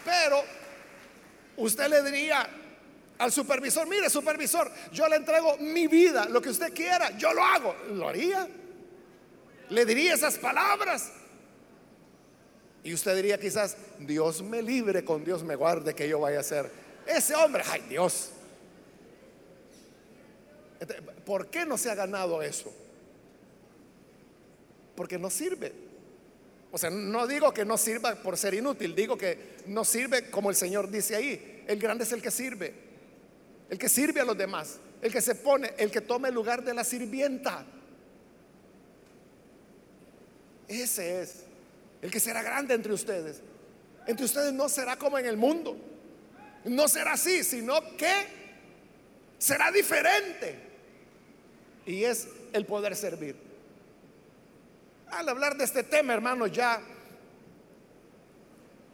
Pero 0.04 0.43
usted 1.58 1.88
le 1.88 2.04
diría 2.04 2.48
al 3.18 3.32
supervisor, 3.32 3.88
mire 3.88 4.10
supervisor, 4.10 4.72
yo 4.91 5.08
le 5.08 5.16
entrego 5.16 5.58
mi 5.58 5.88
vida, 5.88 6.26
lo 6.26 6.41
que 6.41 6.50
usted 6.50 6.74
quiera, 6.74 7.18
yo 7.18 7.34
lo 7.34 7.43
hago. 7.43 7.76
¿Lo 7.91 8.10
haría? 8.10 8.48
Le 9.70 9.86
diría 9.86 10.14
esas 10.14 10.38
palabras. 10.38 11.12
Y 12.84 12.93
usted 12.93 13.16
diría 13.16 13.39
quizás, 13.39 13.78
Dios 14.00 14.43
me 14.43 14.62
libre, 14.62 15.04
con 15.04 15.24
Dios 15.24 15.43
me 15.43 15.56
guarde 15.56 15.96
que 15.96 16.08
yo 16.08 16.20
vaya 16.20 16.41
a 16.41 16.43
ser 16.43 16.70
ese 17.08 17.34
hombre. 17.36 17.64
Ay 17.68 17.82
Dios. 17.89 18.30
¿Por 21.26 21.48
qué 21.48 21.66
no 21.66 21.78
se 21.78 21.89
ha 21.89 21.96
ganado 21.96 22.43
eso? 22.43 22.72
Porque 24.96 25.18
no 25.18 25.30
sirve. 25.30 25.85
O 26.72 26.78
sea, 26.78 26.89
no 26.89 27.26
digo 27.28 27.53
que 27.53 27.63
no 27.63 27.78
sirva 27.78 28.16
por 28.16 28.38
ser 28.38 28.53
inútil, 28.53 28.95
digo 28.95 29.18
que 29.18 29.55
no 29.68 29.86
sirve 29.86 30.30
como 30.30 30.49
el 30.49 30.55
Señor 30.55 30.89
dice 30.89 31.16
ahí. 31.16 31.63
El 31.68 31.80
grande 31.80 32.03
es 32.03 32.11
el 32.11 32.22
que 32.22 32.32
sirve, 32.32 32.74
el 33.70 33.78
que 33.78 33.89
sirve 33.89 34.22
a 34.22 34.26
los 34.26 34.38
demás, 34.38 34.80
el 35.01 35.11
que 35.11 35.22
se 35.22 35.36
pone, 35.36 35.74
el 35.78 35.89
que 35.89 36.01
toma 36.01 36.28
el 36.28 36.34
lugar 36.34 36.63
de 36.63 36.74
la 36.74 36.84
sirvienta. 36.84 37.66
Ese 40.68 41.22
es 41.22 41.43
el 42.01 42.11
que 42.11 42.20
será 42.20 42.43
grande 42.43 42.74
entre 42.74 42.93
ustedes. 42.93 43.41
Entre 44.07 44.26
ustedes 44.26 44.53
no 44.53 44.70
será 44.70 44.97
como 44.97 45.18
en 45.18 45.26
el 45.26 45.38
mundo. 45.38 45.78
No 46.66 46.88
será 46.88 47.13
así, 47.13 47.43
sino 47.43 47.80
que 47.97 48.28
será 49.38 49.72
diferente. 49.72 50.59
Y 51.86 52.03
es 52.03 52.28
el 52.53 52.66
poder 52.66 52.95
servir. 52.95 53.45
Al 55.16 55.30
hablar 55.30 55.55
de 55.55 55.63
este 55.63 55.84
tema, 55.84 56.13
hermanos, 56.13 56.51
ya 56.51 56.82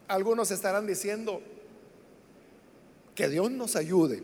algunos 0.08 0.52
estarán 0.52 0.86
diciendo 0.86 1.42
que 3.16 3.28
Dios 3.28 3.50
nos 3.50 3.76
ayude, 3.76 4.22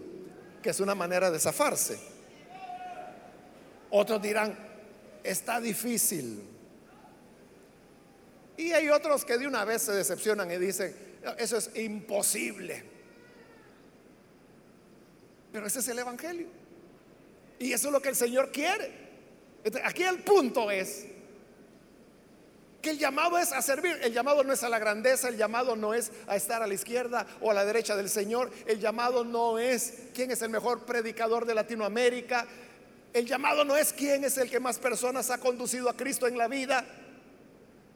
que 0.61 0.69
es 0.69 0.79
una 0.79 0.93
manera 0.93 1.31
de 1.31 1.39
zafarse. 1.39 1.97
Otros 3.89 4.21
dirán, 4.21 4.55
está 5.23 5.59
difícil. 5.59 6.43
Y 8.57 8.73
hay 8.73 8.89
otros 8.89 9.25
que 9.25 9.39
de 9.39 9.47
una 9.47 9.65
vez 9.65 9.81
se 9.81 9.93
decepcionan 9.93 10.51
y 10.51 10.57
dicen, 10.57 10.95
eso 11.39 11.57
es 11.57 11.71
imposible. 11.77 12.83
Pero 15.51 15.65
ese 15.65 15.79
es 15.79 15.87
el 15.87 15.97
Evangelio. 15.97 16.47
Y 17.57 17.73
eso 17.73 17.87
es 17.87 17.91
lo 17.91 18.01
que 18.03 18.09
el 18.09 18.15
Señor 18.15 18.51
quiere. 18.51 19.07
Aquí 19.83 20.03
el 20.03 20.19
punto 20.19 20.69
es 20.69 21.16
que 22.81 22.91
el 22.91 22.99
llamado 22.99 23.37
es 23.37 23.51
a 23.51 23.61
servir. 23.61 23.99
El 24.03 24.13
llamado 24.13 24.43
no 24.43 24.53
es 24.53 24.63
a 24.63 24.69
la 24.69 24.79
grandeza, 24.79 25.29
el 25.29 25.37
llamado 25.37 25.75
no 25.75 25.93
es 25.93 26.11
a 26.27 26.35
estar 26.35 26.61
a 26.61 26.67
la 26.67 26.73
izquierda 26.73 27.25
o 27.41 27.51
a 27.51 27.53
la 27.53 27.65
derecha 27.65 27.95
del 27.95 28.09
Señor. 28.09 28.51
El 28.65 28.79
llamado 28.79 29.23
no 29.23 29.59
es 29.59 29.93
quién 30.13 30.31
es 30.31 30.41
el 30.41 30.49
mejor 30.49 30.85
predicador 30.85 31.45
de 31.45 31.55
Latinoamérica. 31.55 32.45
El 33.13 33.25
llamado 33.25 33.65
no 33.65 33.75
es 33.75 33.93
quién 33.93 34.23
es 34.23 34.37
el 34.37 34.49
que 34.49 34.59
más 34.59 34.77
personas 34.77 35.29
ha 35.31 35.39
conducido 35.39 35.89
a 35.89 35.95
Cristo 35.95 36.27
en 36.27 36.37
la 36.37 36.47
vida. 36.47 36.85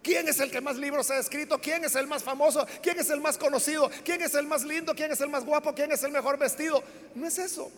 ¿Quién 0.01 0.27
es 0.27 0.39
el 0.39 0.49
que 0.49 0.61
más 0.61 0.77
libros 0.77 1.11
ha 1.11 1.19
escrito? 1.19 1.59
¿Quién 1.59 1.85
es 1.85 1.95
el 1.95 2.07
más 2.07 2.23
famoso? 2.23 2.65
¿Quién 2.81 2.99
es 2.99 3.09
el 3.11 3.21
más 3.21 3.37
conocido? 3.37 3.91
¿Quién 4.03 4.21
es 4.23 4.33
el 4.33 4.47
más 4.47 4.63
lindo? 4.63 4.95
¿Quién 4.95 5.11
es 5.11 5.21
el 5.21 5.29
más 5.29 5.45
guapo? 5.45 5.75
¿Quién 5.75 5.91
es 5.91 6.03
el 6.03 6.11
mejor 6.11 6.39
vestido? 6.39 6.83
No 7.13 7.27
es 7.27 7.37
eso. 7.37 7.69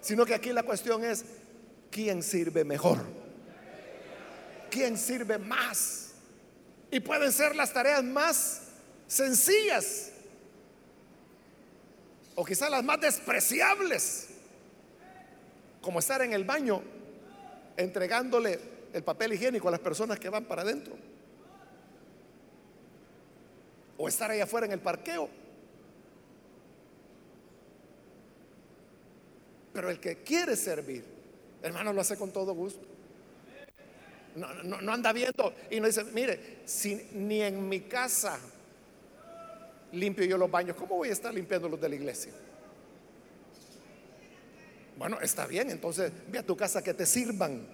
Sino 0.00 0.26
que 0.26 0.34
aquí 0.34 0.52
la 0.52 0.64
cuestión 0.64 1.04
es, 1.04 1.24
¿quién 1.90 2.24
sirve 2.24 2.64
mejor? 2.64 3.27
¿Quién 4.70 4.96
sirve 4.96 5.38
más? 5.38 6.12
Y 6.90 7.00
pueden 7.00 7.32
ser 7.32 7.54
las 7.54 7.72
tareas 7.72 8.02
más 8.02 8.62
sencillas 9.06 10.10
o 12.34 12.44
quizás 12.44 12.70
las 12.70 12.84
más 12.84 13.00
despreciables, 13.00 14.28
como 15.80 15.98
estar 15.98 16.22
en 16.22 16.32
el 16.32 16.44
baño 16.44 16.80
entregándole 17.76 18.60
el 18.92 19.02
papel 19.02 19.32
higiénico 19.32 19.68
a 19.68 19.72
las 19.72 19.80
personas 19.80 20.20
que 20.20 20.28
van 20.28 20.44
para 20.44 20.62
adentro. 20.62 20.94
O 23.96 24.06
estar 24.06 24.30
ahí 24.30 24.40
afuera 24.40 24.66
en 24.66 24.72
el 24.72 24.80
parqueo. 24.80 25.28
Pero 29.72 29.90
el 29.90 29.98
que 29.98 30.22
quiere 30.22 30.56
servir, 30.56 31.04
hermano, 31.62 31.92
lo 31.92 32.00
hace 32.00 32.16
con 32.16 32.32
todo 32.32 32.52
gusto. 32.54 32.97
No, 34.38 34.92
anda 34.92 35.12
viendo 35.12 35.54
y 35.70 35.80
no 35.80 35.86
dice, 35.86 36.04
mire, 36.04 36.60
si 36.64 37.08
ni 37.12 37.42
en 37.42 37.68
mi 37.68 37.80
casa 37.80 38.38
limpio 39.92 40.24
yo 40.24 40.38
los 40.38 40.50
baños, 40.50 40.76
¿cómo 40.76 40.96
voy 40.96 41.08
a 41.08 41.12
estar 41.12 41.34
limpiando 41.34 41.68
los 41.68 41.80
de 41.80 41.88
la 41.88 41.94
iglesia? 41.94 42.32
Bueno, 44.96 45.20
está 45.20 45.46
bien, 45.46 45.70
entonces 45.70 46.12
ve 46.28 46.38
a 46.38 46.42
tu 46.42 46.56
casa 46.56 46.82
que 46.82 46.92
te 46.92 47.06
sirvan. 47.06 47.66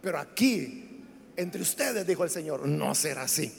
Pero 0.00 0.18
aquí, 0.18 1.04
entre 1.36 1.60
ustedes, 1.60 2.06
dijo 2.06 2.24
el 2.24 2.30
Señor, 2.30 2.66
no 2.66 2.94
será 2.94 3.22
así. 3.22 3.52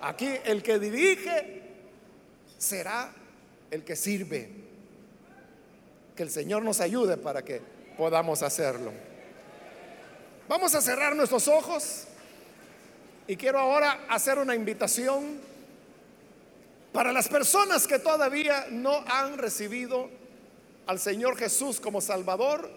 Aquí 0.00 0.28
el 0.44 0.62
que 0.62 0.78
dirige 0.78 1.62
será 2.58 3.12
el 3.70 3.84
que 3.84 3.96
sirve. 3.96 4.48
Que 6.14 6.22
el 6.22 6.30
Señor 6.30 6.62
nos 6.62 6.80
ayude 6.80 7.16
para 7.16 7.42
que 7.42 7.60
podamos 7.96 8.42
hacerlo. 8.42 8.92
Vamos 10.48 10.76
a 10.76 10.80
cerrar 10.80 11.16
nuestros 11.16 11.48
ojos 11.48 12.04
y 13.26 13.36
quiero 13.36 13.58
ahora 13.58 14.06
hacer 14.08 14.38
una 14.38 14.54
invitación 14.54 15.40
para 16.92 17.12
las 17.12 17.28
personas 17.28 17.88
que 17.88 17.98
todavía 17.98 18.66
no 18.70 19.04
han 19.08 19.38
recibido 19.38 20.08
al 20.86 21.00
Señor 21.00 21.36
Jesús 21.36 21.80
como 21.80 22.00
Salvador. 22.00 22.70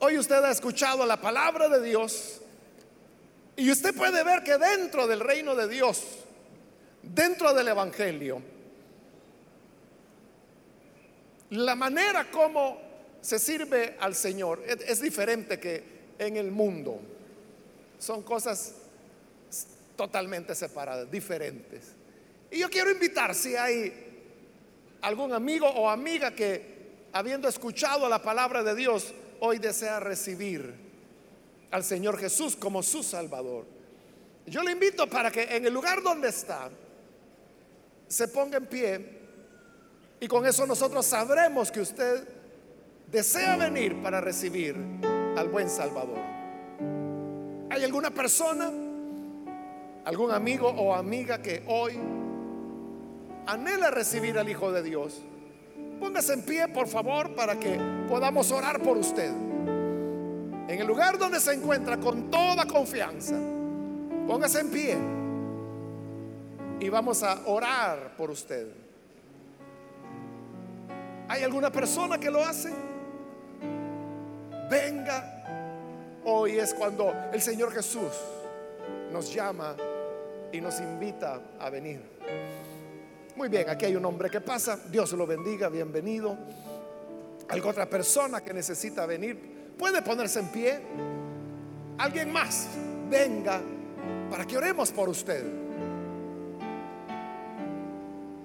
Hoy 0.00 0.18
usted 0.18 0.44
ha 0.44 0.50
escuchado 0.50 1.06
la 1.06 1.18
palabra 1.18 1.70
de 1.70 1.82
Dios 1.82 2.42
y 3.56 3.70
usted 3.70 3.94
puede 3.94 4.22
ver 4.22 4.44
que 4.44 4.58
dentro 4.58 5.06
del 5.06 5.20
reino 5.20 5.54
de 5.54 5.66
Dios, 5.66 6.02
dentro 7.02 7.54
del 7.54 7.68
Evangelio, 7.68 8.42
la 11.48 11.74
manera 11.74 12.30
como 12.30 12.89
se 13.20 13.38
sirve 13.38 13.96
al 14.00 14.14
Señor 14.14 14.62
es, 14.66 15.00
diferente 15.00 15.58
que 15.58 15.82
en 16.18 16.36
el 16.36 16.50
mundo. 16.50 17.00
Son 17.98 18.22
cosas 18.22 18.74
totalmente 19.96 20.54
separadas, 20.54 21.10
diferentes. 21.10 21.92
Y 22.50 22.58
yo 22.58 22.70
quiero 22.70 22.90
invitar 22.90 23.34
si 23.34 23.56
hay 23.56 23.92
algún 25.02 25.32
amigo 25.32 25.66
o 25.68 25.88
amiga 25.88 26.30
que 26.30 26.80
habiendo 27.12 27.48
escuchado 27.48 28.08
la 28.08 28.22
palabra 28.22 28.62
de 28.62 28.74
Dios, 28.74 29.12
hoy 29.40 29.58
desea 29.58 30.00
recibir 30.00 30.74
al 31.70 31.84
Señor 31.84 32.18
Jesús 32.18 32.56
como 32.56 32.82
su 32.82 33.02
Salvador, 33.02 33.66
yo 34.46 34.62
le 34.62 34.72
invito 34.72 35.08
para 35.08 35.30
que 35.30 35.42
en 35.42 35.66
el 35.66 35.72
lugar 35.72 36.02
donde 36.02 36.28
está 36.28 36.70
se 38.08 38.26
ponga 38.28 38.56
en 38.58 38.66
pie 38.66 39.20
y 40.18 40.26
con 40.26 40.44
eso 40.44 40.66
nosotros 40.66 41.06
sabremos 41.06 41.70
que 41.70 41.80
usted 41.80 42.39
desea 43.10 43.56
venir 43.56 44.00
para 44.02 44.20
recibir 44.20 44.76
al 45.36 45.48
buen 45.48 45.68
Salvador. 45.68 46.18
¿Hay 47.70 47.84
alguna 47.84 48.10
persona, 48.10 48.70
algún 50.04 50.30
amigo 50.30 50.68
o 50.68 50.94
amiga 50.94 51.42
que 51.42 51.62
hoy 51.66 51.98
anhela 53.46 53.90
recibir 53.90 54.38
al 54.38 54.48
Hijo 54.48 54.72
de 54.72 54.82
Dios? 54.82 55.22
Póngase 55.98 56.34
en 56.34 56.42
pie, 56.42 56.68
por 56.68 56.86
favor, 56.86 57.34
para 57.34 57.58
que 57.58 57.78
podamos 58.08 58.50
orar 58.52 58.80
por 58.80 58.96
usted. 58.96 59.30
En 59.30 60.78
el 60.78 60.86
lugar 60.86 61.18
donde 61.18 61.40
se 61.40 61.52
encuentra 61.52 61.98
con 61.98 62.30
toda 62.30 62.64
confianza, 62.66 63.34
póngase 64.26 64.60
en 64.60 64.70
pie 64.70 64.96
y 66.80 66.88
vamos 66.88 67.22
a 67.22 67.40
orar 67.46 68.16
por 68.16 68.30
usted. 68.30 68.68
¿Hay 71.28 71.42
alguna 71.42 71.70
persona 71.70 72.18
que 72.18 72.30
lo 72.30 72.44
hace? 72.44 72.89
Venga. 74.70 76.20
Hoy 76.24 76.58
es 76.58 76.74
cuando 76.74 77.12
el 77.32 77.42
Señor 77.42 77.72
Jesús 77.72 78.12
nos 79.10 79.34
llama 79.34 79.74
y 80.52 80.60
nos 80.60 80.78
invita 80.78 81.40
a 81.58 81.68
venir. 81.70 82.00
Muy 83.34 83.48
bien, 83.48 83.68
aquí 83.68 83.86
hay 83.86 83.96
un 83.96 84.04
hombre 84.04 84.30
que 84.30 84.40
pasa. 84.40 84.78
Dios 84.88 85.12
lo 85.14 85.26
bendiga, 85.26 85.68
bienvenido. 85.68 86.38
Algo 87.48 87.70
otra 87.70 87.90
persona 87.90 88.42
que 88.42 88.54
necesita 88.54 89.06
venir? 89.06 89.74
Puede 89.76 90.02
ponerse 90.02 90.38
en 90.38 90.48
pie. 90.48 90.80
Alguien 91.98 92.30
más, 92.30 92.68
venga 93.10 93.60
para 94.30 94.44
que 94.46 94.56
oremos 94.56 94.92
por 94.92 95.08
usted. 95.08 95.44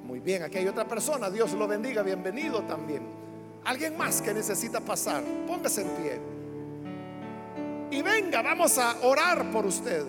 Muy 0.04 0.20
bien, 0.22 0.42
aquí 0.42 0.58
hay 0.58 0.68
otra 0.68 0.88
persona. 0.88 1.30
Dios 1.30 1.54
lo 1.54 1.68
bendiga, 1.68 2.02
bienvenido 2.02 2.64
también. 2.64 3.25
Alguien 3.66 3.98
más 3.98 4.22
que 4.22 4.34
necesita 4.34 4.80
pasar, 4.80 5.24
póngase 5.48 5.82
en 5.82 5.90
pie. 5.90 6.20
Y 7.92 8.02
venga, 8.02 8.42
vamos 8.42 8.78
a 8.78 8.96
orar 9.02 9.52
por 9.52 9.66
usted. 9.66 10.06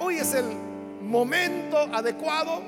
Hoy 0.00 0.16
es 0.16 0.34
el 0.34 0.46
momento 1.02 1.78
adecuado 1.92 2.62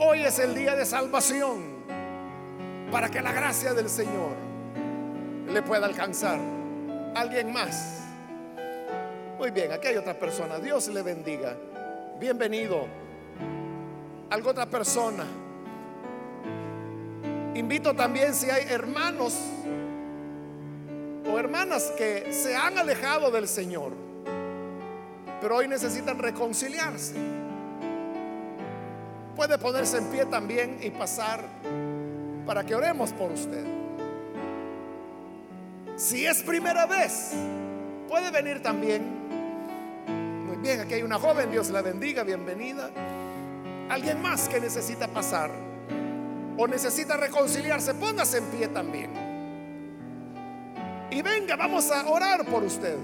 Hoy 0.00 0.20
es 0.22 0.38
el 0.38 0.54
día 0.54 0.76
de 0.76 0.86
salvación 0.86 1.58
para 2.92 3.08
que 3.08 3.20
la 3.20 3.32
gracia 3.32 3.74
del 3.74 3.88
Señor 3.88 4.36
le 5.48 5.60
pueda 5.60 5.86
alcanzar. 5.86 6.38
Alguien 7.16 7.52
más. 7.52 8.04
Muy 9.38 9.50
bien, 9.50 9.72
aquí 9.72 9.88
hay 9.88 9.96
otra 9.96 10.16
persona. 10.16 10.60
Dios 10.60 10.86
le 10.86 11.02
bendiga. 11.02 11.56
Bienvenido. 12.20 12.86
Algo 14.30 14.50
otra 14.50 14.66
persona. 14.66 15.24
Invito 17.58 17.92
también 17.92 18.36
si 18.36 18.48
hay 18.48 18.66
hermanos 18.68 19.36
o 21.28 21.36
hermanas 21.36 21.92
que 21.98 22.32
se 22.32 22.54
han 22.54 22.78
alejado 22.78 23.32
del 23.32 23.48
Señor, 23.48 23.90
pero 25.40 25.56
hoy 25.56 25.66
necesitan 25.66 26.20
reconciliarse. 26.20 27.14
Puede 29.34 29.58
ponerse 29.58 29.98
en 29.98 30.04
pie 30.04 30.26
también 30.26 30.78
y 30.80 30.90
pasar 30.90 31.44
para 32.46 32.64
que 32.64 32.76
oremos 32.76 33.12
por 33.12 33.32
usted. 33.32 33.64
Si 35.96 36.24
es 36.26 36.44
primera 36.44 36.86
vez, 36.86 37.32
puede 38.08 38.30
venir 38.30 38.62
también. 38.62 39.02
Muy 40.46 40.58
bien, 40.58 40.78
aquí 40.78 40.94
hay 40.94 41.02
una 41.02 41.18
joven, 41.18 41.50
Dios 41.50 41.70
la 41.70 41.82
bendiga, 41.82 42.22
bienvenida. 42.22 42.88
Alguien 43.88 44.22
más 44.22 44.48
que 44.48 44.60
necesita 44.60 45.08
pasar 45.08 45.67
o 46.58 46.66
necesita 46.66 47.16
reconciliarse, 47.16 47.94
póngase 47.94 48.38
en 48.38 48.44
pie 48.46 48.68
también. 48.68 49.10
Y 51.10 51.22
venga, 51.22 51.54
vamos 51.54 51.88
a 51.90 52.06
orar 52.08 52.44
por 52.44 52.64
usted. 52.64 52.96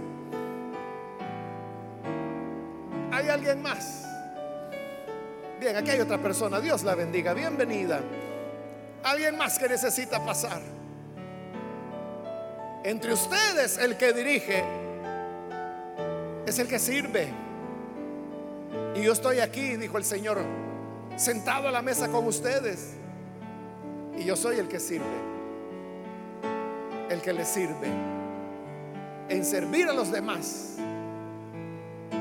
¿Hay 3.13 3.29
alguien 3.29 3.63
más? 3.63 4.05
Bien, 5.61 5.77
aquí 5.77 5.91
hay 5.91 6.01
otra 6.01 6.19
persona. 6.19 6.61
Dios 6.61 6.83
la 6.83 6.97
bendiga. 6.97 7.33
Bienvenida. 7.33 8.01
Alguien 9.05 9.39
más 9.39 9.57
que 9.57 9.69
necesita 9.69 10.25
pasar. 10.25 10.61
Entre 12.83 13.13
ustedes 13.13 13.79
el 13.79 13.97
que 13.97 14.13
dirige 14.13 14.65
es 16.45 16.59
el 16.59 16.67
que 16.67 16.81
sirve. 16.81 17.33
Y 18.97 19.05
yo 19.05 19.13
estoy 19.13 19.39
aquí, 19.39 19.77
dijo 19.77 19.97
el 19.97 20.05
Señor, 20.05 20.39
sentado 21.17 21.69
a 21.69 21.71
la 21.71 21.83
mesa 21.83 22.09
con 22.09 22.27
ustedes. 22.27 22.97
Y 24.19 24.25
yo 24.25 24.37
soy 24.37 24.59
el 24.59 24.69
que 24.69 24.81
sirve. 24.81 25.05
El 27.09 27.21
que 27.21 27.33
le 27.33 27.45
sirve. 27.45 27.89
En 29.29 29.45
servir 29.45 29.89
a 29.89 29.93
los 29.93 30.11
demás 30.13 30.77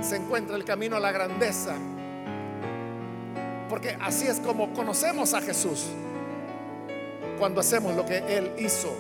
se 0.01 0.17
encuentra 0.17 0.55
el 0.55 0.65
camino 0.65 0.95
a 0.97 0.99
la 0.99 1.11
grandeza. 1.11 1.75
Porque 3.69 3.97
así 4.01 4.27
es 4.27 4.39
como 4.39 4.73
conocemos 4.73 5.33
a 5.33 5.41
Jesús. 5.41 5.85
Cuando 7.39 7.61
hacemos 7.61 7.95
lo 7.95 8.05
que 8.05 8.17
Él 8.17 8.51
hizo. 8.57 8.93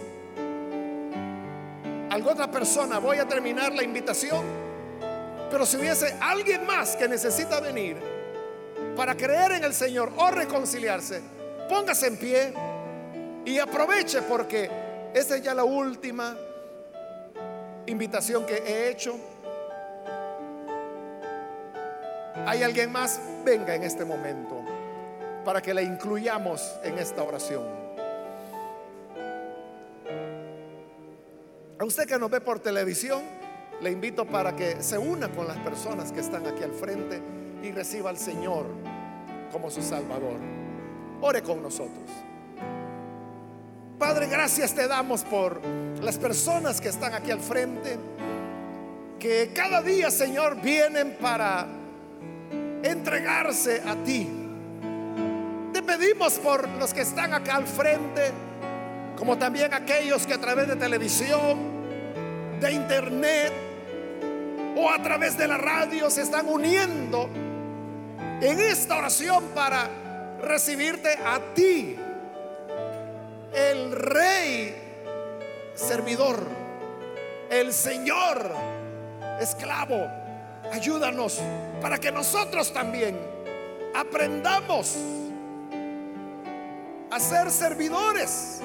Alguna 2.09 2.33
otra 2.33 2.51
persona, 2.51 2.99
voy 2.99 3.17
a 3.17 3.27
terminar 3.27 3.73
la 3.73 3.83
invitación. 3.83 4.43
Pero 5.49 5.65
si 5.65 5.77
hubiese 5.77 6.15
alguien 6.19 6.65
más 6.65 6.95
que 6.95 7.07
necesita 7.07 7.59
venir 7.59 7.97
para 8.95 9.15
creer 9.15 9.53
en 9.53 9.63
el 9.63 9.73
Señor 9.73 10.11
o 10.17 10.31
reconciliarse, 10.31 11.21
póngase 11.69 12.07
en 12.07 12.17
pie. 12.17 12.53
Y 13.45 13.59
aproveche 13.59 14.21
porque 14.21 14.69
esa 15.13 15.35
es 15.35 15.43
ya 15.43 15.53
la 15.53 15.63
última 15.63 16.35
invitación 17.85 18.45
que 18.45 18.55
he 18.55 18.89
hecho. 18.89 19.15
¿Hay 22.45 22.63
alguien 22.63 22.91
más? 22.91 23.19
Venga 23.43 23.75
en 23.75 23.83
este 23.83 24.05
momento 24.05 24.63
para 25.43 25.61
que 25.61 25.73
la 25.73 25.81
incluyamos 25.81 26.79
en 26.83 26.97
esta 26.97 27.23
oración. 27.23 27.63
A 31.79 31.85
usted 31.85 32.07
que 32.07 32.17
nos 32.17 32.31
ve 32.31 32.39
por 32.39 32.59
televisión, 32.59 33.21
le 33.81 33.91
invito 33.91 34.25
para 34.25 34.55
que 34.55 34.81
se 34.81 34.97
una 34.97 35.29
con 35.29 35.47
las 35.47 35.57
personas 35.57 36.11
que 36.13 36.21
están 36.21 36.47
aquí 36.47 36.63
al 36.63 36.71
frente 36.71 37.21
y 37.61 37.71
reciba 37.71 38.09
al 38.09 38.17
Señor 38.17 38.65
como 39.51 39.69
su 39.69 39.81
Salvador. 39.81 40.39
Ore 41.21 41.41
con 41.41 41.61
nosotros. 41.61 42.09
Padre, 43.97 44.27
gracias 44.27 44.73
te 44.73 44.87
damos 44.87 45.23
por 45.23 45.61
las 46.01 46.17
personas 46.17 46.81
que 46.81 46.89
están 46.89 47.13
aquí 47.13 47.31
al 47.31 47.39
frente, 47.39 47.97
que 49.19 49.51
cada 49.53 49.81
día, 49.81 50.09
Señor, 50.09 50.59
vienen 50.61 51.15
para 51.21 51.67
entregarse 52.83 53.81
a 53.85 53.95
ti. 54.03 54.29
Te 55.71 55.81
pedimos 55.83 56.33
por 56.39 56.67
los 56.67 56.93
que 56.93 57.01
están 57.01 57.33
acá 57.33 57.55
al 57.55 57.67
frente, 57.67 58.31
como 59.17 59.37
también 59.37 59.73
aquellos 59.73 60.25
que 60.25 60.33
a 60.33 60.41
través 60.41 60.67
de 60.67 60.75
televisión, 60.75 61.59
de 62.59 62.71
internet 62.73 63.53
o 64.75 64.89
a 64.89 65.01
través 65.01 65.37
de 65.37 65.47
la 65.47 65.57
radio 65.57 66.09
se 66.09 66.23
están 66.23 66.47
uniendo 66.47 67.29
en 68.41 68.59
esta 68.59 68.97
oración 68.97 69.43
para 69.53 69.87
recibirte 70.41 71.17
a 71.23 71.39
ti 71.53 71.95
el 73.53 73.91
rey 73.91 74.75
servidor, 75.75 76.39
el 77.49 77.73
Señor 77.73 78.51
esclavo. 79.39 80.07
Ayúdanos 80.71 81.41
para 81.81 81.97
que 81.97 82.11
nosotros 82.11 82.71
también 82.73 83.19
aprendamos 83.93 84.97
a 87.11 87.19
ser 87.19 87.51
servidores 87.51 88.61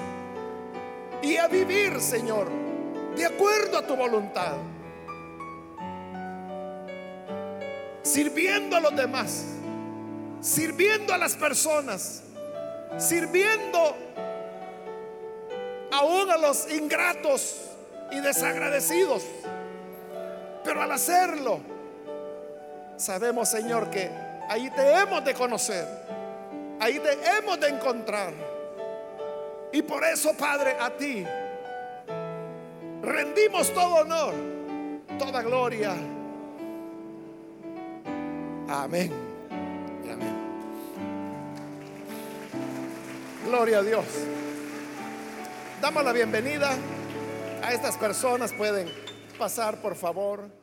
y 1.23 1.37
a 1.37 1.49
vivir, 1.49 2.01
Señor, 2.01 2.49
de 3.17 3.27
acuerdo 3.27 3.79
a 3.79 3.87
tu 3.87 3.95
voluntad. 3.95 4.55
Sirviendo 8.03 8.77
a 8.77 8.81
los 8.81 8.97
demás, 8.97 9.45
sirviendo 10.41 11.13
a 11.13 11.19
las 11.19 11.35
personas, 11.35 12.23
sirviendo 12.97 13.95
aún 15.91 16.31
a 16.31 16.37
los 16.37 16.71
ingratos 16.71 17.57
y 18.11 18.21
desagradecidos. 18.21 19.23
Pero 20.65 20.83
al 20.83 20.93
hacerlo, 20.93 21.61
sabemos, 22.97 23.49
Señor, 23.49 23.91
que 23.91 24.11
ahí 24.49 24.71
te 24.71 25.01
hemos 25.01 25.25
de 25.25 25.35
conocer, 25.35 25.87
ahí 26.81 26.99
te 26.99 27.13
hemos 27.37 27.59
de 27.61 27.69
encontrar. 27.69 28.33
Y 29.73 29.83
por 29.83 30.05
eso, 30.05 30.35
Padre, 30.35 30.77
a 30.81 30.91
ti 30.91 31.25
rendimos 33.03 33.73
todo 33.73 33.97
honor, 33.97 34.35
toda 35.19 35.43
gloria. 35.43 35.93
Amén. 38.69 39.13
Amén. 40.11 40.49
Gloria 43.47 43.79
a 43.79 43.83
Dios. 43.83 44.05
Damos 45.81 46.05
la 46.05 46.13
bienvenida 46.13 46.77
a 47.63 47.73
estas 47.73 47.97
personas. 47.97 48.53
Pueden 48.53 48.89
pasar, 49.39 49.81
por 49.81 49.95
favor. 49.95 50.58